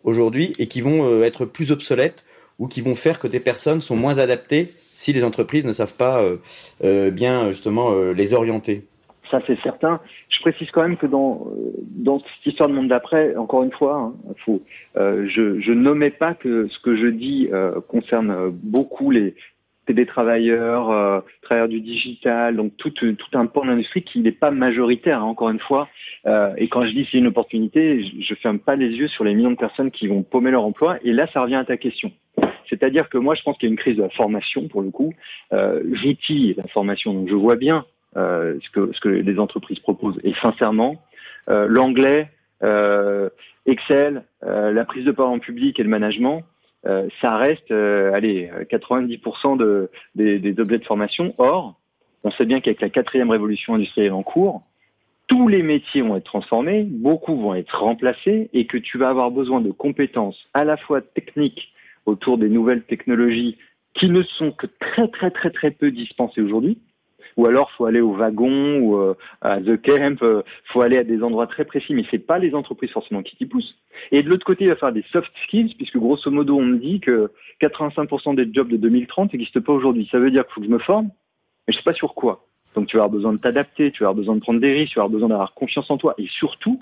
aujourd'hui 0.04 0.52
et 0.58 0.66
qui 0.66 0.80
vont 0.80 1.06
euh, 1.06 1.22
être 1.22 1.44
plus 1.44 1.70
obsolètes 1.70 2.24
ou 2.58 2.66
qui 2.66 2.80
vont 2.80 2.94
faire 2.94 3.18
que 3.18 3.28
des 3.28 3.40
personnes 3.40 3.80
sont 3.80 3.96
moins 3.96 4.18
adaptées 4.18 4.72
si 4.92 5.12
les 5.12 5.22
entreprises 5.22 5.64
ne 5.64 5.72
savent 5.72 5.94
pas 5.94 6.20
euh, 6.20 6.36
euh, 6.82 7.10
bien 7.10 7.48
justement 7.48 7.94
les 8.12 8.34
orienter? 8.34 8.84
Ça 9.30 9.40
c'est 9.46 9.60
certain. 9.62 10.00
Je 10.28 10.40
précise 10.40 10.70
quand 10.72 10.82
même 10.82 10.96
que 10.96 11.06
dans 11.06 12.18
cette 12.20 12.46
histoire 12.46 12.68
de 12.68 12.74
monde 12.74 12.88
d'après, 12.88 13.36
encore 13.36 13.62
une 13.62 13.72
fois, 13.72 13.96
hein, 13.96 14.14
faut, 14.44 14.62
je, 14.96 15.60
je 15.60 15.72
nommais 15.72 16.10
pas 16.10 16.34
que 16.34 16.66
ce 16.68 16.78
que 16.80 16.96
je 16.96 17.06
dis 17.06 17.50
concerne 17.88 18.50
beaucoup 18.50 19.10
les 19.10 19.34
des 19.94 20.06
travailleurs, 20.06 20.90
euh, 20.90 21.20
travailleurs 21.42 21.68
du 21.68 21.80
digital, 21.80 22.56
donc 22.56 22.76
tout, 22.76 22.90
tout 22.90 23.14
un 23.34 23.46
pan 23.46 23.62
de 23.62 23.70
l'industrie 23.70 24.02
qui 24.02 24.20
n'est 24.20 24.32
pas 24.32 24.50
majoritaire, 24.50 25.20
hein, 25.20 25.26
encore 25.26 25.50
une 25.50 25.60
fois. 25.60 25.88
Euh, 26.26 26.52
et 26.56 26.68
quand 26.68 26.84
je 26.84 26.90
dis 26.90 27.06
c'est 27.10 27.18
une 27.18 27.28
opportunité, 27.28 28.04
je, 28.04 28.22
je 28.22 28.34
ferme 28.34 28.58
pas 28.58 28.76
les 28.76 28.90
yeux 28.90 29.08
sur 29.08 29.24
les 29.24 29.34
millions 29.34 29.50
de 29.50 29.56
personnes 29.56 29.90
qui 29.90 30.06
vont 30.06 30.22
paumer 30.22 30.50
leur 30.50 30.64
emploi. 30.64 30.98
Et 31.04 31.12
là, 31.12 31.26
ça 31.32 31.42
revient 31.42 31.56
à 31.56 31.64
ta 31.64 31.76
question. 31.76 32.12
C'est-à-dire 32.68 33.08
que 33.08 33.18
moi, 33.18 33.34
je 33.34 33.42
pense 33.42 33.56
qu'il 33.56 33.68
y 33.68 33.70
a 33.70 33.72
une 33.72 33.78
crise 33.78 33.96
de 33.96 34.02
la 34.02 34.10
formation, 34.10 34.68
pour 34.68 34.82
le 34.82 34.90
coup. 34.90 35.14
Euh, 35.52 35.82
J'outille 36.02 36.54
la 36.56 36.66
formation, 36.68 37.14
donc 37.14 37.28
je 37.28 37.34
vois 37.34 37.56
bien 37.56 37.84
euh, 38.16 38.58
ce, 38.62 38.70
que, 38.70 38.92
ce 38.92 39.00
que 39.00 39.08
les 39.08 39.38
entreprises 39.38 39.78
proposent. 39.78 40.20
Et 40.22 40.34
sincèrement, 40.42 41.02
euh, 41.48 41.66
l'anglais, 41.68 42.28
euh, 42.62 43.30
Excel, 43.66 44.24
euh, 44.44 44.72
la 44.72 44.84
prise 44.84 45.04
de 45.04 45.12
parole 45.12 45.36
en 45.36 45.38
public 45.38 45.78
et 45.78 45.82
le 45.82 45.88
management, 45.88 46.42
euh, 46.86 47.08
ça 47.20 47.36
reste, 47.36 47.70
euh, 47.70 48.12
allez, 48.12 48.50
90% 48.70 49.56
de, 49.56 49.90
des, 50.14 50.38
des 50.38 50.60
objets 50.60 50.78
de 50.78 50.84
formation. 50.84 51.34
Or, 51.38 51.78
on 52.24 52.30
sait 52.32 52.44
bien 52.44 52.60
qu'avec 52.60 52.80
la 52.80 52.90
quatrième 52.90 53.30
révolution 53.30 53.74
industrielle 53.74 54.12
en 54.12 54.22
cours, 54.22 54.62
tous 55.26 55.48
les 55.48 55.62
métiers 55.62 56.02
vont 56.02 56.16
être 56.16 56.24
transformés, 56.24 56.84
beaucoup 56.84 57.36
vont 57.36 57.54
être 57.54 57.80
remplacés, 57.80 58.48
et 58.52 58.66
que 58.66 58.78
tu 58.78 58.96
vas 58.98 59.10
avoir 59.10 59.30
besoin 59.30 59.60
de 59.60 59.70
compétences 59.70 60.38
à 60.54 60.64
la 60.64 60.76
fois 60.76 61.00
techniques 61.00 61.72
autour 62.06 62.38
des 62.38 62.48
nouvelles 62.48 62.82
technologies 62.84 63.58
qui 63.94 64.08
ne 64.08 64.22
sont 64.22 64.52
que 64.52 64.66
très 64.66 65.08
très 65.08 65.30
très 65.30 65.50
très 65.50 65.70
peu 65.70 65.90
dispensés 65.90 66.40
aujourd'hui. 66.40 66.78
Ou 67.38 67.46
alors 67.46 67.70
faut 67.70 67.86
aller 67.86 68.00
au 68.00 68.12
wagon 68.12 68.80
ou 68.80 68.96
euh, 68.96 69.14
à 69.40 69.60
the 69.60 69.80
camp, 69.80 70.20
euh, 70.22 70.42
faut 70.72 70.82
aller 70.82 70.98
à 70.98 71.04
des 71.04 71.22
endroits 71.22 71.46
très 71.46 71.64
précis, 71.64 71.94
mais 71.94 72.04
c'est 72.10 72.18
pas 72.18 72.38
les 72.38 72.52
entreprises 72.52 72.90
forcément 72.90 73.22
qui 73.22 73.36
t'y 73.36 73.46
poussent. 73.46 73.76
Et 74.10 74.24
de 74.24 74.28
l'autre 74.28 74.44
côté, 74.44 74.64
il 74.64 74.70
va 74.70 74.76
faire 74.76 74.92
des 74.92 75.04
soft 75.12 75.30
skills, 75.44 75.74
puisque 75.76 75.98
grosso 75.98 76.28
modo 76.32 76.56
on 76.58 76.64
me 76.64 76.78
dit 76.78 76.98
que 76.98 77.30
85% 77.62 78.34
des 78.34 78.52
jobs 78.52 78.68
de 78.68 78.76
2030 78.76 79.32
n'existent 79.32 79.60
pas 79.60 79.72
aujourd'hui. 79.72 80.08
Ça 80.10 80.18
veut 80.18 80.32
dire 80.32 80.44
qu'il 80.44 80.54
faut 80.54 80.60
que 80.62 80.66
je 80.66 80.72
me 80.72 80.80
forme, 80.80 81.10
mais 81.66 81.72
je 81.72 81.78
sais 81.78 81.84
pas 81.84 81.94
sur 81.94 82.14
quoi. 82.14 82.44
Donc 82.74 82.88
tu 82.88 82.96
vas 82.96 83.04
avoir 83.04 83.16
besoin 83.16 83.32
de 83.32 83.38
t'adapter, 83.38 83.92
tu 83.92 84.02
vas 84.02 84.08
avoir 84.08 84.16
besoin 84.16 84.34
de 84.34 84.40
prendre 84.40 84.60
des 84.60 84.72
risques, 84.72 84.94
tu 84.94 84.98
vas 84.98 85.04
avoir 85.04 85.12
besoin 85.12 85.28
d'avoir 85.28 85.54
confiance 85.54 85.88
en 85.92 85.96
toi, 85.96 86.14
et 86.18 86.26
surtout, 86.26 86.80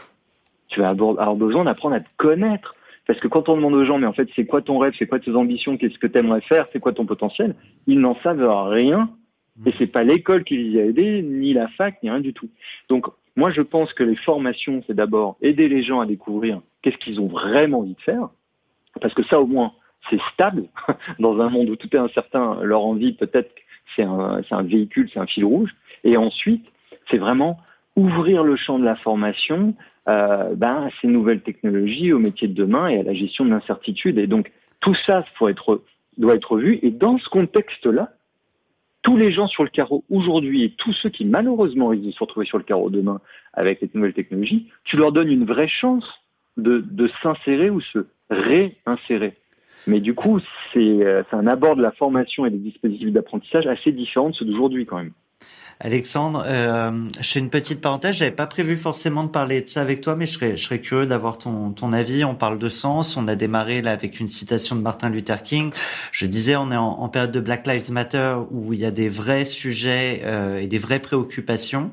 tu 0.68 0.80
vas 0.80 0.88
avoir 0.88 1.36
besoin 1.36 1.64
d'apprendre 1.64 1.96
à 1.96 2.00
te 2.00 2.08
connaître. 2.16 2.74
Parce 3.06 3.20
que 3.20 3.28
quand 3.28 3.50
on 3.50 3.56
demande 3.56 3.74
aux 3.74 3.84
gens, 3.84 3.98
mais 3.98 4.06
en 4.06 4.14
fait, 4.14 4.28
c'est 4.34 4.46
quoi 4.46 4.62
ton 4.62 4.78
rêve, 4.78 4.94
c'est 4.98 5.06
quoi 5.06 5.20
tes 5.20 5.32
ambitions, 5.32 5.76
qu'est-ce 5.76 5.98
que 5.98 6.06
tu 6.06 6.18
aimerais 6.18 6.40
faire, 6.40 6.66
c'est 6.72 6.80
quoi 6.80 6.94
ton 6.94 7.04
potentiel, 7.04 7.54
ils 7.86 8.00
n'en 8.00 8.16
savent 8.22 8.42
rien. 8.70 9.10
Et 9.64 9.72
c'est 9.78 9.86
pas 9.86 10.02
l'école 10.02 10.44
qui 10.44 10.56
les 10.56 10.80
a 10.80 10.84
aidés, 10.84 11.22
ni 11.22 11.54
la 11.54 11.68
fac, 11.68 12.02
ni 12.02 12.10
rien 12.10 12.20
du 12.20 12.34
tout. 12.34 12.48
Donc, 12.88 13.06
moi, 13.36 13.50
je 13.50 13.62
pense 13.62 13.92
que 13.94 14.02
les 14.02 14.16
formations, 14.16 14.82
c'est 14.86 14.94
d'abord 14.94 15.36
aider 15.40 15.68
les 15.68 15.82
gens 15.82 16.00
à 16.00 16.06
découvrir 16.06 16.60
qu'est-ce 16.82 16.96
qu'ils 16.98 17.20
ont 17.20 17.28
vraiment 17.28 17.80
envie 17.80 17.94
de 17.94 18.00
faire. 18.00 18.28
Parce 19.00 19.14
que 19.14 19.24
ça, 19.24 19.40
au 19.40 19.46
moins, 19.46 19.72
c'est 20.10 20.20
stable. 20.32 20.64
Dans 21.18 21.40
un 21.40 21.48
monde 21.48 21.70
où 21.70 21.76
tout 21.76 21.94
est 21.94 21.98
incertain, 21.98 22.58
leur 22.62 22.82
envie, 22.84 23.12
peut-être, 23.12 23.50
c'est 23.94 24.02
un, 24.02 24.42
un 24.50 24.62
véhicule, 24.62 25.08
c'est 25.12 25.20
un 25.20 25.26
fil 25.26 25.44
rouge. 25.44 25.70
Et 26.04 26.16
ensuite, 26.16 26.64
c'est 27.10 27.18
vraiment 27.18 27.58
ouvrir 27.94 28.44
le 28.44 28.56
champ 28.56 28.78
de 28.78 28.84
la 28.84 28.96
formation 28.96 29.74
euh, 30.08 30.54
ben, 30.54 30.86
à 30.86 30.88
ces 31.00 31.08
nouvelles 31.08 31.40
technologies, 31.40 32.12
au 32.12 32.18
métier 32.18 32.46
de 32.48 32.54
demain 32.54 32.88
et 32.88 33.00
à 33.00 33.02
la 33.02 33.12
gestion 33.12 33.44
de 33.44 33.50
l'incertitude. 33.50 34.18
Et 34.18 34.26
donc, 34.26 34.52
tout 34.80 34.94
ça 35.06 35.24
faut 35.34 35.48
être, 35.48 35.82
doit 36.16 36.34
être 36.34 36.58
vu. 36.58 36.78
Et 36.82 36.90
dans 36.90 37.18
ce 37.18 37.28
contexte-là, 37.28 38.10
tous 39.06 39.16
les 39.16 39.32
gens 39.32 39.46
sur 39.46 39.62
le 39.62 39.70
carreau 39.70 40.02
aujourd'hui 40.10 40.64
et 40.64 40.70
tous 40.70 40.92
ceux 40.94 41.10
qui 41.10 41.24
malheureusement 41.24 41.86
risquent 41.86 42.06
de 42.06 42.10
se 42.10 42.18
retrouver 42.18 42.44
sur 42.44 42.58
le 42.58 42.64
carreau 42.64 42.90
demain 42.90 43.20
avec 43.52 43.80
les 43.80 43.88
nouvelles 43.94 44.14
technologies, 44.14 44.66
tu 44.82 44.96
leur 44.96 45.12
donnes 45.12 45.30
une 45.30 45.44
vraie 45.44 45.68
chance 45.68 46.04
de, 46.56 46.84
de 46.84 47.08
s'insérer 47.22 47.70
ou 47.70 47.80
se 47.80 48.00
réinsérer. 48.30 49.34
Mais 49.86 50.00
du 50.00 50.14
coup, 50.14 50.40
c'est 50.72 51.04
euh, 51.04 51.22
un 51.30 51.46
abord 51.46 51.76
de 51.76 51.82
la 51.82 51.92
formation 51.92 52.46
et 52.46 52.50
des 52.50 52.58
dispositifs 52.58 53.12
d'apprentissage 53.12 53.68
assez 53.68 53.92
différents 53.92 54.30
de 54.30 54.34
ceux 54.34 54.44
d'aujourd'hui 54.44 54.86
quand 54.86 54.96
même. 54.96 55.12
Alexandre, 55.78 56.42
euh, 56.46 56.90
je 57.20 57.28
fais 57.28 57.38
une 57.38 57.50
petite 57.50 57.82
parenthèse. 57.82 58.16
J'avais 58.16 58.30
pas 58.30 58.46
prévu 58.46 58.76
forcément 58.76 59.24
de 59.24 59.28
parler 59.28 59.60
de 59.60 59.68
ça 59.68 59.82
avec 59.82 60.00
toi, 60.00 60.16
mais 60.16 60.24
je 60.24 60.32
serais, 60.32 60.56
je 60.56 60.64
serais 60.64 60.80
curieux 60.80 61.06
d'avoir 61.06 61.36
ton, 61.36 61.70
ton 61.72 61.92
avis. 61.92 62.24
On 62.24 62.34
parle 62.34 62.58
de 62.58 62.70
sens. 62.70 63.16
On 63.18 63.28
a 63.28 63.34
démarré 63.34 63.82
là 63.82 63.90
avec 63.90 64.18
une 64.18 64.28
citation 64.28 64.74
de 64.74 64.80
Martin 64.80 65.10
Luther 65.10 65.42
King. 65.42 65.72
Je 66.12 66.24
disais, 66.24 66.56
on 66.56 66.72
est 66.72 66.76
en, 66.76 67.08
période 67.08 67.30
de 67.32 67.40
Black 67.40 67.66
Lives 67.66 67.92
Matter 67.92 68.36
où 68.50 68.72
il 68.72 68.80
y 68.80 68.86
a 68.86 68.90
des 68.90 69.10
vrais 69.10 69.44
sujets 69.44 70.22
euh, 70.24 70.58
et 70.58 70.66
des 70.66 70.78
vraies 70.78 70.98
préoccupations. 70.98 71.90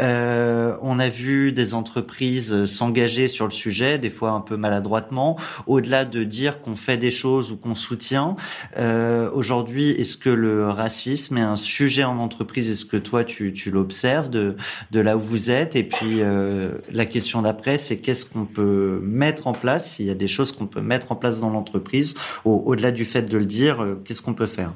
Euh, 0.00 0.76
on 0.82 0.98
a 0.98 1.08
vu 1.08 1.52
des 1.52 1.74
entreprises 1.74 2.64
s'engager 2.66 3.26
sur 3.26 3.46
le 3.46 3.50
sujet, 3.50 3.98
des 3.98 4.10
fois 4.10 4.30
un 4.30 4.40
peu 4.40 4.56
maladroitement. 4.56 5.36
Au-delà 5.66 6.04
de 6.04 6.22
dire 6.22 6.60
qu'on 6.60 6.76
fait 6.76 6.96
des 6.96 7.10
choses 7.10 7.50
ou 7.50 7.56
qu'on 7.56 7.74
soutient, 7.74 8.36
euh, 8.78 9.30
aujourd'hui, 9.32 9.90
est-ce 9.90 10.16
que 10.16 10.30
le 10.30 10.68
racisme 10.68 11.38
est 11.38 11.42
un 11.42 11.56
sujet 11.56 12.04
en 12.04 12.18
entreprise? 12.18 12.70
Est-ce 12.70 12.84
que 12.84 12.96
toi 12.96 13.15
tu, 13.24 13.52
l'observes 13.70 14.30
de, 14.30 14.56
là 14.92 15.16
où 15.16 15.20
vous 15.20 15.50
êtes. 15.50 15.76
Et 15.76 15.84
puis 15.84 16.20
euh, 16.20 16.70
la 16.92 17.06
question 17.06 17.42
d'après, 17.42 17.78
c'est 17.78 17.98
qu'est-ce 17.98 18.26
qu'on 18.26 18.44
peut 18.44 19.00
mettre 19.02 19.46
en 19.46 19.52
place, 19.52 19.92
s'il 19.92 20.06
y 20.06 20.10
a 20.10 20.14
des 20.14 20.28
choses 20.28 20.52
qu'on 20.52 20.66
peut 20.66 20.80
mettre 20.80 21.12
en 21.12 21.16
place 21.16 21.40
dans 21.40 21.50
l'entreprise, 21.50 22.14
au-delà 22.44 22.90
du 22.90 23.04
fait 23.04 23.22
de 23.22 23.38
le 23.38 23.44
dire, 23.44 23.82
euh, 23.82 24.02
qu'est-ce 24.04 24.22
qu'on 24.22 24.34
peut 24.34 24.46
faire? 24.46 24.72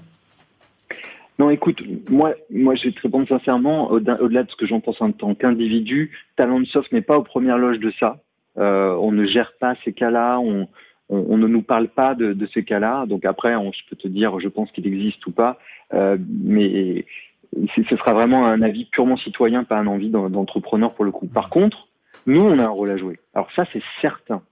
Non, 1.38 1.48
écoute, 1.48 1.82
moi, 2.10 2.34
moi, 2.50 2.74
je 2.74 2.88
vais 2.88 2.92
te 2.92 3.00
répondre 3.00 3.26
sincèrement, 3.26 3.90
au-delà 3.90 4.42
de 4.42 4.50
ce 4.50 4.56
que 4.56 4.66
j'en 4.66 4.80
pense 4.80 5.00
en 5.00 5.10
tant 5.10 5.34
qu'individu, 5.34 6.10
Talentsoft 6.36 6.92
n'est 6.92 7.00
pas 7.00 7.16
aux 7.16 7.22
premières 7.22 7.56
loges 7.56 7.78
de 7.78 7.92
ça. 7.98 8.18
Euh, 8.58 8.94
on 9.00 9.10
ne 9.10 9.24
gère 9.24 9.54
pas 9.58 9.74
ces 9.84 9.94
cas-là, 9.94 10.38
on, 10.38 10.68
ne 11.08 11.46
nous 11.46 11.62
parle 11.62 11.88
pas 11.88 12.14
de, 12.14 12.36
ces 12.52 12.62
cas-là. 12.62 13.06
Donc 13.06 13.24
après, 13.24 13.52
je 13.52 13.88
peux 13.88 13.96
te 13.96 14.06
dire, 14.06 14.38
je 14.38 14.48
pense 14.48 14.70
qu'il 14.72 14.86
existe 14.86 15.26
ou 15.26 15.30
pas, 15.30 15.58
mais 15.92 17.06
ce 17.52 17.96
sera 17.96 18.12
vraiment 18.12 18.46
un 18.46 18.62
avis 18.62 18.84
purement 18.86 19.16
citoyen, 19.16 19.64
pas 19.64 19.78
un 19.78 19.86
envie 19.86 20.10
d'entrepreneur 20.10 20.94
pour 20.94 21.04
le 21.04 21.10
coup. 21.10 21.26
Par 21.26 21.50
contre, 21.50 21.88
nous, 22.26 22.42
on 22.42 22.58
a 22.58 22.64
un 22.64 22.68
rôle 22.68 22.90
à 22.90 22.96
jouer. 22.96 23.18
Alors 23.34 23.50
ça, 23.56 23.64
c'est 23.72 23.82
certain. 24.00 24.42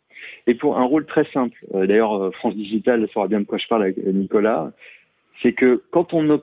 Et 0.46 0.54
pour 0.54 0.78
un 0.78 0.84
rôle 0.84 1.06
très 1.06 1.24
simple, 1.32 1.56
euh, 1.74 1.86
d'ailleurs, 1.86 2.14
euh, 2.14 2.30
France 2.32 2.54
Digital 2.54 3.06
saura 3.12 3.28
bien 3.28 3.40
de 3.40 3.44
quoi 3.44 3.58
je 3.58 3.66
parle 3.68 3.82
avec 3.84 3.98
Nicolas, 3.98 4.72
c'est 5.42 5.52
que 5.52 5.82
quand 5.90 6.12
on, 6.14 6.40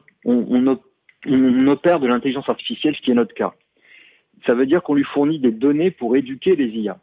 opère 1.68 2.00
de 2.00 2.08
l'intelligence 2.08 2.48
artificielle, 2.48 2.96
ce 2.96 3.02
qui 3.02 3.12
est 3.12 3.15
notre 3.15 3.34
cas, 3.34 3.54
ça 4.46 4.54
veut 4.54 4.65
dire 4.65 4.84
qu'on 4.84 4.94
lui 4.94 5.04
fournit 5.04 5.39
des 5.39 5.52
données 5.52 5.91
pour 5.91 6.15
éduquer 6.15 6.56
les 6.56 6.68
IA. 6.68 7.00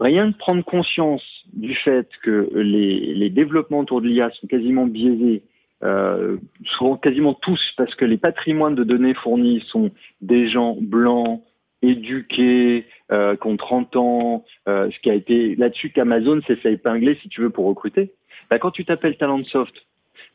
Rien 0.00 0.32
que 0.32 0.38
prendre 0.38 0.64
conscience 0.64 1.22
du 1.52 1.74
fait 1.76 2.08
que 2.22 2.50
les 2.54 3.30
développements 3.30 3.80
autour 3.80 4.00
de 4.00 4.08
l'IA 4.08 4.30
sont 4.30 4.46
quasiment 4.48 4.86
biaisés 4.86 5.42
euh, 5.82 6.36
sont 6.78 6.96
quasiment 6.96 7.34
tous, 7.34 7.60
parce 7.76 7.94
que 7.94 8.04
les 8.04 8.18
patrimoines 8.18 8.74
de 8.74 8.84
données 8.84 9.14
fournis 9.14 9.64
sont 9.68 9.90
des 10.20 10.48
gens 10.48 10.76
blancs, 10.80 11.42
éduqués, 11.82 12.86
euh, 13.10 13.36
qui 13.36 13.46
ont 13.46 13.56
30 13.56 13.96
ans, 13.96 14.44
euh, 14.68 14.88
ce 14.90 14.98
qui 15.00 15.10
a 15.10 15.14
été 15.14 15.56
là-dessus 15.56 15.90
qu'Amazon 15.90 16.40
s'est 16.46 16.56
fait 16.56 16.74
épingler, 16.74 17.16
si 17.16 17.28
tu 17.28 17.40
veux, 17.40 17.50
pour 17.50 17.66
recruter. 17.66 18.12
Bah, 18.50 18.58
quand 18.58 18.70
tu 18.70 18.84
t'appelles 18.84 19.16
Talentsoft, 19.16 19.74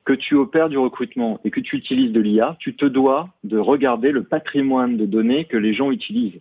que 0.06 0.14
tu 0.14 0.36
opères 0.36 0.70
du 0.70 0.78
recrutement 0.78 1.40
et 1.44 1.52
que 1.52 1.60
tu 1.60 1.76
utilises 1.76 2.12
de 2.12 2.22
l'IA, 2.22 2.56
tu 2.60 2.76
te 2.76 2.86
dois 2.86 3.30
de 3.44 3.58
regarder 3.58 4.12
le 4.12 4.24
patrimoine 4.24 4.98
de 4.98 5.06
données 5.06 5.46
que 5.46 5.58
les 5.58 5.74
gens 5.74 5.92
utilisent. 5.92 6.40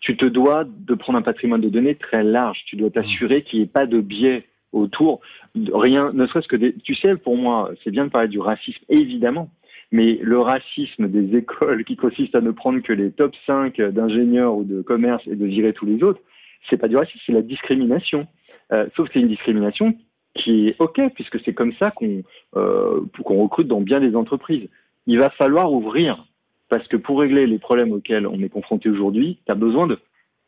Tu 0.00 0.16
te 0.16 0.24
dois 0.24 0.64
de 0.64 0.94
prendre 0.94 1.18
un 1.18 1.22
patrimoine 1.22 1.60
de 1.60 1.68
données 1.68 1.94
très 1.94 2.22
large. 2.22 2.58
Tu 2.66 2.76
dois 2.76 2.90
t'assurer 2.90 3.42
qu'il 3.42 3.58
n'y 3.58 3.64
ait 3.64 3.68
pas 3.68 3.86
de 3.86 4.00
biais 4.00 4.44
autour. 4.72 5.20
Rien, 5.54 6.12
ne 6.12 6.26
serait-ce 6.26 6.48
que 6.48 6.56
des, 6.56 6.74
tu 6.74 6.94
sais, 6.94 7.16
pour 7.16 7.36
moi, 7.36 7.70
c'est 7.82 7.90
bien 7.90 8.06
de 8.06 8.10
parler 8.10 8.28
du 8.28 8.40
racisme, 8.40 8.84
évidemment. 8.88 9.50
Mais 9.90 10.18
le 10.22 10.40
racisme 10.40 11.08
des 11.08 11.36
écoles 11.36 11.84
qui 11.84 11.96
consiste 11.96 12.34
à 12.34 12.40
ne 12.40 12.50
prendre 12.50 12.80
que 12.80 12.92
les 12.92 13.10
top 13.10 13.34
5 13.46 13.80
d'ingénieurs 13.80 14.54
ou 14.54 14.64
de 14.64 14.82
commerce 14.82 15.22
et 15.26 15.36
de 15.36 15.46
virer 15.46 15.72
tous 15.72 15.86
les 15.86 16.02
autres, 16.02 16.20
c'est 16.68 16.76
pas 16.76 16.88
du 16.88 16.96
racisme, 16.96 17.20
c'est 17.26 17.32
la 17.32 17.42
discrimination. 17.42 18.26
Euh, 18.72 18.86
sauf 18.96 19.08
que 19.08 19.14
c'est 19.14 19.20
une 19.20 19.28
discrimination 19.28 19.94
qui 20.34 20.68
est 20.68 20.76
OK, 20.78 21.00
puisque 21.14 21.40
c'est 21.44 21.52
comme 21.52 21.74
ça 21.74 21.90
qu'on 21.90 22.22
euh, 22.56 23.00
qu'on 23.24 23.42
recrute 23.42 23.68
dans 23.68 23.80
bien 23.80 24.00
des 24.00 24.16
entreprises. 24.16 24.68
Il 25.06 25.18
va 25.18 25.30
falloir 25.30 25.72
ouvrir, 25.72 26.26
parce 26.68 26.86
que 26.88 26.96
pour 26.96 27.20
régler 27.20 27.46
les 27.46 27.58
problèmes 27.58 27.92
auxquels 27.92 28.26
on 28.26 28.40
est 28.40 28.48
confronté 28.48 28.88
aujourd'hui, 28.88 29.38
tu 29.44 29.52
as 29.52 29.56
besoin 29.56 29.86
de 29.86 29.98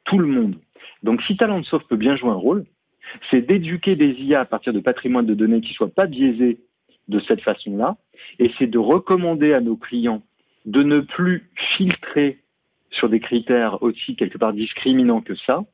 tout 0.04 0.18
le 0.18 0.26
monde. 0.26 0.56
Donc 1.02 1.22
si 1.22 1.36
Talentsoft 1.36 1.86
peut 1.88 1.96
bien 1.96 2.16
jouer 2.16 2.30
un 2.30 2.34
rôle, 2.34 2.64
c'est 3.30 3.42
d'éduquer 3.42 3.96
des 3.96 4.12
IA 4.12 4.40
à 4.40 4.44
partir 4.44 4.72
de 4.72 4.80
patrimoine 4.80 5.26
de 5.26 5.34
données 5.34 5.60
qui 5.60 5.70
ne 5.70 5.74
soient 5.74 5.88
pas 5.88 6.06
biaisés 6.06 6.58
de 7.08 7.20
cette 7.28 7.42
façon-là, 7.42 7.96
et 8.38 8.50
c'est 8.58 8.66
de 8.66 8.78
recommander 8.78 9.52
à 9.52 9.60
nos 9.60 9.76
clients 9.76 10.22
de 10.64 10.82
ne 10.82 11.00
plus 11.00 11.50
filtrer 11.76 12.38
sur 12.90 13.08
des 13.08 13.20
critères 13.20 13.82
aussi 13.82 14.16
quelque 14.16 14.38
part 14.38 14.52
discriminants 14.52 15.20
que 15.20 15.34
ça, 15.46 15.64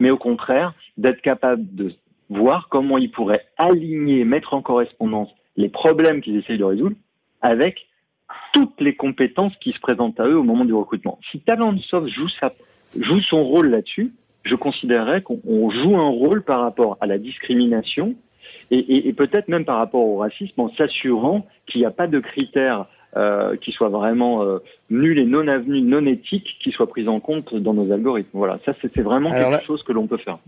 mais 0.00 0.10
au 0.10 0.16
contraire 0.16 0.74
d'être 0.96 1.20
capable 1.20 1.62
de 1.74 1.92
voir 2.28 2.68
comment 2.70 2.98
ils 2.98 3.10
pourraient 3.10 3.46
aligner, 3.58 4.24
mettre 4.24 4.54
en 4.54 4.62
correspondance 4.62 5.28
les 5.56 5.68
problèmes 5.68 6.20
qu'ils 6.20 6.36
essayent 6.36 6.58
de 6.58 6.64
résoudre 6.64 6.96
avec 7.42 7.86
toutes 8.52 8.80
les 8.80 8.96
compétences 8.96 9.54
qui 9.60 9.72
se 9.72 9.80
présentent 9.80 10.18
à 10.18 10.26
eux 10.26 10.36
au 10.36 10.42
moment 10.42 10.64
du 10.64 10.74
recrutement. 10.74 11.18
Si 11.30 11.40
Talentsoft 11.40 12.08
joue, 12.08 12.28
joue 12.98 13.20
son 13.20 13.44
rôle 13.44 13.68
là-dessus, 13.68 14.12
je 14.46 14.54
considérerais 14.54 15.22
qu'on 15.22 15.70
joue 15.70 15.96
un 15.96 16.08
rôle 16.08 16.42
par 16.42 16.60
rapport 16.60 16.96
à 17.00 17.06
la 17.06 17.18
discrimination 17.18 18.14
et, 18.70 19.12
peut-être 19.12 19.48
même 19.48 19.64
par 19.64 19.78
rapport 19.78 20.04
au 20.04 20.16
racisme 20.16 20.60
en 20.60 20.70
s'assurant 20.70 21.46
qu'il 21.66 21.80
n'y 21.80 21.86
a 21.86 21.90
pas 21.90 22.06
de 22.06 22.18
critères 22.18 22.86
euh, 23.16 23.56
qui 23.56 23.72
soient 23.72 23.88
vraiment 23.88 24.42
euh, 24.42 24.58
nuls 24.90 25.18
et 25.18 25.24
non 25.24 25.46
avenus, 25.46 25.84
non 25.84 26.04
éthiques, 26.04 26.56
qui 26.60 26.70
soient 26.72 26.88
pris 26.88 27.08
en 27.08 27.20
compte 27.20 27.54
dans 27.54 27.74
nos 27.74 27.92
algorithmes. 27.92 28.30
Voilà, 28.32 28.58
ça 28.64 28.74
c'est 28.80 29.00
vraiment 29.02 29.30
quelque 29.30 29.64
chose 29.64 29.82
que 29.84 29.92
l'on 29.92 30.06
peut 30.06 30.16
faire. 30.16 30.38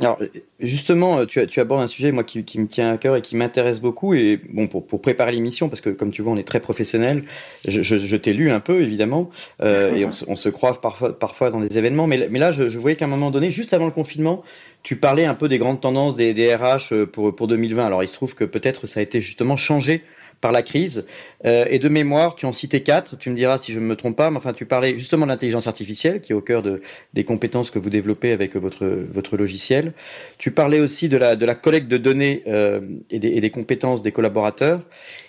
Alors 0.00 0.18
justement, 0.60 1.26
tu, 1.26 1.44
tu, 1.48 1.60
abordes 1.60 1.82
un 1.82 1.88
sujet 1.88 2.12
moi 2.12 2.22
qui, 2.22 2.58
me 2.58 2.66
tient 2.66 2.92
à 2.92 2.98
cœur 2.98 3.16
et 3.16 3.22
qui 3.22 3.34
m'intéresse 3.34 3.80
beaucoup 3.80 4.14
et 4.14 4.40
bon 4.50 4.68
pour, 4.68 5.00
préparer 5.00 5.32
l'émission 5.32 5.68
parce 5.68 5.80
que 5.80 5.90
comme 5.90 6.12
tu 6.12 6.22
vois 6.22 6.32
on 6.32 6.36
est 6.36 6.46
très 6.46 6.60
professionnel, 6.60 7.24
je, 7.66 8.16
t'ai 8.16 8.32
lu 8.32 8.50
un 8.50 8.60
peu 8.60 8.80
évidemment 8.80 9.30
euh, 9.60 9.94
et 9.94 10.04
on, 10.04 10.36
se 10.36 10.48
croise 10.48 10.78
parfois 10.80 11.50
dans 11.50 11.60
des 11.60 11.78
événements, 11.78 12.06
mais, 12.06 12.28
là 12.28 12.52
je, 12.52 12.68
je 12.68 12.78
voyais 12.78 12.96
qu'à 12.96 13.06
un 13.06 13.08
moment 13.08 13.30
donné, 13.30 13.50
juste 13.50 13.74
avant 13.74 13.86
le 13.86 13.90
confinement, 13.90 14.42
tu 14.84 14.94
parlais 14.94 15.24
un 15.24 15.34
peu 15.34 15.48
des 15.48 15.58
grandes 15.58 15.80
tendances 15.80 16.14
des, 16.14 16.32
des 16.32 16.54
RH 16.54 16.92
euh, 16.92 17.06
pour 17.06 17.34
pour 17.34 17.48
2020. 17.48 17.84
Alors 17.84 18.04
il 18.04 18.08
se 18.08 18.14
trouve 18.14 18.34
que 18.34 18.44
peut-être 18.44 18.86
ça 18.86 19.00
a 19.00 19.02
été 19.02 19.20
justement 19.20 19.56
changé 19.56 20.04
par 20.40 20.52
la 20.52 20.62
crise. 20.62 21.04
Euh, 21.44 21.64
et 21.68 21.78
de 21.78 21.88
mémoire, 21.88 22.34
tu 22.36 22.46
en 22.46 22.52
citais 22.52 22.80
quatre, 22.82 23.16
tu 23.16 23.30
me 23.30 23.36
diras 23.36 23.58
si 23.58 23.72
je 23.72 23.80
ne 23.80 23.84
me 23.84 23.96
trompe 23.96 24.16
pas, 24.16 24.30
mais 24.30 24.36
enfin 24.36 24.52
tu 24.52 24.66
parlais 24.66 24.98
justement 24.98 25.26
de 25.26 25.30
l'intelligence 25.30 25.66
artificielle 25.66 26.20
qui 26.20 26.32
est 26.32 26.34
au 26.34 26.40
cœur 26.40 26.62
de, 26.62 26.82
des 27.14 27.24
compétences 27.24 27.70
que 27.70 27.78
vous 27.78 27.90
développez 27.90 28.32
avec 28.32 28.56
votre, 28.56 28.86
votre 28.86 29.36
logiciel. 29.36 29.92
Tu 30.38 30.50
parlais 30.50 30.80
aussi 30.80 31.08
de 31.08 31.16
la, 31.16 31.36
de 31.36 31.44
la 31.44 31.54
collecte 31.54 31.88
de 31.88 31.96
données 31.96 32.42
euh, 32.46 32.80
et, 33.10 33.18
des, 33.18 33.28
et, 33.28 33.40
des, 33.40 33.50
compétences 33.50 34.02
des 34.02 34.12
collaborateurs. 34.12 34.80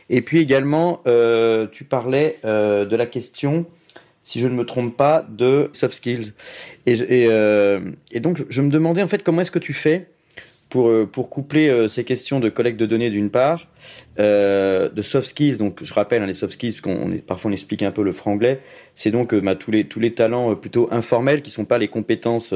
Et 0.09 0.21
puis 0.21 0.39
également, 0.39 1.01
euh, 1.07 1.67
tu 1.71 1.83
parlais 1.83 2.39
euh, 2.45 2.85
de 2.85 2.95
la 2.95 3.05
question 3.05 3.65
si 4.29 4.39
je 4.39 4.47
ne 4.47 4.53
me 4.53 4.63
trompe 4.63 4.95
pas, 4.95 5.25
de 5.27 5.71
soft 5.73 5.95
skills. 5.95 6.33
Et, 6.85 6.93
et, 6.93 7.27
euh, 7.29 7.79
et 8.11 8.19
donc, 8.19 8.43
je 8.47 8.61
me 8.61 8.69
demandais 8.69 9.01
en 9.01 9.07
fait 9.07 9.23
comment 9.23 9.41
est-ce 9.41 9.49
que 9.49 9.57
tu 9.57 9.73
fais 9.73 10.07
pour, 10.69 10.89
euh, 10.89 11.05
pour 11.05 11.29
coupler 11.29 11.69
euh, 11.69 11.87
ces 11.87 12.03
questions 12.03 12.39
de 12.39 12.49
collecte 12.49 12.79
de 12.79 12.85
données 12.85 13.09
d'une 13.09 13.29
part, 13.29 13.67
euh, 14.19 14.89
de 14.89 15.01
soft 15.01 15.27
skills, 15.27 15.57
donc 15.57 15.83
je 15.83 15.93
rappelle 15.93 16.21
hein, 16.21 16.27
les 16.27 16.33
soft 16.33 16.53
skills, 16.53 16.79
qu'on 16.81 17.17
parfois 17.25 17.49
on 17.49 17.53
explique 17.53 17.83
un 17.83 17.91
peu 17.91 18.03
le 18.03 18.11
franglais, 18.11 18.61
c'est 18.95 19.11
donc 19.11 19.33
bah, 19.33 19.55
tous, 19.55 19.71
les, 19.71 19.85
tous 19.85 19.99
les 19.99 20.13
talents 20.13 20.55
plutôt 20.55 20.87
informels 20.91 21.41
qui 21.41 21.51
sont 21.51 21.65
pas 21.65 21.77
les 21.77 21.87
compétences, 21.87 22.53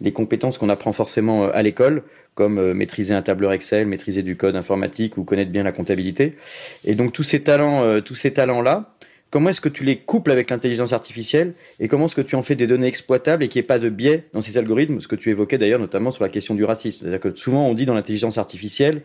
les 0.00 0.12
compétences 0.12 0.58
qu'on 0.58 0.68
apprend 0.68 0.92
forcément 0.92 1.48
à 1.50 1.62
l'école, 1.62 2.02
comme 2.34 2.72
maîtriser 2.72 3.14
un 3.14 3.22
tableur 3.22 3.52
Excel, 3.52 3.86
maîtriser 3.86 4.22
du 4.22 4.36
code 4.36 4.56
informatique 4.56 5.18
ou 5.18 5.24
connaître 5.24 5.50
bien 5.50 5.62
la 5.62 5.72
comptabilité. 5.72 6.36
Et 6.84 6.94
donc 6.94 7.12
tous 7.12 7.24
ces 7.24 7.42
talents, 7.42 8.00
tous 8.00 8.14
ces 8.14 8.32
talents-là, 8.32 8.94
comment 9.32 9.48
est-ce 9.48 9.62
que 9.62 9.70
tu 9.70 9.82
les 9.82 9.96
couples 9.96 10.30
avec 10.30 10.50
l'intelligence 10.50 10.92
artificielle 10.92 11.54
et 11.80 11.88
comment 11.88 12.04
est-ce 12.04 12.14
que 12.14 12.20
tu 12.20 12.36
en 12.36 12.42
fais 12.42 12.54
des 12.54 12.68
données 12.68 12.86
exploitables 12.86 13.42
et 13.42 13.48
qu'il 13.48 13.58
n'y 13.58 13.64
ait 13.64 13.66
pas 13.66 13.80
de 13.80 13.88
biais 13.88 14.26
dans 14.34 14.42
ces 14.42 14.58
algorithmes, 14.58 15.00
ce 15.00 15.08
que 15.08 15.16
tu 15.16 15.30
évoquais 15.30 15.58
d'ailleurs 15.58 15.80
notamment 15.80 16.10
sur 16.12 16.22
la 16.22 16.28
question 16.30 16.54
du 16.54 16.64
racisme. 16.64 17.00
C'est-à-dire 17.00 17.18
que 17.18 17.34
souvent 17.34 17.66
on 17.66 17.74
dit 17.74 17.86
dans 17.86 17.94
l'intelligence 17.94 18.36
artificielle 18.38 19.00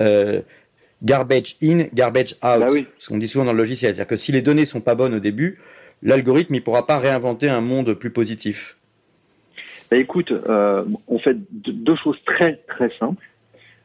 euh, 0.00 0.42
garbage 1.02 1.56
in, 1.62 1.84
garbage 1.94 2.32
out, 2.42 2.60
bah 2.60 2.66
oui. 2.70 2.86
ce 2.98 3.08
qu'on 3.08 3.18
dit 3.18 3.28
souvent 3.28 3.44
dans 3.44 3.52
le 3.52 3.58
logiciel. 3.58 3.94
C'est-à-dire 3.94 4.08
que 4.08 4.16
si 4.16 4.32
les 4.32 4.42
données 4.42 4.66
sont 4.66 4.80
pas 4.80 4.96
bonnes 4.96 5.14
au 5.14 5.20
début, 5.20 5.60
l'algorithme 6.02 6.54
ne 6.54 6.60
pourra 6.60 6.84
pas 6.84 6.98
réinventer 6.98 7.48
un 7.48 7.60
monde 7.60 7.94
plus 7.94 8.10
positif. 8.10 8.76
Bah 9.92 9.96
écoute, 9.96 10.32
euh, 10.32 10.84
on 11.06 11.20
fait 11.20 11.36
deux 11.50 11.96
choses 12.02 12.18
très 12.26 12.56
très 12.66 12.90
simples. 12.98 13.24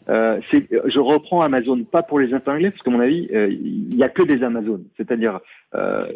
Euh, 0.10 0.42
je 0.52 1.00
reprends 1.00 1.42
Amazon 1.42 1.84
pas 1.86 2.04
pour 2.04 2.20
les 2.20 2.36
épingler 2.36 2.72
parce 2.72 2.84
que 2.84 2.90
mon 2.90 3.00
avis 3.00 3.30
euh, 3.34 3.48
il 3.50 3.96
y 3.96 4.04
a 4.04 4.10
que 4.10 4.24
des 4.24 4.44
Amazon. 4.44 4.82
C'est-à-dire 4.98 5.40
euh, 5.76 6.12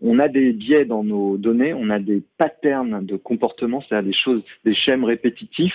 on 0.00 0.18
a 0.18 0.28
des 0.28 0.54
biais 0.54 0.86
dans 0.86 1.04
nos 1.04 1.36
données 1.36 1.74
on 1.74 1.90
a 1.90 1.98
des 1.98 2.22
patterns 2.38 3.04
de 3.04 3.16
comportement 3.16 3.82
c'est-à-dire 3.82 4.10
des 4.10 4.16
choses 4.16 4.42
des 4.64 4.74
schèmes 4.74 5.04
répétitifs 5.04 5.74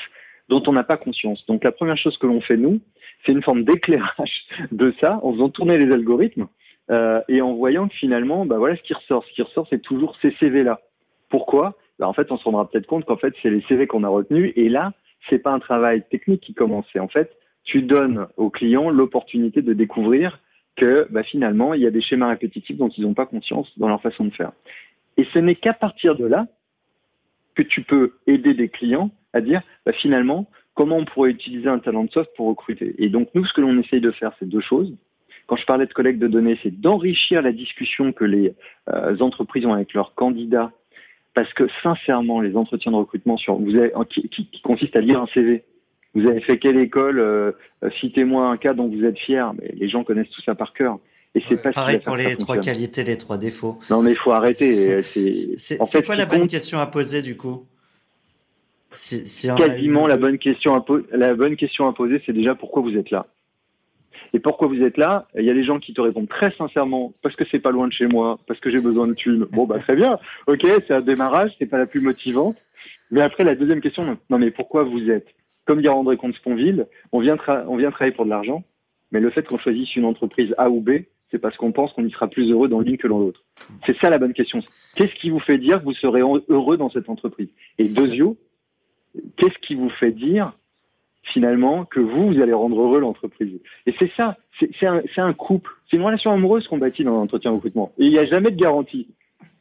dont 0.49 0.64
on 0.66 0.74
n'a 0.74 0.84
pas 0.84 0.97
conscience. 0.97 1.45
Donc 1.45 1.64
la 1.64 1.72
première 1.72 1.97
chose 1.97 2.18
que 2.18 2.26
l'on 2.26 2.41
fait 2.41 2.57
nous 2.57 2.80
c'est 3.26 3.32
une 3.32 3.43
forme 3.43 3.64
d'éclairage 3.64 4.34
de 4.72 4.93
ça 4.99 5.20
en 5.22 5.32
faisant 5.34 5.49
tourner 5.49 5.78
les 5.78 5.93
algorithmes 5.93 6.47
euh, 6.89 7.22
et 7.30 7.41
en 7.41 7.53
voyant 7.53 7.88
que 7.88 7.95
finalement 7.95 8.43
bah 8.43 8.57
voilà 8.57 8.76
ce 8.76 8.82
qui 8.82 8.95
ressort. 8.95 9.24
Ce 9.26 9.34
qui 9.34 9.43
ressort 9.43 9.68
c'est 9.70 9.84
toujours 9.84 10.18
ces 10.24 10.32
CV 10.39 10.64
là 10.64 10.82
pourquoi? 11.30 11.76
Bah, 11.99 12.07
en 12.07 12.14
fait 12.14 12.32
on 12.32 12.38
se 12.39 12.43
rendra 12.43 12.68
peut-être 12.68 12.88
compte 12.88 13.05
qu'en 13.05 13.18
fait 13.18 13.36
c'est 13.43 13.51
les 13.51 13.62
CV 13.68 13.86
qu'on 13.86 14.03
a 14.03 14.09
retenus 14.09 14.51
et 14.55 14.68
là 14.68 14.93
c'est 15.30 15.38
pas 15.38 15.51
un 15.51 15.59
travail 15.59 16.01
technique 16.09 16.41
qui 16.41 16.55
commence. 16.55 16.88
C'est 16.91 16.99
en 16.99 17.07
fait 17.07 17.32
tu 17.64 17.82
donnes 17.82 18.28
aux 18.38 18.49
clients 18.49 18.89
l'opportunité 18.89 19.62
de 19.62 19.74
découvrir 19.74 20.39
que 20.76 21.07
bah, 21.09 21.24
finalement, 21.24 21.74
il 21.74 21.82
y 21.82 21.88
a 21.88 21.91
des 21.91 22.01
schémas 22.01 22.30
répétitifs 22.30 22.78
dont 22.78 22.89
ils 22.89 23.03
n'ont 23.03 23.14
pas 23.14 23.26
conscience 23.26 23.72
dans 23.78 23.88
leur 23.88 24.01
façon 24.01 24.26
de 24.26 24.32
faire. 24.32 24.51
Et 25.18 25.26
ce 25.34 25.39
n'est 25.39 25.55
qu'à 25.55 25.74
partir 25.74 26.16
de 26.16 26.26
là 26.26 26.47
que 27.55 27.64
tu 27.64 27.84
peux 27.84 28.14
aider 28.28 28.53
des 28.53 28.70
clients 28.70 29.12
à 29.34 29.41
dire 29.41 29.62
bah, 29.86 29.91
finalement 29.93 30.49
comment 30.74 30.97
on 30.97 31.05
pourrait 31.05 31.32
utiliser 31.32 31.68
un 31.68 31.80
talent 31.80 32.05
de 32.05 32.12
soft 32.12 32.32
pour 32.36 32.47
recruter. 32.47 32.95
Et 32.97 33.09
donc 33.09 33.30
nous, 33.34 33.45
ce 33.45 33.53
que 33.53 33.62
l'on 33.62 33.78
essaye 33.80 34.01
de 34.01 34.12
faire, 34.12 34.32
c'est 34.39 34.47
deux 34.47 34.62
choses. 34.62 34.95
Quand 35.47 35.57
je 35.57 35.66
parlais 35.66 35.86
de 35.86 35.93
collecte 35.93 36.20
de 36.20 36.28
données, 36.28 36.57
c'est 36.64 36.80
d'enrichir 36.80 37.41
la 37.41 37.51
discussion 37.51 38.14
que 38.14 38.24
les 38.24 38.53
euh, 38.89 39.18
entreprises 39.20 39.66
ont 39.66 39.74
avec 39.74 39.93
leurs 39.93 40.16
candidats, 40.16 40.72
parce 41.34 41.51
que 41.53 41.68
sincèrement, 41.84 42.39
les 42.39 42.55
entretiens 42.55 42.93
de 42.93 42.97
recrutement 42.97 43.36
qui, 43.36 44.30
qui, 44.30 44.45
qui 44.47 44.62
consistent 44.62 44.95
à 44.95 45.01
lire 45.01 45.22
un 45.22 45.28
CV, 45.34 45.64
vous 46.14 46.28
avez 46.28 46.41
fait 46.41 46.57
quelle 46.57 46.78
école 46.78 47.20
euh, 47.20 47.51
Citez-moi 47.99 48.47
un 48.47 48.57
cas 48.57 48.74
dont 48.74 48.88
vous 48.88 49.03
êtes 49.05 49.18
fier. 49.18 49.53
Mais 49.59 49.74
les 49.74 49.89
gens 49.89 50.03
connaissent 50.03 50.30
tout 50.30 50.41
ça 50.41 50.55
par 50.55 50.74
cœur. 50.74 50.99
Et 51.34 51.41
c'est 51.47 51.62
pas 51.62 51.72
pareil 51.72 51.99
pour 51.99 52.18
les 52.18 52.36
trois 52.36 52.57
qualités, 52.57 53.03
les 53.03 53.18
trois 53.18 53.38
défauts. 53.38 53.80
Non, 53.89 54.01
mais 54.01 54.12
il 54.12 54.18
faut 54.18 54.32
arrêter. 54.32 55.01
C'est 55.03 55.80
fait, 55.86 56.03
quoi 56.03 56.16
la 56.16 56.26
bonne 56.26 56.47
question 56.47 56.80
à 56.80 56.88
poser 56.88 57.22
du 57.22 57.38
coup? 57.38 57.66
Si, 58.91 59.26
si 59.26 59.47
Quasiment 59.55 60.05
la 60.07 60.18
bonne 60.18 60.38
question 60.38 60.76
à 60.76 60.84
la 61.12 61.34
bonne 61.34 61.55
question 61.55 61.88
à 61.88 61.93
poser, 61.93 62.22
c'est 62.26 62.34
déjà 62.34 62.55
pourquoi 62.55 62.82
vous 62.82 62.97
êtes 62.97 63.09
là. 63.09 63.28
Et 64.34 64.39
pourquoi 64.39 64.68
vous 64.68 64.82
êtes 64.82 64.97
là 64.97 65.28
Il 65.38 65.45
y 65.45 65.49
a 65.49 65.53
des 65.53 65.64
gens 65.64 65.80
qui 65.80 65.93
te 65.93 66.01
répondent 66.01 66.28
très 66.28 66.51
sincèrement 66.57 67.14
parce 67.22 67.36
que 67.36 67.43
c'est 67.49 67.59
pas 67.59 67.72
loin 67.72 67.88
de 67.88 67.93
chez 67.93 68.07
moi, 68.07 68.39
parce 68.47 68.59
que 68.59 68.70
j'ai 68.70 68.80
besoin 68.80 69.07
de 69.07 69.14
thunes. 69.14 69.45
Bon 69.51 69.66
bah 69.66 69.80
très 69.80 69.95
bien, 69.95 70.20
ok, 70.47 70.66
c'est 70.88 70.93
un 70.93 71.01
démarrage, 71.01 71.51
c'est 71.59 71.66
pas 71.66 71.78
la 71.78 71.86
plus 71.86 72.01
motivante. 72.01 72.57
Mais 73.09 73.22
après 73.22 73.45
la 73.45 73.55
deuxième 73.55 73.80
question, 73.80 74.18
non 74.30 74.38
mais 74.38 74.51
pourquoi 74.51 74.84
vous 74.84 75.09
êtes? 75.09 75.28
Comme 75.66 75.82
dit 75.82 75.89
André 75.89 76.18
Comte-Sponville, 76.18 76.88
on 77.12 77.20
vient, 77.20 77.38
on 77.68 77.78
vient 77.78 77.91
travailler 77.91 78.16
pour 78.16 78.26
de 78.26 78.30
l'argent, 78.30 78.64
mais 79.12 79.20
le 79.20 79.30
fait 79.30 79.47
qu'on 79.47 79.57
choisisse 79.57 79.95
une 79.95 80.05
entreprise 80.05 80.53
A 80.57 80.70
ou 80.70 80.82
B, 80.82 81.01
c'est 81.30 81.39
parce 81.39 81.55
qu'on 81.57 81.72
pense 81.72 81.93
qu'on 81.93 82.05
y 82.05 82.12
sera 82.12 82.28
plus 82.28 82.51
heureux 82.51 82.68
dans 82.68 82.82
l'une 82.82 82.97
que 82.97 83.07
dans 83.07 83.20
l'autre. 83.20 83.43
C'est 83.86 83.97
ça 83.99 84.09
la 84.09 84.18
bonne 84.18 84.34
question. 84.34 84.59
Qu'est-ce 84.95 85.16
qui 85.16 85.30
vous 85.30 85.39
fait 85.39 85.57
dire 85.57 85.80
que 85.80 85.86
vous 85.86 85.93
serez 85.93 86.22
heureux 86.22 86.78
dans 86.78 86.89
cette 86.89 87.09
entreprise? 87.09 87.47
Et 87.78 87.86
deuxièmement, 87.86 88.36
qu'est-ce 89.38 89.57
qui 89.66 89.76
vous 89.76 89.89
fait 89.89 90.12
dire 90.12 90.53
finalement 91.34 91.86
que 91.86 91.99
vous, 91.99 92.34
vous 92.34 92.41
allez 92.41 92.53
rendre 92.53 92.82
heureux 92.82 92.99
l'entreprise? 92.99 93.59
Et 93.86 93.95
c'est 93.97 94.12
ça, 94.18 94.38
c'est 94.59 94.86
un, 94.88 95.01
un, 95.18 95.34
couple, 95.34 95.72
c'est 95.89 95.97
une 95.97 96.03
relation 96.03 96.32
amoureuse 96.32 96.68
qu'on 96.68 96.78
bâtit 96.78 97.03
dans 97.03 97.16
l'entretien 97.16 97.51
recrutement. 97.51 97.93
Et 97.97 98.05
il 98.05 98.12
n'y 98.12 98.20
a 98.20 98.26
jamais 98.26 98.51
de 98.51 98.57
garantie. 98.57 99.07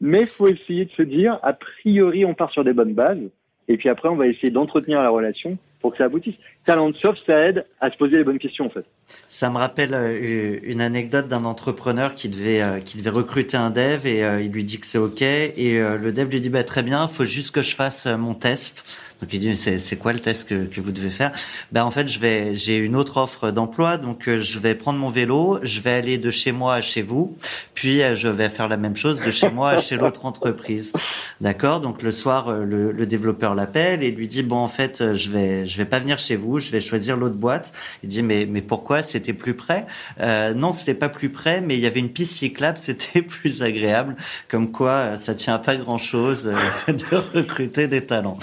Mais 0.00 0.20
il 0.20 0.26
faut 0.26 0.48
essayer 0.48 0.86
de 0.86 0.90
se 0.92 1.02
dire, 1.02 1.38
a 1.42 1.52
priori, 1.52 2.24
on 2.24 2.34
part 2.34 2.50
sur 2.50 2.64
des 2.64 2.72
bonnes 2.72 2.94
bases, 2.94 3.30
et 3.68 3.76
puis 3.76 3.88
après, 3.88 4.08
on 4.08 4.16
va 4.16 4.26
essayer 4.26 4.50
d'entretenir 4.50 5.02
la 5.02 5.10
relation 5.10 5.58
pour 5.80 5.92
que 5.92 5.98
ça 5.98 6.04
aboutisse. 6.04 6.34
Talent 6.64 6.92
soft, 6.92 7.20
ça 7.26 7.38
aide 7.46 7.64
à 7.80 7.90
se 7.90 7.96
poser 7.96 8.18
les 8.18 8.24
bonnes 8.24 8.38
questions 8.38 8.66
en 8.66 8.70
fait. 8.70 8.84
Ça 9.28 9.50
me 9.50 9.56
rappelle 9.56 9.94
euh, 9.94 10.58
une 10.62 10.80
anecdote 10.80 11.28
d'un 11.28 11.44
entrepreneur 11.44 12.14
qui 12.14 12.28
devait 12.28 12.62
euh, 12.62 12.80
qui 12.80 12.98
devait 12.98 13.10
recruter 13.10 13.56
un 13.56 13.70
dev 13.70 14.06
et 14.06 14.24
euh, 14.24 14.40
il 14.42 14.52
lui 14.52 14.64
dit 14.64 14.78
que 14.78 14.86
c'est 14.86 14.98
ok 14.98 15.22
et 15.22 15.80
le 15.80 16.12
dev 16.12 16.28
lui 16.30 16.40
dit 16.40 16.50
bah 16.50 16.64
très 16.64 16.82
bien, 16.82 17.08
faut 17.08 17.24
juste 17.24 17.54
que 17.54 17.62
je 17.62 17.74
fasse 17.74 18.06
mon 18.06 18.34
test. 18.34 18.84
Donc 19.20 19.32
il 19.32 19.40
dit 19.40 19.56
c'est 19.56 19.96
quoi 19.96 20.12
le 20.12 20.20
test 20.20 20.48
que, 20.48 20.64
que 20.64 20.80
vous 20.80 20.92
devez 20.92 21.10
faire? 21.10 21.32
Ben 21.72 21.84
en 21.84 21.90
fait 21.90 22.08
je 22.08 22.18
vais 22.18 22.54
j'ai 22.54 22.76
une 22.76 22.96
autre 22.96 23.18
offre 23.18 23.50
d'emploi 23.50 23.98
donc 23.98 24.28
euh, 24.28 24.40
je 24.40 24.58
vais 24.58 24.74
prendre 24.74 24.98
mon 24.98 25.10
vélo, 25.10 25.58
je 25.62 25.80
vais 25.80 25.92
aller 25.92 26.16
de 26.18 26.30
chez 26.30 26.52
moi 26.52 26.74
à 26.74 26.80
chez 26.80 27.02
vous, 27.02 27.36
puis 27.74 28.02
euh, 28.02 28.14
je 28.16 28.28
vais 28.28 28.48
faire 28.48 28.68
la 28.68 28.76
même 28.76 28.96
chose 28.96 29.20
de 29.22 29.30
chez 29.30 29.50
moi 29.50 29.70
à 29.70 29.78
chez 29.78 29.96
l'autre 29.96 30.24
entreprise. 30.24 30.92
D'accord? 31.40 31.80
Donc 31.80 32.02
le 32.02 32.12
soir 32.12 32.48
euh, 32.48 32.64
le, 32.64 32.92
le 32.92 33.06
développeur 33.06 33.54
l'appelle 33.54 34.02
et 34.02 34.10
lui 34.10 34.26
dit 34.26 34.42
bon 34.42 34.56
en 34.56 34.68
fait 34.68 35.14
je 35.14 35.30
vais 35.30 35.66
je 35.66 35.76
vais 35.76 35.84
pas 35.84 35.98
venir 35.98 36.18
chez 36.18 36.36
vous, 36.36 36.58
je 36.58 36.70
vais 36.70 36.80
choisir 36.80 37.16
l'autre 37.16 37.34
boîte. 37.36 37.72
Il 38.02 38.08
dit 38.08 38.22
mais 38.22 38.46
mais 38.46 38.62
pourquoi? 38.62 39.02
C'était 39.02 39.32
plus 39.34 39.54
près? 39.54 39.86
Euh, 40.20 40.54
Non 40.54 40.72
c'était 40.72 40.94
pas 40.94 41.08
plus 41.10 41.28
près 41.28 41.60
mais 41.60 41.76
il 41.76 41.80
y 41.80 41.86
avait 41.86 42.00
une 42.00 42.10
piste 42.10 42.34
cyclable 42.36 42.78
c'était 42.80 43.22
plus 43.22 43.62
agréable. 43.62 44.16
Comme 44.48 44.72
quoi 44.72 45.18
ça 45.18 45.34
tient 45.34 45.54
à 45.54 45.58
pas 45.58 45.76
grand 45.76 45.98
chose 45.98 46.44
de 46.88 47.16
recruter 47.34 47.86
des 47.86 48.02
talents. 48.04 48.38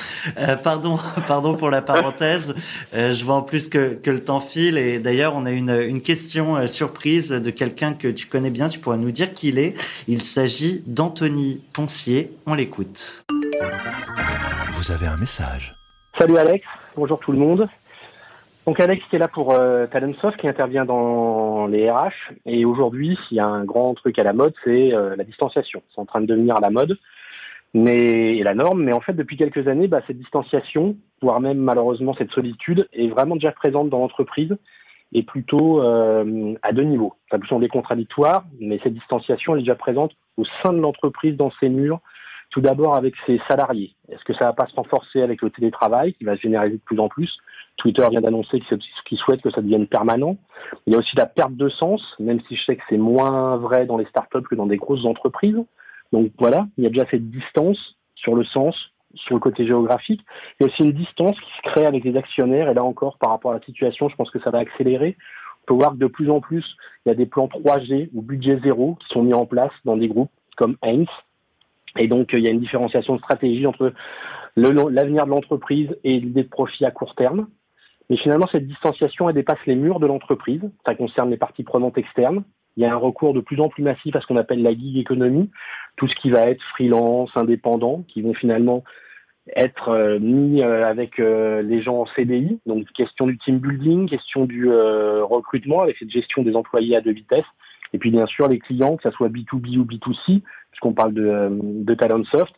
Pardon, 0.68 0.98
pardon 1.28 1.56
pour 1.56 1.70
la 1.70 1.82
parenthèse. 1.82 2.54
Euh, 2.94 3.14
je 3.14 3.24
vois 3.24 3.36
en 3.36 3.42
plus 3.42 3.70
que, 3.70 3.94
que, 3.94 4.12
le 4.12 4.22
temps 4.22 4.42
file 4.42 4.78
et 4.78 5.00
d'ailleurs 5.00 5.34
on 5.34 5.46
a 5.46 5.52
une, 5.52 5.70
une 5.70 6.02
question 6.02 6.58
euh, 6.58 6.68
surprise 6.68 7.30
de 7.30 7.52
quelqu'un 7.52 7.94
que 7.94 8.10
tu 8.10 8.28
connais 8.28 8.50
bien. 8.50 8.68
Tu 8.68 8.80
pourras 8.80 8.98
nous 8.98 9.12
dire 9.12 9.34
qui 9.34 9.48
il 9.48 9.60
est. 9.60 9.76
Il 10.10 10.22
s'agit 10.22 10.84
d'Anthony 10.86 11.62
Poncier. 11.74 12.32
On 12.46 12.54
l'écoute. 12.54 13.24
Vous 14.72 14.92
avez 14.92 15.08
un 15.08 15.18
message. 15.18 15.72
Salut 16.18 16.38
Alex. 16.38 16.66
Bonjour 16.98 17.18
tout 17.20 17.32
le 17.32 17.38
monde. 17.38 17.70
Donc 18.66 18.82
Alex 18.82 19.02
qui 19.10 19.16
est 19.16 19.20
là 19.20 19.30
pour 19.30 19.54
euh, 19.54 19.88
Talentsoft 19.88 20.38
qui 20.38 20.50
intervient 20.50 20.84
dans 20.84 21.68
les 21.68 21.90
RH 21.90 22.34
et 22.46 22.66
aujourd'hui 22.66 23.18
s'il 23.28 23.38
y 23.38 23.40
a 23.40 23.48
un 23.48 23.64
grand 23.64 23.94
truc 23.94 24.20
à 24.20 24.24
la 24.24 24.34
mode 24.34 24.54
c'est 24.66 24.94
euh, 24.94 25.16
la 25.16 25.24
distanciation. 25.24 25.82
C'est 25.96 26.02
en 26.02 26.06
train 26.06 26.20
de 26.20 26.26
devenir 26.26 26.58
à 26.58 26.60
la 26.60 26.70
mode 26.70 26.98
mais 27.74 28.38
et 28.38 28.44
la 28.44 28.56
norme. 28.56 28.84
Mais 28.84 28.94
en 28.94 29.02
fait, 29.02 29.14
depuis 29.14 29.38
quelques 29.38 29.68
années, 29.68 29.88
bah, 29.88 30.02
cette 30.08 30.18
distanciation, 30.18 30.96
voire 31.22 31.40
même 31.40 31.58
malheureusement 31.58 32.16
cette 32.18 32.32
solitude, 32.32 32.88
est 32.94 33.08
vraiment 33.08 33.36
déjà 33.36 33.52
présente 33.52 33.90
dans 33.90 34.00
l'entreprise 34.00 34.56
et 35.14 35.24
plutôt 35.24 35.82
euh, 35.82 36.54
à 36.62 36.74
deux 36.74 36.84
niveaux. 36.84 37.14
Ça 37.32 37.40
peut 37.40 37.48
sembler 37.48 37.70
contradictoire, 37.70 38.46
mais 38.60 38.80
cette 38.84 38.94
distanciation 38.94 39.54
elle 39.54 39.62
est 39.62 39.64
déjà 39.64 39.76
présente 39.76 40.12
au 40.38 40.44
sein 40.64 40.74
de 40.74 40.80
l'entreprise, 40.80 41.38
dans 41.38 41.52
ses 41.60 41.70
murs. 41.70 42.00
Tout 42.50 42.62
d'abord 42.62 42.96
avec 42.96 43.14
ses 43.26 43.42
salariés. 43.50 43.94
Est-ce 44.10 44.24
que 44.24 44.34
ça 44.34 44.46
va 44.46 44.54
pas 44.54 44.68
se 44.68 44.76
renforcer 44.76 45.22
avec 45.22 45.42
le 45.42 45.50
télétravail 45.50 46.14
qui 46.14 46.24
va 46.24 46.36
se 46.38 46.42
généraliser 46.42 46.78
de 46.78 46.84
plus 46.84 47.00
en 47.00 47.10
plus? 47.10 47.30
Twitter 47.76 48.08
vient 48.10 48.22
d'annoncer 48.22 48.60
qu'il 49.06 49.18
souhaite 49.18 49.42
que 49.42 49.52
ça 49.52 49.62
devienne 49.62 49.86
permanent. 49.86 50.38
Il 50.86 50.94
y 50.94 50.96
a 50.96 51.00
aussi 51.00 51.16
la 51.16 51.26
perte 51.26 51.56
de 51.56 51.70
sens, 51.70 52.02
même 52.20 52.40
si 52.48 52.56
je 52.56 52.64
sais 52.64 52.76
que 52.76 52.84
c'est 52.90 52.98
moins 52.98 53.58
vrai 53.58 53.86
dans 53.86 53.98
les 53.98 54.06
startups 54.06 54.48
que 54.50 54.56
dans 54.56 54.66
des 54.66 54.78
grosses 54.78 55.06
entreprises. 55.06 55.58
Donc 56.12 56.32
voilà, 56.40 56.68
il 56.78 56.84
y 56.84 56.88
a 56.88 56.90
déjà 56.90 57.06
cette 57.10 57.30
distance 57.30 57.78
sur 58.16 58.36
le 58.36 58.44
sens, 58.46 58.76
sur 59.16 59.36
le 59.36 59.40
côté 59.40 59.66
géographique. 59.66 60.22
Il 60.60 60.64
y 60.64 60.70
a 60.70 60.72
aussi 60.72 60.84
une 60.84 60.94
distance 60.94 61.36
qui 61.40 61.52
se 61.58 61.72
crée 61.72 61.86
avec 61.86 62.04
les 62.04 62.16
actionnaires. 62.16 62.70
Et 62.70 62.74
là 62.74 62.84
encore, 62.84 63.18
par 63.18 63.32
rapport 63.32 63.52
à 63.52 63.56
la 63.56 63.62
situation, 63.62 64.10
je 64.10 64.16
pense 64.16 64.30
que 64.30 64.40
ça 64.40 64.52
va 64.52 64.60
accélérer. 64.60 65.18
faut 65.68 65.76
voir 65.76 65.92
que 65.92 65.98
de 65.98 66.08
plus 66.08 66.30
en 66.30 66.40
plus, 66.40 66.66
il 67.06 67.10
y 67.10 67.12
a 67.12 67.16
des 67.16 67.26
plans 67.26 67.48
3G 67.48 68.10
ou 68.14 68.22
budget 68.22 68.60
zéro 68.64 68.96
qui 68.96 69.08
sont 69.10 69.24
mis 69.24 69.34
en 69.34 69.46
place 69.46 69.72
dans 69.86 69.98
des 69.98 70.08
groupes 70.08 70.32
comme 70.56 70.78
Heinz. 70.82 71.08
Et 71.98 72.08
donc, 72.08 72.30
il 72.34 72.40
y 72.40 72.48
a 72.48 72.52
une 72.52 72.60
différenciation 72.60 73.16
de 73.16 73.20
stratégie 73.20 73.66
entre 73.66 73.94
l'avenir 74.56 75.26
de 75.26 75.30
l'entreprise 75.30 75.96
et 76.04 76.20
l'idée 76.20 76.44
de 76.44 76.50
profit 76.50 76.86
à 76.86 76.92
court 76.92 77.16
terme. 77.16 77.48
Mais 78.10 78.18
finalement, 78.18 78.48
cette 78.52 78.68
distanciation, 78.68 79.30
elle 79.30 79.36
dépasse 79.36 79.60
les 79.66 79.76
murs 79.76 80.00
de 80.00 80.08
l'entreprise. 80.08 80.62
Ça 80.86 80.96
concerne 80.96 81.30
les 81.30 81.38
parties 81.38 81.64
prenantes 81.64 81.98
externes. 81.98 82.44
Il 82.78 82.84
y 82.84 82.86
a 82.86 82.94
un 82.94 82.98
recours 82.98 83.34
de 83.34 83.42
plus 83.42 83.60
en 83.60 83.70
plus 83.70 83.82
massif 83.82 84.16
à 84.16 84.22
ce 84.22 84.28
qu'on 84.28 84.38
appelle 84.38 84.62
la 84.62 84.72
gig 84.72 84.98
économie, 84.98 85.50
tout 85.98 86.08
ce 86.08 86.16
qui 86.22 86.30
va 86.30 86.44
être 86.44 86.62
freelance, 86.76 87.32
indépendant, 87.36 88.04
qui 88.08 88.22
vont 88.22 88.36
finalement 88.36 88.84
être 89.56 89.90
euh, 89.90 90.20
mis 90.20 90.62
euh, 90.62 90.86
avec 90.86 91.20
euh, 91.20 91.64
les 91.64 91.82
gens 91.82 92.02
en 92.02 92.06
CDI. 92.16 92.60
Donc, 92.68 92.86
question 92.94 93.26
du 93.26 93.38
team 93.40 93.58
building, 93.60 94.08
question 94.08 94.46
du 94.46 94.70
recrutement 94.70 95.82
avec 95.82 95.98
cette 95.98 96.12
gestion 96.12 96.44
des 96.44 96.56
employés 96.56 96.96
à 96.96 97.02
deux 97.02 97.14
vitesses. 97.14 97.46
Et 97.94 97.98
puis, 97.98 98.12
bien 98.12 98.28
sûr, 98.28 98.48
les 98.48 98.60
clients, 98.60 98.96
que 98.96 99.10
ce 99.10 99.16
soit 99.16 99.30
B2B 99.30 99.78
ou 99.78 99.86
B2C, 99.86 100.44
puisqu'on 100.72 100.94
parle 100.94 101.14
de, 101.14 101.50
de 101.62 101.94
Talentsoft, 101.96 102.54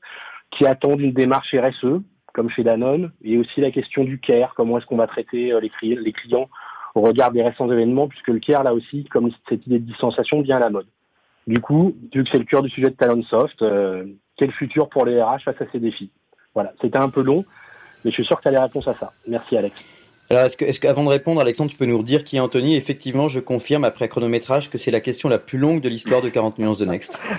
qui 0.51 0.65
attendent 0.65 0.99
une 0.99 1.13
démarche 1.13 1.55
RSE, 1.55 2.01
comme 2.33 2.49
chez 2.49 2.63
Danone, 2.63 3.11
et 3.23 3.37
aussi 3.37 3.61
la 3.61 3.71
question 3.71 4.03
du 4.03 4.19
care, 4.19 4.53
comment 4.55 4.77
est-ce 4.77 4.85
qu'on 4.85 4.97
va 4.97 5.07
traiter 5.07 5.53
les 5.61 6.11
clients 6.11 6.49
au 6.95 7.01
regard 7.01 7.31
des 7.31 7.43
récents 7.43 7.71
événements, 7.71 8.07
puisque 8.07 8.29
le 8.29 8.39
care, 8.39 8.63
là 8.63 8.73
aussi, 8.73 9.05
comme 9.05 9.31
cette 9.47 9.65
idée 9.67 9.79
de 9.79 9.85
distanciation, 9.85 10.41
vient 10.41 10.57
à 10.57 10.61
la 10.61 10.69
mode. 10.69 10.87
Du 11.47 11.61
coup, 11.61 11.95
vu 12.13 12.23
que 12.23 12.29
c'est 12.31 12.37
le 12.37 12.45
cœur 12.45 12.61
du 12.61 12.69
sujet 12.69 12.89
de 12.89 12.95
Talentsoft, 12.95 13.63
quel 14.37 14.51
futur 14.51 14.89
pour 14.89 15.05
les 15.05 15.21
RH 15.21 15.43
face 15.45 15.61
à 15.61 15.65
ces 15.71 15.79
défis? 15.79 16.11
Voilà, 16.53 16.73
c'était 16.81 16.97
un 16.97 17.09
peu 17.09 17.21
long, 17.21 17.45
mais 18.03 18.11
je 18.11 18.15
suis 18.15 18.25
sûr 18.25 18.37
que 18.37 18.43
tu 18.43 18.47
as 18.47 18.51
les 18.51 18.59
réponses 18.59 18.87
à 18.87 18.93
ça. 18.93 19.11
Merci 19.27 19.57
Alex. 19.57 19.98
Alors, 20.31 20.43
est-ce 20.43 20.57
que, 20.57 20.65
est 20.65 20.79
qu'avant 20.79 21.03
de 21.03 21.09
répondre, 21.09 21.41
Alexandre, 21.41 21.71
tu 21.71 21.77
peux 21.77 21.87
nous 21.87 21.97
redire 21.97 22.23
qui 22.23 22.37
est 22.37 22.39
Anthony? 22.39 22.75
Effectivement, 22.75 23.27
je 23.27 23.39
confirme 23.39 23.83
après 23.83 24.07
chronométrage 24.07 24.69
que 24.69 24.77
c'est 24.77 24.91
la 24.91 24.99
question 24.99 25.27
la 25.27 25.39
plus 25.39 25.57
longue 25.57 25.81
de 25.81 25.89
l'histoire 25.89 26.21
de 26.21 26.29
40 26.29 26.59
nuances 26.59 26.77
de 26.77 26.85
Next. 26.85 27.19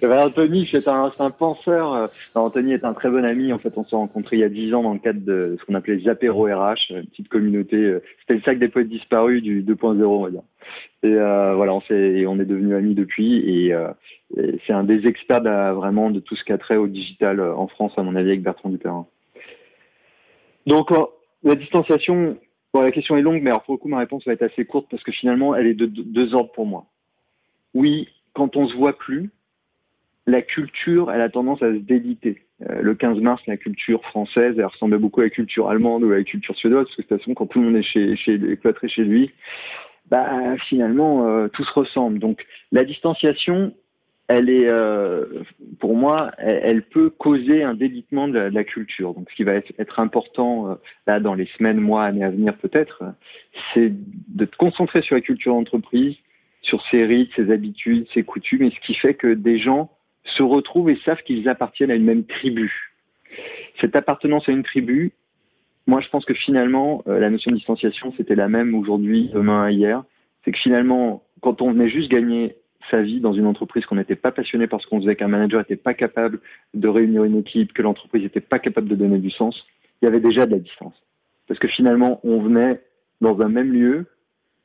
Eh 0.00 0.06
ben, 0.06 0.26
Anthony, 0.26 0.68
c'est 0.70 0.86
un, 0.88 1.12
un, 1.18 1.30
penseur. 1.30 1.92
Euh, 1.92 2.06
Anthony 2.34 2.72
est 2.72 2.84
un 2.84 2.92
très 2.92 3.10
bon 3.10 3.24
ami. 3.24 3.52
En 3.52 3.58
fait, 3.58 3.72
on 3.76 3.84
s'est 3.84 3.96
rencontrés 3.96 4.36
il 4.36 4.40
y 4.40 4.44
a 4.44 4.48
10 4.48 4.74
ans 4.74 4.82
dans 4.82 4.92
le 4.92 4.98
cadre 4.98 5.20
de 5.20 5.56
ce 5.58 5.64
qu'on 5.64 5.74
appelait 5.74 5.96
les 5.96 6.10
RH, 6.10 6.90
une 6.90 7.06
petite 7.06 7.28
communauté. 7.28 7.76
Euh, 7.76 8.02
c'était 8.20 8.34
le 8.34 8.42
sac 8.42 8.58
des 8.58 8.68
poètes 8.68 8.88
disparus 8.88 9.42
du 9.42 9.62
2.0, 9.62 10.04
on 10.04 10.22
va 10.22 10.30
dire. 10.30 10.42
Et 11.02 11.12
euh, 11.12 11.54
voilà, 11.54 11.74
on, 11.74 11.80
s'est, 11.82 12.26
on 12.26 12.38
est 12.38 12.44
devenus 12.44 12.74
amis 12.74 12.94
depuis. 12.94 13.66
Et, 13.66 13.72
euh, 13.72 13.88
c'est 14.66 14.72
un 14.72 14.84
des 14.84 15.06
experts 15.06 15.74
vraiment 15.74 16.10
de 16.10 16.20
tout 16.20 16.36
ce 16.36 16.44
qui 16.44 16.56
trait 16.58 16.76
au 16.76 16.86
digital 16.86 17.40
en 17.40 17.66
France, 17.66 17.92
à 17.96 18.02
mon 18.02 18.14
avis, 18.14 18.28
avec 18.28 18.42
Bertrand 18.42 18.68
Dupérin. 18.68 19.06
Donc, 20.66 20.90
la 21.42 21.54
distanciation, 21.54 22.36
bon, 22.72 22.80
la 22.80 22.92
question 22.92 23.16
est 23.16 23.22
longue, 23.22 23.42
mais 23.42 23.50
alors 23.50 23.62
pour 23.62 23.74
le 23.74 23.78
coup, 23.78 23.88
ma 23.88 23.98
réponse 23.98 24.24
va 24.26 24.32
être 24.32 24.42
assez 24.42 24.64
courte 24.64 24.88
parce 24.90 25.02
que 25.02 25.12
finalement, 25.12 25.54
elle 25.54 25.66
est 25.66 25.74
de, 25.74 25.86
deux 25.86 26.34
ordres 26.34 26.52
pour 26.52 26.66
moi. 26.66 26.86
Oui, 27.74 28.08
quand 28.34 28.56
on 28.56 28.68
se 28.68 28.74
voit 28.74 28.96
plus, 28.96 29.30
la 30.26 30.42
culture, 30.42 31.10
elle 31.10 31.20
a 31.20 31.28
tendance 31.28 31.62
à 31.62 31.72
se 31.72 31.78
déliter. 31.78 32.42
Euh, 32.68 32.82
le 32.82 32.94
15 32.94 33.18
mars, 33.20 33.40
la 33.46 33.56
culture 33.56 34.02
française, 34.04 34.54
elle 34.58 34.66
ressemblait 34.66 34.98
beaucoup 34.98 35.20
à 35.20 35.24
la 35.24 35.30
culture 35.30 35.70
allemande 35.70 36.02
ou 36.02 36.12
à 36.12 36.16
la 36.16 36.24
culture 36.24 36.56
suédoise, 36.56 36.84
parce 36.84 36.96
que 36.96 37.02
de 37.02 37.06
toute 37.06 37.18
façon, 37.18 37.34
quand 37.34 37.46
tout 37.46 37.60
le 37.60 37.66
monde 37.66 37.76
est 37.76 37.82
chez, 37.82 38.16
chez, 38.16 38.38
chez 38.88 39.04
lui, 39.04 39.30
bah, 40.10 40.56
finalement, 40.68 41.26
euh, 41.28 41.48
tout 41.48 41.64
se 41.64 41.72
ressemble. 41.72 42.18
Donc, 42.18 42.44
la 42.72 42.84
distanciation, 42.84 43.74
elle 44.28 44.50
est, 44.50 44.70
euh, 44.70 45.24
pour 45.80 45.96
moi, 45.96 46.30
elle, 46.36 46.82
peut 46.82 47.08
causer 47.08 47.62
un 47.62 47.72
délitement 47.72 48.28
de 48.28 48.38
la, 48.38 48.64
culture. 48.64 49.14
Donc, 49.14 49.30
ce 49.30 49.36
qui 49.36 49.44
va 49.44 49.54
être, 49.54 50.00
important 50.00 50.70
euh, 50.70 50.74
là 51.06 51.18
dans 51.18 51.34
les 51.34 51.46
semaines, 51.56 51.80
mois, 51.80 52.04
années 52.04 52.24
à 52.24 52.30
venir 52.30 52.54
peut-être, 52.58 53.04
c'est 53.72 53.90
de 53.90 54.44
te 54.44 54.56
concentrer 54.56 55.00
sur 55.00 55.14
la 55.14 55.22
culture 55.22 55.54
d'entreprise, 55.54 56.14
sur 56.60 56.82
ses 56.90 57.06
rites, 57.06 57.30
ses 57.36 57.50
habitudes, 57.50 58.06
ses 58.12 58.22
coutumes, 58.22 58.64
et 58.64 58.70
ce 58.70 58.86
qui 58.86 58.94
fait 58.94 59.14
que 59.14 59.32
des 59.32 59.58
gens 59.58 59.90
se 60.36 60.42
retrouvent 60.42 60.90
et 60.90 60.98
savent 61.06 61.22
qu'ils 61.22 61.48
appartiennent 61.48 61.90
à 61.90 61.94
une 61.94 62.04
même 62.04 62.24
tribu. 62.24 62.92
Cette 63.80 63.96
appartenance 63.96 64.46
à 64.46 64.52
une 64.52 64.62
tribu, 64.62 65.12
moi, 65.86 66.02
je 66.02 66.08
pense 66.10 66.26
que 66.26 66.34
finalement, 66.34 67.02
euh, 67.08 67.18
la 67.18 67.30
notion 67.30 67.50
de 67.50 67.56
distanciation, 67.56 68.12
c'était 68.18 68.34
la 68.34 68.48
même 68.48 68.74
aujourd'hui, 68.74 69.30
demain, 69.32 69.70
hier. 69.70 70.04
C'est 70.44 70.52
que 70.52 70.58
finalement, 70.58 71.22
quand 71.40 71.62
on 71.62 71.72
venait 71.72 71.88
juste 71.88 72.10
gagner 72.10 72.56
sa 72.90 73.02
vie 73.02 73.20
dans 73.20 73.32
une 73.32 73.46
entreprise 73.46 73.84
qu'on 73.86 73.96
n'était 73.96 74.16
pas 74.16 74.32
passionné 74.32 74.66
parce 74.66 74.86
qu'on 74.86 75.00
faisait, 75.00 75.16
qu'un 75.16 75.28
manager 75.28 75.60
n'était 75.60 75.76
pas 75.76 75.94
capable 75.94 76.40
de 76.74 76.88
réunir 76.88 77.24
une 77.24 77.36
équipe, 77.36 77.72
que 77.72 77.82
l'entreprise 77.82 78.22
n'était 78.22 78.40
pas 78.40 78.58
capable 78.58 78.88
de 78.88 78.94
donner 78.94 79.18
du 79.18 79.30
sens, 79.30 79.66
il 80.00 80.04
y 80.04 80.08
avait 80.08 80.20
déjà 80.20 80.46
de 80.46 80.52
la 80.52 80.58
distance. 80.58 80.94
Parce 81.46 81.58
que 81.60 81.68
finalement, 81.68 82.20
on 82.24 82.40
venait 82.40 82.80
dans 83.20 83.40
un 83.40 83.48
même 83.48 83.72
lieu, 83.72 84.06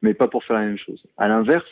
mais 0.01 0.13
pas 0.13 0.27
pour 0.27 0.43
faire 0.43 0.57
la 0.57 0.65
même 0.65 0.77
chose. 0.77 1.03
À 1.17 1.27
l'inverse, 1.27 1.65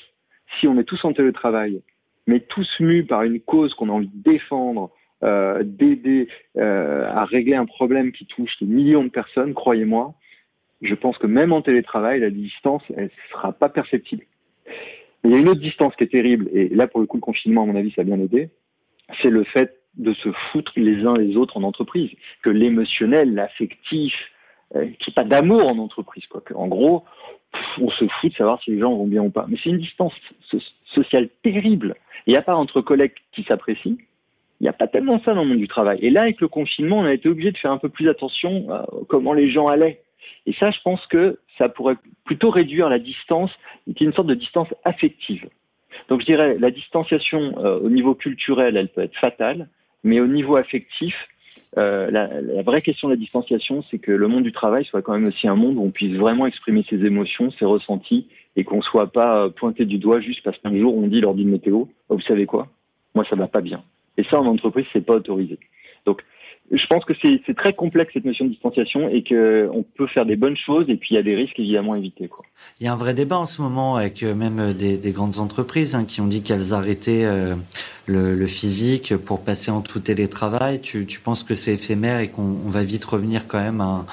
si 0.60 0.68
on 0.68 0.78
est 0.78 0.84
tous 0.84 1.04
en 1.06 1.14
télétravail, 1.14 1.82
mais 2.28 2.40
tous 2.40 2.68
mus 2.80 3.06
par 3.06 3.24
une 3.24 3.40
cause 3.40 3.74
qu'on 3.74 3.90
a 3.90 3.94
envie 3.94 4.10
de 4.14 4.24
défendre, 4.32 4.92
euh, 5.24 5.64
d'aider 5.64 6.28
euh, 6.58 7.06
à 7.08 7.26
régler 7.26 7.56
un 7.56 7.66
problème 7.66 8.12
qui 8.12 8.26
touche 8.26 8.52
des 8.60 8.68
millions 8.68 9.04
de 9.04 9.10
personnes, 9.10 9.54
croyez-moi, 9.54 10.16
je 10.82 10.96
pense 10.96 11.18
que 11.18 11.28
même 11.28 11.54
en 11.54 11.62
télétravail, 11.62 12.20
la 12.20 12.32
distance, 12.32 12.82
elle 12.96 13.06
ne 13.06 13.10
sera 13.32 13.52
pas 13.54 13.70
perceptible 13.70 14.24
il 15.24 15.32
y 15.32 15.34
a 15.36 15.38
une 15.38 15.50
autre 15.50 15.62
distance 15.62 15.96
qui 15.96 16.04
est 16.04 16.12
terrible, 16.12 16.50
et 16.54 16.70
là, 16.70 16.88
pour 16.88 17.00
le 17.00 17.06
coup, 17.06 17.18
le 17.18 17.22
confinement, 17.22 17.64
à 17.64 17.66
mon 17.66 17.76
avis, 17.76 17.92
ça 17.92 18.02
a 18.02 18.06
bien 18.06 18.20
aidé, 18.20 18.50
c'est 19.22 19.30
le 19.30 19.44
fait 19.44 19.78
de 19.96 20.14
se 20.14 20.30
foutre 20.52 20.72
les 20.78 21.06
uns 21.06 21.16
les 21.18 21.36
autres 21.36 21.58
en 21.58 21.64
entreprise, 21.64 22.10
que 22.44 22.50
l'émotionnel, 22.50 23.34
l'affectif, 23.34 24.14
euh, 24.76 24.86
qu'il 24.86 24.90
n'y 24.90 25.12
ait 25.12 25.14
pas 25.16 25.24
d'amour 25.24 25.68
en 25.68 25.78
entreprise, 25.80 26.26
quoi. 26.28 26.42
en 26.56 26.68
gros, 26.68 27.04
on 27.80 27.90
se 27.90 28.06
fout 28.08 28.32
de 28.32 28.36
savoir 28.36 28.62
si 28.64 28.72
les 28.72 28.80
gens 28.80 28.96
vont 28.96 29.08
bien 29.08 29.22
ou 29.22 29.30
pas. 29.30 29.46
Mais 29.50 29.58
c'est 29.62 29.70
une 29.70 29.80
distance 29.80 30.14
sociale 30.96 31.30
terrible. 31.44 31.96
Et 32.28 32.38
à 32.38 32.42
part 32.42 32.58
entre 32.58 32.82
collègues 32.82 33.14
qui 33.34 33.44
s'apprécient, 33.44 33.98
il 34.60 34.64
n'y 34.64 34.70
a 34.70 34.74
pas 34.74 34.88
tellement 34.88 35.20
ça 35.24 35.34
dans 35.34 35.42
le 35.42 35.50
monde 35.50 35.58
du 35.58 35.68
travail. 35.68 36.00
Et 36.02 36.10
là, 36.10 36.22
avec 36.22 36.40
le 36.40 36.48
confinement, 36.48 37.00
on 37.00 37.06
a 37.06 37.14
été 37.14 37.28
obligé 37.28 37.52
de 37.52 37.58
faire 37.58 37.72
un 37.72 37.78
peu 37.78 37.90
plus 37.90 38.08
attention 38.10 38.72
à 38.72 38.88
comment 39.10 39.34
les 39.34 39.52
gens 39.52 39.68
allaient. 39.68 40.02
Et 40.46 40.54
ça, 40.54 40.72
je 40.72 40.78
pense 40.84 41.06
que 41.08 41.40
ça 41.62 41.70
pourrait 41.70 41.96
plutôt 42.26 42.50
réduire 42.50 42.90
la 42.90 42.98
distance, 42.98 43.52
qui 43.96 44.04
est 44.04 44.08
une 44.08 44.14
sorte 44.14 44.28
de 44.28 44.34
distance 44.34 44.68
affective. 44.84 45.48
Donc 46.10 46.22
je 46.22 46.26
dirais, 46.26 46.58
la 46.60 46.72
distanciation 46.72 47.54
euh, 47.60 47.80
au 47.80 47.90
niveau 47.90 48.16
culturel, 48.16 48.78
elle 48.78 48.90
peut 48.90 49.02
être 49.02 49.18
fatale, 49.20 49.70
mais 50.04 50.20
au 50.20 50.28
niveau 50.28 50.58
affectif, 50.58 51.14
euh, 51.78 52.10
la, 52.10 52.64
vraie 52.64 52.82
question 52.82 53.08
de 53.08 53.14
la 53.14 53.20
distanciation, 53.20 53.84
c'est 53.90 54.00
que 54.00 54.12
le 54.12 54.28
monde 54.28 54.44
du 54.44 54.52
travail 54.52 54.84
soit 54.86 55.02
quand 55.02 55.14
même 55.14 55.28
aussi 55.28 55.48
un 55.48 55.56
monde 55.56 55.78
où 55.78 55.84
on 55.84 55.92
puisse 55.92 56.18
vraiment 56.18 56.48
exprimer 56.48 56.84
ses 56.90 57.06
émotions, 57.06 57.52
ses 57.52 57.66
ressentis, 57.66 58.28
et 58.56 58.64
qu'on 58.64 58.82
soit 58.82 59.12
pas 59.12 59.46
euh, 59.46 59.50
pointé 59.50 59.86
du 59.86 59.98
doigt 59.98 60.20
juste 60.20 60.44
parce 60.44 60.58
qu'un 60.58 60.76
jour 60.78 60.98
on 60.98 61.08
dit 61.08 61.22
lors 61.22 61.36
d'une 61.36 61.50
météo, 61.50 61.86
oh, 62.10 62.16
vous 62.16 62.22
savez 62.22 62.46
quoi, 62.46 62.68
moi 63.14 63.26
ça 63.30 63.36
va 63.36 63.48
pas 63.48 63.62
bien. 63.62 63.84
Et 64.18 64.24
ça 64.24 64.40
en 64.40 64.48
entreprise, 64.48 64.86
c'est 64.92 65.06
pas 65.06 65.16
autorisé. 65.16 65.60
Donc 66.06 66.24
je 66.72 66.86
pense 66.88 67.04
que 67.04 67.14
c'est 67.22 67.54
très 67.54 67.74
complexe 67.74 68.14
cette 68.14 68.24
notion 68.24 68.46
de 68.46 68.52
distanciation 68.52 69.10
et 69.10 69.24
qu'on 69.24 69.86
peut 69.98 70.08
faire 70.08 70.26
des 70.26 70.38
bonnes 70.38 70.56
choses 70.56 70.86
et 70.90 70.96
puis 70.96 71.10
il 71.12 71.16
y 71.16 71.20
a 71.20 71.24
des 71.24 71.36
risques 71.36 71.60
évidemment 71.60 71.94
à 71.94 71.98
éviter. 71.98 72.30
Quoi. 72.30 72.46
Il 72.80 72.86
y 72.86 72.88
a 72.88 72.94
un 72.94 72.98
vrai 72.98 73.14
débat 73.14 73.38
en 73.38 73.46
ce 73.46 73.62
moment 73.62 73.98
avec 73.98 74.24
euh, 74.24 74.34
même 74.34 74.60
euh, 74.60 74.74
des, 74.74 74.98
des 74.98 75.12
grandes 75.12 75.40
entreprises 75.40 75.96
hein, 75.96 76.06
qui 76.06 76.22
ont 76.22 76.28
dit 76.28 76.42
qu'elles 76.42 76.74
arrêtaient 76.74 77.26
euh, 77.26 77.56
le, 78.08 78.36
le, 78.36 78.48
physique 78.48 79.16
pour 79.18 79.44
passer 79.44 79.70
en 79.70 79.82
tout 79.82 80.00
télétravail. 80.00 80.80
Tu, 80.80 81.06
tu 81.06 81.20
penses 81.20 81.44
que 81.44 81.56
c'est 81.56 81.74
éphémère 81.74 82.20
et 82.20 82.30
qu'on 82.30 82.54
va 82.68 82.84
vite 82.84 83.04
revenir 83.04 83.48
quand 83.48 83.60
même 83.60 83.82
à, 83.82 84.06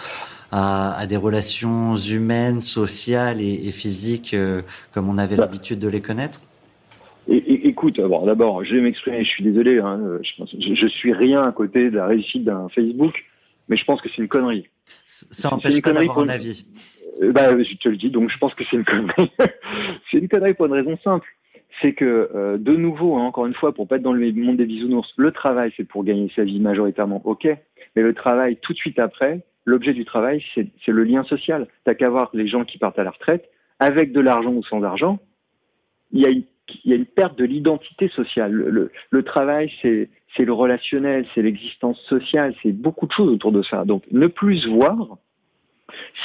à, 0.51 0.99
à 0.99 1.07
des 1.07 1.17
relations 1.17 1.97
humaines, 1.97 2.61
sociales 2.61 3.41
et, 3.41 3.69
et 3.69 3.71
physiques 3.71 4.35
comme 4.93 5.09
on 5.09 5.19
avait 5.19 5.37
bah. 5.37 5.45
l'habitude 5.45 5.79
de 5.79 5.89
les 5.89 6.01
connaître? 6.01 6.41
Écoute, 7.29 8.01
d'abord, 8.01 8.65
je 8.65 8.75
vais 8.75 8.81
m'exprimer, 8.81 9.25
je 9.25 9.29
suis 9.29 9.45
désolé, 9.45 9.79
hein, 9.79 10.01
je, 10.23 10.75
je, 10.75 10.87
suis 10.87 11.13
rien 11.13 11.43
à 11.43 11.53
côté 11.53 11.91
de 11.91 11.97
la 11.97 12.07
réussite 12.07 12.45
d'un 12.45 12.69
Facebook, 12.71 13.25
mais 13.69 13.77
je 13.77 13.85
pense 13.85 14.01
que 14.01 14.09
c'est 14.09 14.23
une 14.23 14.29
connerie. 14.29 14.67
Ça 15.07 15.53
empêche 15.53 15.81
pas 15.83 15.93
d'avoir 15.93 16.21
un 16.21 16.29
avis. 16.29 16.67
Euh, 17.23 17.33
bah, 17.33 17.51
je 17.63 17.77
te 17.77 17.89
le 17.89 17.97
dis, 17.97 18.11
donc 18.11 18.31
je 18.31 18.39
pense 18.39 18.55
que 18.55 18.65
c'est 18.71 18.77
une 18.77 18.85
connerie. 18.85 19.31
c'est 20.11 20.19
une 20.19 20.29
connerie 20.29 20.55
pour 20.55 20.67
une 20.67 20.73
raison 20.73 20.97
simple. 21.03 21.29
C'est 21.83 21.93
que, 21.93 22.31
euh, 22.35 22.57
de 22.59 22.75
nouveau, 22.75 23.17
hein, 23.17 23.25
encore 23.25 23.47
une 23.47 23.55
fois, 23.55 23.73
pour 23.73 23.87
pas 23.87 23.97
être 23.97 24.03
dans 24.03 24.13
le 24.13 24.33
monde 24.33 24.57
des 24.57 24.67
bisounours, 24.67 25.13
le 25.17 25.31
travail, 25.31 25.73
c'est 25.77 25.87
pour 25.87 26.05
gagner 26.05 26.31
sa 26.35 26.45
vie 26.45 26.61
majoritairement, 26.61 27.21
ok. 27.25 27.47
Mais 27.95 28.03
le 28.03 28.15
travail, 28.15 28.57
tout 28.63 28.73
de 28.73 28.79
suite 28.79 28.99
après, 28.99 29.43
l'objet 29.65 29.93
du 29.93 30.05
travail, 30.05 30.43
c'est 30.55 30.67
le 30.87 31.05
lien 31.05 31.25
social. 31.25 31.69
T'as 31.85 31.95
qu'à 31.95 32.09
voir 32.09 32.31
les 32.33 32.49
gens 32.49 32.65
qui 32.65 32.79
partent 32.79 32.99
à 32.99 33.05
la 33.05 33.11
retraite, 33.11 33.49
avec 33.81 34.13
de 34.13 34.21
l'argent 34.21 34.53
ou 34.53 34.65
sans 34.65 34.83
argent, 34.83 35.19
il 36.11 36.23
y 36.23 36.27
a 36.27 36.31
une 36.31 36.45
il 36.85 36.91
y 36.91 36.93
a 36.93 36.97
une 36.97 37.07
perte 37.07 37.39
de 37.39 37.45
l'identité 37.45 38.09
sociale. 38.09 38.53
Le, 38.53 38.91
le, 39.11 39.23
travail, 39.23 39.73
c'est 39.83 40.09
le 40.39 40.53
relationnel, 40.53 41.27
c'est 41.35 41.43
l'existence 41.43 41.99
sociale, 42.09 42.55
c'est 42.63 42.73
beaucoup 42.73 43.07
de 43.07 43.13
choses 43.13 43.33
autour 43.33 43.53
de 43.53 43.63
ça. 43.63 43.85
Donc, 43.85 44.05
ne 44.11 44.27
plus 44.27 44.59
se 44.61 44.69
voir, 44.69 45.19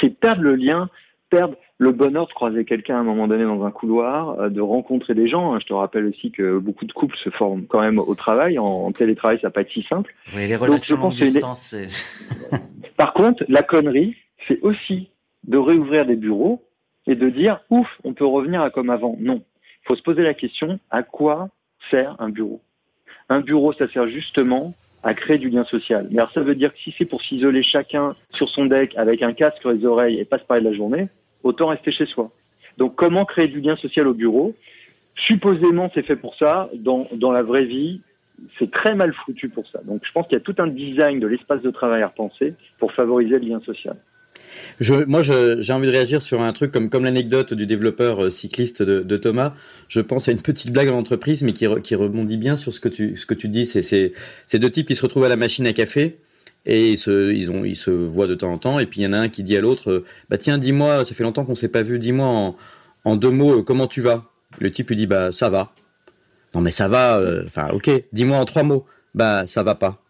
c'est 0.00 0.18
perdre 0.18 0.42
le 0.42 0.54
lien, 0.54 0.88
perdre 1.30 1.56
le 1.78 1.92
bonheur 1.92 2.26
de 2.26 2.32
croiser 2.32 2.64
quelqu'un 2.64 2.96
à 2.96 3.00
un 3.00 3.04
moment 3.04 3.26
donné 3.26 3.44
dans 3.44 3.64
un 3.64 3.70
couloir, 3.70 4.40
euh, 4.40 4.48
de 4.48 4.60
rencontrer 4.60 5.14
des 5.14 5.28
gens. 5.28 5.58
Je 5.58 5.66
te 5.66 5.72
rappelle 5.72 6.06
aussi 6.06 6.30
que 6.30 6.58
beaucoup 6.58 6.84
de 6.84 6.92
couples 6.92 7.16
se 7.22 7.30
forment 7.30 7.66
quand 7.66 7.80
même 7.80 7.98
au 7.98 8.14
travail. 8.14 8.58
En, 8.58 8.92
télétravail, 8.92 9.38
ça 9.40 9.48
va 9.48 9.52
pas 9.52 9.62
être 9.62 9.72
si 9.72 9.82
simple. 9.88 10.14
Oui, 10.34 10.46
les 10.46 10.56
relations 10.56 10.96
Donc, 10.96 11.14
Par 12.96 13.12
contre, 13.12 13.44
la 13.48 13.62
connerie, 13.62 14.14
c'est 14.46 14.60
aussi 14.62 15.10
de 15.44 15.58
réouvrir 15.58 16.06
des 16.06 16.16
bureaux 16.16 16.62
et 17.06 17.16
de 17.16 17.28
dire 17.28 17.60
ouf, 17.70 17.88
on 18.04 18.14
peut 18.14 18.24
revenir 18.24 18.62
à 18.62 18.70
comme 18.70 18.90
avant. 18.90 19.16
Non. 19.20 19.42
Faut 19.84 19.96
se 19.96 20.02
poser 20.02 20.22
la 20.22 20.34
question 20.34 20.78
à 20.90 21.02
quoi 21.02 21.48
sert 21.90 22.16
un 22.18 22.30
bureau? 22.30 22.60
Un 23.28 23.40
bureau, 23.40 23.72
ça 23.72 23.88
sert 23.88 24.08
justement 24.08 24.74
à 25.02 25.14
créer 25.14 25.38
du 25.38 25.50
lien 25.50 25.64
social. 25.64 26.08
Mais 26.10 26.18
alors 26.18 26.32
ça 26.32 26.40
veut 26.40 26.54
dire 26.54 26.72
que 26.72 26.78
si 26.78 26.94
c'est 26.96 27.04
pour 27.04 27.22
s'isoler 27.22 27.62
chacun 27.62 28.16
sur 28.30 28.48
son 28.48 28.64
deck 28.64 28.96
avec 28.96 29.22
un 29.22 29.34
casque 29.34 29.58
sur 29.60 29.70
les 29.70 29.84
oreilles 29.84 30.18
et 30.18 30.24
pas 30.24 30.38
se 30.38 30.44
parler 30.44 30.64
de 30.64 30.70
la 30.70 30.74
journée, 30.74 31.08
autant 31.42 31.68
rester 31.68 31.92
chez 31.92 32.06
soi. 32.06 32.30
Donc 32.78 32.94
comment 32.94 33.26
créer 33.26 33.48
du 33.48 33.60
lien 33.60 33.76
social 33.76 34.08
au 34.08 34.14
bureau? 34.14 34.54
Supposément 35.14 35.90
c'est 35.94 36.02
fait 36.02 36.16
pour 36.16 36.34
ça. 36.36 36.70
Dans, 36.74 37.06
dans 37.12 37.32
la 37.32 37.42
vraie 37.42 37.66
vie, 37.66 38.00
c'est 38.58 38.70
très 38.70 38.94
mal 38.94 39.12
foutu 39.12 39.50
pour 39.50 39.66
ça. 39.68 39.80
Donc 39.84 40.00
je 40.06 40.12
pense 40.12 40.26
qu'il 40.26 40.38
y 40.38 40.40
a 40.40 40.44
tout 40.44 40.56
un 40.58 40.68
design 40.68 41.20
de 41.20 41.26
l'espace 41.26 41.60
de 41.60 41.70
travail 41.70 42.02
à 42.02 42.08
repenser 42.08 42.54
pour 42.78 42.92
favoriser 42.92 43.38
le 43.38 43.46
lien 43.46 43.60
social. 43.60 43.96
Moi, 45.06 45.22
j'ai 45.22 45.72
envie 45.72 45.86
de 45.86 45.92
réagir 45.92 46.22
sur 46.22 46.42
un 46.42 46.52
truc 46.52 46.72
comme, 46.72 47.04
l'anecdote 47.04 47.54
du 47.54 47.66
développeur 47.66 48.24
euh, 48.24 48.30
cycliste 48.30 48.82
de, 48.82 49.16
Thomas. 49.16 49.54
Je 49.88 50.00
pense 50.00 50.28
à 50.28 50.32
une 50.32 50.40
petite 50.40 50.72
blague 50.72 50.88
en 50.88 50.98
entreprise, 50.98 51.42
mais 51.42 51.52
qui, 51.52 51.66
rebondit 51.66 52.36
bien 52.36 52.56
sur 52.56 52.72
ce 52.74 52.80
que 52.80 52.88
tu, 52.88 53.48
dis. 53.48 53.66
Ces 53.66 54.58
deux 54.58 54.70
types 54.70 54.88
qui 54.88 54.96
se 54.96 55.02
retrouvent 55.02 55.24
à 55.24 55.28
la 55.28 55.36
machine 55.36 55.66
à 55.66 55.72
café 55.72 56.18
et 56.66 56.92
ils 56.92 56.98
se, 56.98 57.90
voient 57.90 58.26
de 58.26 58.34
temps 58.34 58.52
en 58.52 58.58
temps. 58.58 58.78
Et 58.78 58.86
puis 58.86 59.00
il 59.00 59.04
y 59.04 59.06
en 59.06 59.12
a 59.12 59.18
un 59.18 59.28
qui 59.28 59.42
dit 59.42 59.56
à 59.56 59.60
l'autre 59.60 59.90
euh, 59.90 60.04
Bah 60.30 60.38
tiens, 60.38 60.58
dis-moi, 60.58 61.04
ça 61.04 61.14
fait 61.14 61.24
longtemps 61.24 61.44
qu'on 61.44 61.54
s'est 61.54 61.68
pas 61.68 61.82
vu, 61.82 61.98
dis-moi 61.98 62.26
en, 62.26 62.56
en, 63.04 63.16
deux 63.16 63.30
mots, 63.30 63.60
euh, 63.60 63.62
comment 63.62 63.86
tu 63.86 64.00
vas? 64.00 64.24
Le 64.60 64.70
type 64.70 64.88
lui 64.88 64.96
dit 64.96 65.06
Bah 65.06 65.30
ça 65.32 65.50
va. 65.50 65.72
Non 66.54 66.60
mais 66.60 66.70
ça 66.70 66.86
va, 66.88 67.20
enfin 67.46 67.68
ok, 67.72 67.90
dis-moi 68.12 68.38
en 68.38 68.44
trois 68.44 68.62
mots. 68.62 68.86
Bah 69.14 69.46
ça 69.46 69.62
va 69.62 69.74
pas. 69.74 70.02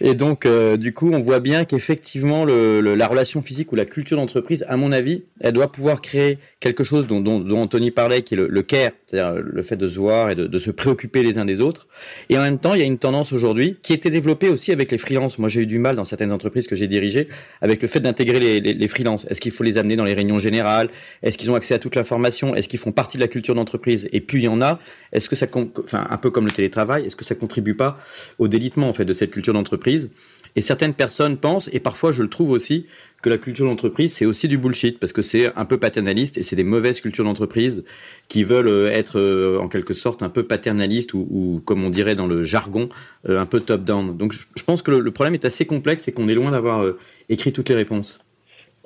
Et 0.00 0.14
donc, 0.14 0.46
euh, 0.46 0.76
du 0.76 0.92
coup, 0.92 1.10
on 1.12 1.20
voit 1.20 1.40
bien 1.40 1.64
qu'effectivement, 1.64 2.44
le, 2.44 2.80
la 2.80 3.06
relation 3.06 3.42
physique 3.42 3.72
ou 3.72 3.76
la 3.76 3.84
culture 3.84 4.16
d'entreprise, 4.16 4.64
à 4.68 4.76
mon 4.76 4.92
avis, 4.92 5.24
elle 5.40 5.52
doit 5.52 5.70
pouvoir 5.72 6.00
créer 6.00 6.38
quelque 6.60 6.84
chose 6.84 7.06
dont, 7.06 7.20
dont, 7.20 7.40
dont 7.40 7.62
Anthony 7.62 7.90
parlait, 7.90 8.22
qui 8.22 8.34
est 8.34 8.36
le, 8.36 8.48
le 8.48 8.62
care, 8.62 8.90
c'est-à-dire 9.06 9.40
le 9.40 9.62
fait 9.62 9.76
de 9.76 9.88
se 9.88 9.98
voir 9.98 10.30
et 10.30 10.34
de, 10.34 10.58
se 10.58 10.70
préoccuper 10.72 11.22
les 11.22 11.38
uns 11.38 11.44
des 11.44 11.60
autres. 11.60 11.86
Et 12.28 12.36
en 12.36 12.42
même 12.42 12.58
temps, 12.58 12.74
il 12.74 12.80
y 12.80 12.82
a 12.82 12.86
une 12.86 12.98
tendance 12.98 13.32
aujourd'hui 13.32 13.76
qui 13.80 13.92
était 13.92 14.10
développée 14.10 14.48
aussi 14.48 14.72
avec 14.72 14.90
les 14.90 14.98
freelances. 14.98 15.38
Moi, 15.38 15.48
j'ai 15.48 15.60
eu 15.60 15.66
du 15.66 15.78
mal 15.78 15.94
dans 15.94 16.04
certaines 16.04 16.32
entreprises 16.32 16.66
que 16.66 16.74
j'ai 16.74 16.88
dirigées 16.88 17.28
avec 17.60 17.82
le 17.82 17.88
fait 17.88 18.00
d'intégrer 18.00 18.40
les, 18.40 18.60
les, 18.60 18.88
freelances. 18.88 19.24
Est-ce 19.30 19.40
qu'il 19.40 19.52
faut 19.52 19.62
les 19.62 19.78
amener 19.78 19.94
dans 19.94 20.04
les 20.04 20.14
réunions 20.14 20.40
générales? 20.40 20.88
Est-ce 21.22 21.38
qu'ils 21.38 21.52
ont 21.52 21.54
accès 21.54 21.72
à 21.72 21.78
toute 21.78 21.94
l'information? 21.94 22.56
Est-ce 22.56 22.68
qu'ils 22.68 22.80
font 22.80 22.90
partie 22.90 23.16
de 23.16 23.22
la 23.22 23.28
culture 23.28 23.54
d'entreprise? 23.54 24.08
Et 24.10 24.20
plus 24.20 24.40
il 24.40 24.44
y 24.44 24.48
en 24.48 24.60
a, 24.60 24.80
est-ce 25.12 25.28
que 25.28 25.36
ça, 25.36 25.46
enfin, 25.54 26.06
un 26.10 26.16
peu 26.16 26.32
comme 26.32 26.46
le 26.46 26.50
télétravail, 26.50 27.06
est-ce 27.06 27.14
que 27.14 27.24
ça 27.24 27.36
contribue 27.36 27.74
pas 27.74 28.00
au 28.38 28.48
délitement 28.48 28.88
en 28.88 28.92
fait 28.92 29.04
de 29.04 29.12
cette 29.12 29.30
culture 29.30 29.54
d'entreprise? 29.54 30.10
Et 30.56 30.62
certaines 30.62 30.94
personnes 30.94 31.36
pensent, 31.36 31.68
et 31.72 31.80
parfois 31.80 32.12
je 32.12 32.22
le 32.22 32.28
trouve 32.28 32.50
aussi, 32.50 32.86
que 33.26 33.30
la 33.30 33.38
culture 33.38 33.66
d'entreprise 33.66 34.14
c'est 34.14 34.24
aussi 34.24 34.46
du 34.46 34.56
bullshit 34.56 35.00
parce 35.00 35.12
que 35.12 35.20
c'est 35.20 35.52
un 35.56 35.64
peu 35.64 35.78
paternaliste 35.78 36.38
et 36.38 36.44
c'est 36.44 36.54
des 36.54 36.62
mauvaises 36.62 37.00
cultures 37.00 37.24
d'entreprise 37.24 37.84
qui 38.28 38.44
veulent 38.44 38.68
euh, 38.68 38.88
être 38.88 39.18
euh, 39.18 39.58
en 39.58 39.66
quelque 39.66 39.94
sorte 39.94 40.22
un 40.22 40.28
peu 40.28 40.44
paternalistes 40.44 41.12
ou, 41.12 41.60
comme 41.64 41.82
on 41.82 41.90
dirait 41.90 42.14
dans 42.14 42.28
le 42.28 42.44
jargon 42.44 42.88
euh, 43.28 43.40
un 43.40 43.46
peu 43.46 43.58
top 43.58 43.82
down. 43.82 44.16
Donc 44.16 44.32
je, 44.32 44.62
pense 44.62 44.80
que 44.80 44.92
le, 44.92 45.10
problème 45.10 45.34
est 45.34 45.44
assez 45.44 45.66
complexe 45.66 46.06
et 46.06 46.12
qu'on 46.12 46.28
est 46.28 46.36
loin 46.36 46.52
d'avoir 46.52 46.86
écrit 47.28 47.52
toutes 47.52 47.68
les 47.68 47.74
réponses. 47.74 48.20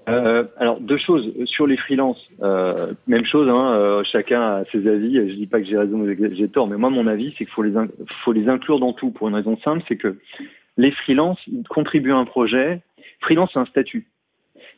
Alors 0.06 0.80
deux 0.80 0.96
choses 0.96 1.30
sur 1.44 1.66
les 1.66 1.76
freelances. 1.76 2.26
Même 3.06 3.26
chose, 3.26 3.46
hein, 3.46 4.02
chacun 4.10 4.40
a 4.40 4.64
ses 4.72 4.88
avis. 4.88 5.16
Je 5.16 5.34
dis 5.34 5.46
pas 5.46 5.60
que 5.60 5.66
j'ai 5.66 5.76
raison 5.76 6.00
ou 6.00 6.06
que 6.06 6.34
j'ai 6.34 6.48
tort, 6.48 6.66
mais 6.66 6.78
moi 6.78 6.88
mon 6.88 7.06
avis 7.06 7.34
c'est 7.36 7.44
qu'il 7.44 7.54
faut 7.54 7.62
les 7.62 7.74
faut 8.24 8.32
les 8.32 8.48
inclure 8.48 8.80
dans 8.80 8.94
tout 8.94 9.10
pour 9.10 9.28
une 9.28 9.34
raison 9.34 9.58
simple, 9.62 9.84
c'est 9.86 9.96
que 9.96 10.16
les 10.78 10.92
freelances 10.92 11.44
contribuent 11.68 12.12
à 12.12 12.16
un 12.16 12.24
projet. 12.24 12.80
Freelance 13.20 13.50
c'est 13.52 13.60
un 13.60 13.66
statut, 13.66 14.06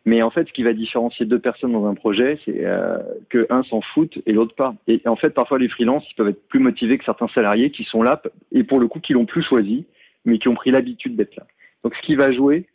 mais 0.05 0.23
en 0.23 0.31
fait 0.31 0.47
ce 0.49 0.53
qui 0.53 0.63
va 0.63 0.73
différencier 0.73 1.27
deux 1.27 1.39
personnes 1.39 1.73
dans 1.73 1.87
un 1.87 1.95
projet, 1.95 2.39
c'est 2.45 2.65
euh, 2.65 2.99
que 3.31 3.47
un 3.51 3.63
s'en 3.65 3.81
fout 3.81 4.19
et 4.27 4.33
l'autre 4.33 4.55
pas. 4.55 4.75
Et 4.89 5.01
en 5.07 5.17
fait 5.17 5.31
parfois 5.31 5.59
les 5.59 5.69
freelances 5.69 6.05
ils 6.11 6.15
peuvent 6.15 6.29
être 6.29 6.49
plus 6.49 6.61
motivés 6.61 6.99
que 6.99 7.05
certains 7.05 7.29
salariés 7.29 7.71
qui 7.71 7.85
sont 7.85 8.03
là 8.03 8.21
et 8.51 8.65
pour 8.65 8.81
le 8.81 8.89
coup 8.89 9.01
qui 9.01 9.13
l'ont 9.13 9.27
plus 9.27 9.43
choisi, 9.43 9.87
mais 10.25 10.39
qui 10.39 10.49
ont 10.49 10.55
pris 10.55 10.71
l'habitude 10.71 11.17
d'être 11.17 11.37
là. 11.37 11.47
Donc 11.85 11.95
ce 11.95 12.07
qui 12.07 12.15
va 12.15 12.33
jouer 12.33 12.67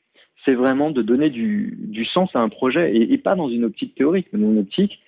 c'est 0.45 0.55
vraiment 0.55 0.91
de 0.91 1.01
donner 1.01 1.29
du, 1.29 1.77
du, 1.77 2.05
sens 2.05 2.29
à 2.33 2.39
un 2.39 2.47
projet 2.47 2.95
et, 2.95 3.11
et, 3.11 3.17
pas 3.17 3.35
dans 3.35 3.49
une 3.49 3.65
optique 3.65 3.95
théorique, 3.95 4.27
mais 4.31 4.39
dans 4.39 4.51
une 4.51 4.59
optique. 4.59 4.99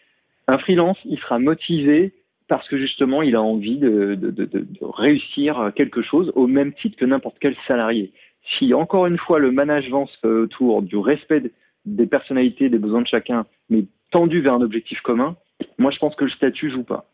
Un 0.48 0.58
freelance, 0.58 0.98
il 1.06 1.18
sera 1.20 1.40
motivé 1.40 2.12
parce 2.50 2.68
que 2.68 2.78
justement, 2.78 3.22
il 3.22 3.36
a 3.38 3.42
envie 3.42 3.78
de, 3.78 4.16
de, 4.16 4.32
de, 4.32 4.46
de 4.46 4.68
réussir 4.82 5.72
quelque 5.76 6.02
chose 6.02 6.34
au 6.36 6.48
même 6.48 6.74
titre 6.74 6.98
que 6.98 7.06
n'importe 7.06 7.38
quel 7.40 7.56
salarié. 7.68 8.12
Si 8.58 8.74
encore 8.74 9.06
une 9.06 9.18
fois 9.18 9.40
le 9.40 9.52
management 9.52 10.08
se 10.08 10.18
fait 10.20 10.28
autour 10.28 10.82
du 10.82 10.98
respect 10.98 11.52
des 11.86 12.08
personnalités, 12.08 12.70
des 12.70 12.78
besoins 12.78 13.02
de 13.02 13.08
chacun, 13.08 13.46
mais 13.70 13.86
tendu 14.12 14.42
vers 14.42 14.54
un 14.54 14.62
objectif 14.62 15.00
commun, 15.02 15.36
moi 15.78 15.92
je 15.92 15.98
pense 15.98 16.16
que 16.16 16.26
le 16.26 16.32
statut 16.32 16.72
joue 16.72 16.84
pas. 16.84 17.06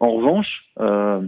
En 0.00 0.12
revanche, 0.12 0.64
euh, 0.80 1.22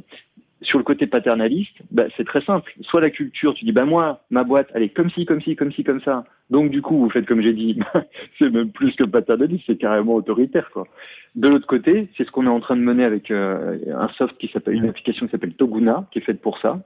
sur 0.63 0.79
le 0.79 0.85
côté 0.85 1.07
paternaliste, 1.07 1.77
bah, 1.91 2.05
c'est 2.17 2.27
très 2.27 2.43
simple. 2.43 2.73
Soit 2.83 3.01
la 3.01 3.11
culture, 3.11 3.55
tu 3.55 3.65
dis, 3.65 3.73
bah 3.73 3.87
moi, 3.87 4.21
ma 4.31 4.45
boîte, 4.45 4.69
elle 4.75 4.83
est 4.83 4.91
comme 4.91 5.11
ci, 5.11 5.25
comme 5.25 5.41
ci, 5.41 5.57
comme 5.57 5.73
ci, 5.73 5.85
comme 5.85 6.03
ça. 6.03 6.25
Donc 6.51 6.71
du 6.71 6.83
coup, 6.83 6.99
vous 6.99 7.11
faites 7.11 7.27
comme 7.27 7.41
j'ai 7.41 7.55
dit, 7.55 7.79
c'est 8.39 8.51
même 8.51 8.71
plus 8.71 8.95
que 8.95 9.05
paternaliste, 9.05 9.65
c'est 9.67 9.79
carrément 9.79 10.15
autoritaire, 10.15 10.71
quoi. 10.71 10.87
De 11.35 11.49
l'autre 11.49 11.67
côté, 11.67 12.09
c'est 12.17 12.25
ce 12.25 12.31
qu'on 12.31 12.47
est 12.47 12.51
en 12.51 12.61
train 12.61 12.77
de 12.77 12.83
mener 12.83 13.05
avec 13.05 13.31
euh, 13.31 13.79
un 13.97 14.09
soft 14.19 14.37
qui 14.39 14.49
s'appelle, 14.49 14.75
une 14.75 14.89
application 14.89 15.27
qui 15.27 15.33
s'appelle 15.33 15.55
Toguna, 15.55 16.07
qui 16.11 16.19
est 16.19 16.23
faite 16.23 16.41
pour 16.41 16.59
ça, 16.59 16.81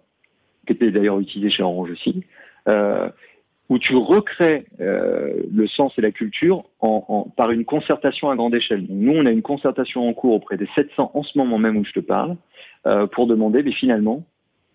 qui 0.66 0.74
était 0.74 0.90
d'ailleurs 0.90 1.18
utilisée 1.18 1.50
chez 1.50 1.62
Orange 1.62 1.90
aussi, 1.90 2.24
euh, 2.68 3.08
où 3.70 3.78
tu 3.78 3.96
recrées 3.96 4.66
euh, 4.80 5.42
le 5.52 5.66
sens 5.68 5.92
et 5.96 6.02
la 6.02 6.10
culture 6.10 6.64
en, 6.80 7.04
en, 7.08 7.22
par 7.30 7.50
une 7.50 7.64
concertation 7.64 8.30
à 8.30 8.36
grande 8.36 8.54
échelle. 8.54 8.84
Nous, 8.88 9.12
on 9.12 9.24
a 9.26 9.30
une 9.30 9.42
concertation 9.42 10.06
en 10.06 10.12
cours 10.12 10.34
auprès 10.34 10.56
des 10.56 10.68
700 10.74 11.12
en 11.14 11.22
ce 11.22 11.38
moment 11.38 11.58
même 11.58 11.76
où 11.76 11.84
je 11.84 11.92
te 11.92 12.00
parle, 12.00 12.36
euh, 12.86 13.06
pour 13.06 13.26
demander, 13.26 13.62
mais 13.62 13.72
finalement, 13.72 14.24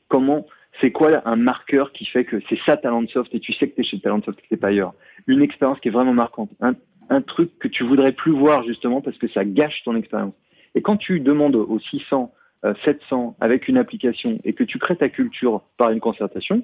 comment, 0.08 0.48
c'est 0.82 0.92
quoi 0.92 1.22
un 1.26 1.36
marqueur 1.36 1.92
qui 1.92 2.06
fait 2.06 2.26
que 2.26 2.38
c'est 2.50 2.60
ça 2.66 2.78
Talentsoft 2.78 3.34
et 3.36 3.40
tu 3.40 3.54
sais 3.54 3.68
que 3.70 3.76
tu 3.76 3.82
es 3.82 3.84
chez 3.84 4.00
Talentsoft, 4.00 4.42
que 4.42 4.48
t'es 4.48 4.58
pas 4.58 4.70
ailleurs. 4.70 4.94
Une 5.28 5.44
expérience 5.44 5.80
qui 5.80 5.90
est 5.90 5.92
vraiment 5.92 6.14
marquante, 6.14 6.50
un, 6.60 6.74
un 7.10 7.22
truc 7.22 7.58
que 7.60 7.68
tu 7.68 7.84
voudrais 7.84 8.12
plus 8.12 8.32
voir 8.32 8.64
justement 8.64 9.02
parce 9.02 9.18
que 9.18 9.28
ça 9.30 9.46
gâche 9.46 9.84
ton 9.86 9.96
expérience. 9.96 10.34
Et 10.74 10.82
quand 10.82 10.98
tu 10.98 11.20
demandes 11.20 11.56
aux 11.56 11.80
600, 11.80 12.32
euh, 12.66 12.74
700 12.86 13.38
avec 13.40 13.68
une 13.68 13.78
application 13.78 14.40
et 14.44 14.54
que 14.54 14.64
tu 14.64 14.80
crées 14.80 14.96
ta 14.96 15.10
culture 15.10 15.62
par 15.78 15.92
une 15.92 16.00
concertation, 16.00 16.64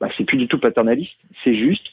bah, 0.00 0.08
c'est 0.16 0.24
plus 0.24 0.38
du 0.38 0.48
tout 0.48 0.58
paternaliste, 0.58 1.16
c'est 1.44 1.56
juste 1.56 1.86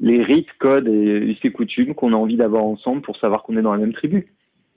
les 0.00 0.22
rites, 0.22 0.52
codes 0.58 0.86
et 0.86 1.36
ces 1.40 1.50
coutumes 1.50 1.94
qu'on 1.94 2.12
a 2.12 2.16
envie 2.16 2.36
d'avoir 2.36 2.64
ensemble 2.64 3.02
pour 3.02 3.16
savoir 3.16 3.42
qu'on 3.42 3.56
est 3.56 3.62
dans 3.62 3.72
la 3.72 3.78
même 3.78 3.94
tribu. 3.94 4.26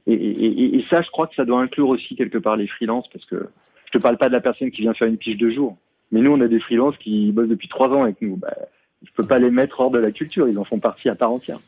Et, 0.07 0.83
ça, 0.89 1.01
je 1.01 1.09
crois 1.11 1.27
que 1.27 1.35
ça 1.35 1.45
doit 1.45 1.61
inclure 1.61 1.89
aussi 1.89 2.15
quelque 2.15 2.39
part 2.39 2.55
les 2.55 2.67
freelances, 2.67 3.07
parce 3.13 3.25
que 3.25 3.49
je 3.85 3.91
te 3.91 3.97
parle 3.97 4.17
pas 4.17 4.29
de 4.29 4.33
la 4.33 4.41
personne 4.41 4.71
qui 4.71 4.81
vient 4.81 4.93
faire 4.93 5.07
une 5.07 5.17
pige 5.17 5.37
de 5.37 5.51
jour, 5.51 5.77
mais 6.11 6.21
nous, 6.21 6.31
on 6.31 6.41
a 6.41 6.47
des 6.47 6.59
freelances 6.59 6.97
qui 6.97 7.31
bossent 7.31 7.49
depuis 7.49 7.67
trois 7.67 7.89
ans 7.89 8.03
avec 8.03 8.21
nous. 8.21 8.35
Bah, 8.35 8.55
je 9.03 9.09
peux 9.15 9.25
pas 9.25 9.39
les 9.39 9.51
mettre 9.51 9.79
hors 9.79 9.91
de 9.91 9.99
la 9.99 10.11
culture, 10.11 10.47
ils 10.47 10.57
en 10.57 10.63
font 10.63 10.79
partie 10.79 11.09
à 11.09 11.15
part 11.15 11.31
entière. 11.31 11.59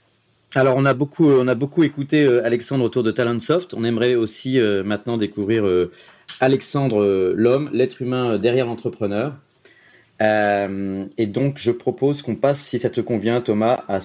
Alors 0.56 0.76
on 0.78 0.86
a 0.86 0.94
beaucoup, 0.94 1.26
on 1.32 1.48
a 1.48 1.56
beaucoup 1.56 1.84
écouté 1.84 2.24
euh, 2.26 2.46
Alexandre 2.46 2.86
autour 2.86 3.02
de 3.02 3.10
Talentsoft. 3.10 3.74
On 3.74 3.84
aimerait 3.84 4.14
aussi 4.14 4.60
euh, 4.60 4.84
maintenant 4.84 5.18
découvrir 5.18 5.66
euh, 5.66 5.92
Alexandre, 6.42 7.02
euh, 7.02 7.34
l'homme, 7.36 7.70
l'être 7.74 8.02
humain 8.02 8.38
derrière 8.38 8.68
l'entrepreneur. 8.68 9.34
Euh, 10.24 11.06
et 11.18 11.28
donc 11.28 11.58
je 11.58 11.72
propose 11.72 12.22
qu'on 12.22 12.36
passe, 12.36 12.62
si 12.62 12.80
ça 12.80 12.90
te 12.90 13.02
convient, 13.02 13.42
Thomas, 13.42 13.84
à 13.88 14.00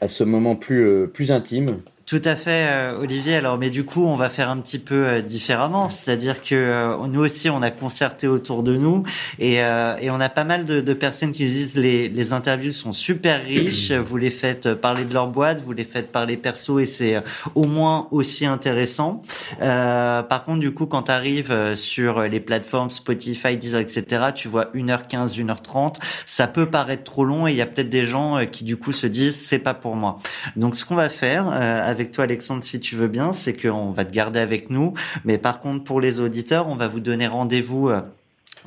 à 0.00 0.08
ce 0.08 0.24
moment 0.24 0.56
plus, 0.56 1.08
plus 1.08 1.32
intime 1.32 1.82
tout 2.06 2.22
à 2.24 2.36
fait, 2.36 2.68
euh, 2.70 3.00
Olivier. 3.00 3.34
Alors, 3.34 3.58
mais 3.58 3.68
du 3.68 3.84
coup, 3.84 4.04
on 4.04 4.14
va 4.14 4.28
faire 4.28 4.48
un 4.48 4.58
petit 4.58 4.78
peu 4.78 4.94
euh, 4.94 5.22
différemment. 5.22 5.90
C'est-à-dire 5.90 6.40
que 6.40 6.54
euh, 6.54 6.96
nous 7.08 7.18
aussi, 7.18 7.50
on 7.50 7.62
a 7.62 7.72
concerté 7.72 8.28
autour 8.28 8.62
de 8.62 8.76
nous 8.76 9.02
et, 9.40 9.54
et 9.56 10.10
on 10.10 10.20
a 10.20 10.28
pas 10.28 10.44
mal 10.44 10.64
de, 10.66 10.80
de, 10.80 10.94
personnes 10.94 11.32
qui 11.32 11.46
disent 11.46 11.74
les, 11.74 12.08
les 12.08 12.32
interviews 12.32 12.72
sont 12.72 12.92
super 12.92 13.44
riches. 13.44 13.90
Vous 14.06 14.18
les 14.18 14.30
faites 14.30 14.72
parler 14.74 15.04
de 15.04 15.12
leur 15.12 15.26
boîte, 15.26 15.60
vous 15.64 15.72
les 15.72 15.84
faites 15.84 16.12
parler 16.12 16.36
perso 16.36 16.78
et 16.78 16.86
c'est 16.86 17.22
au 17.54 17.64
moins 17.64 18.06
aussi 18.12 18.46
intéressant. 18.46 19.22
par 19.58 20.44
contre, 20.44 20.60
du 20.60 20.72
coup, 20.72 20.86
quand 20.86 21.04
tu 21.04 21.10
arrives 21.10 21.74
sur 21.74 22.22
les 22.22 22.40
plateformes 22.40 22.90
Spotify, 22.90 23.56
Deezer, 23.56 23.80
etc., 23.80 24.26
tu 24.34 24.48
vois 24.48 24.66
1h15, 24.74 25.34
1h30. 25.34 25.96
Ça 26.26 26.46
peut 26.46 26.66
paraître 26.66 27.04
trop 27.04 27.24
long 27.24 27.48
et 27.48 27.52
il 27.52 27.56
y 27.56 27.62
a 27.62 27.66
peut-être 27.66 27.90
des 27.90 28.06
gens 28.06 28.46
qui, 28.46 28.64
du 28.64 28.76
coup, 28.76 28.92
se 28.92 29.06
disent 29.06 29.40
c'est 29.40 29.58
pas 29.58 29.74
pour 29.74 29.96
moi. 29.96 30.18
Donc, 30.54 30.76
ce 30.76 30.84
qu'on 30.84 30.94
va 30.94 31.08
faire 31.08 31.50
avec 31.96 32.12
toi, 32.12 32.24
Alexandre, 32.24 32.62
si 32.62 32.78
tu 32.78 32.94
veux 32.94 33.08
bien, 33.08 33.32
c'est 33.32 33.54
qu'on 33.54 33.90
va 33.90 34.04
te 34.04 34.12
garder 34.12 34.38
avec 34.38 34.68
nous. 34.68 34.92
Mais 35.24 35.38
par 35.38 35.60
contre, 35.60 35.82
pour 35.82 35.98
les 35.98 36.20
auditeurs, 36.20 36.68
on 36.68 36.76
va 36.76 36.88
vous 36.88 37.00
donner 37.00 37.26
rendez-vous 37.26 37.88
euh, 37.88 38.02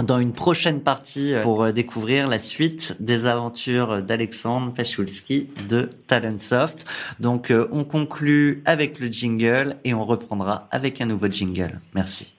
dans 0.01 0.17
une 0.17 0.33
prochaine 0.33 0.81
partie 0.81 1.35
euh, 1.35 1.43
pour 1.43 1.63
euh, 1.63 1.71
découvrir 1.71 2.27
la 2.27 2.39
suite 2.39 2.95
des 2.99 3.27
aventures 3.27 4.01
d'Alexandre 4.01 4.73
Pachulski 4.73 5.47
de 5.69 5.91
Talentsoft. 6.07 6.87
Donc, 7.19 7.53
on 7.71 7.83
conclut 7.83 8.63
avec 8.65 8.99
le 8.99 9.09
jingle 9.09 9.75
et 9.83 9.93
on 9.93 10.05
reprendra 10.05 10.67
avec 10.71 10.99
un 10.99 11.05
nouveau 11.05 11.27
jingle. 11.27 11.79
Merci. 11.93 12.33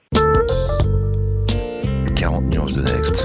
40 2.17 2.43
nuances 2.49 2.73
de 2.73 2.81
Next. 2.81 3.15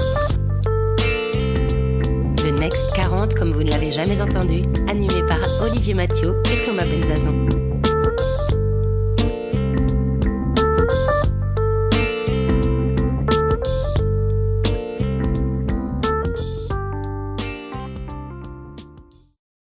The 2.37 2.57
Next 2.57 2.95
40, 2.95 3.35
comme 3.35 3.51
vous 3.51 3.63
ne 3.63 3.71
l'avez 3.71 3.91
jamais 3.91 4.21
entendu, 4.21 4.61
animé 4.87 5.21
par 5.27 5.46
Olivier 5.77 5.93
Mathieu 5.93 6.33
et 6.51 6.65
Thomas 6.65 6.85
Benzazon. 6.85 7.66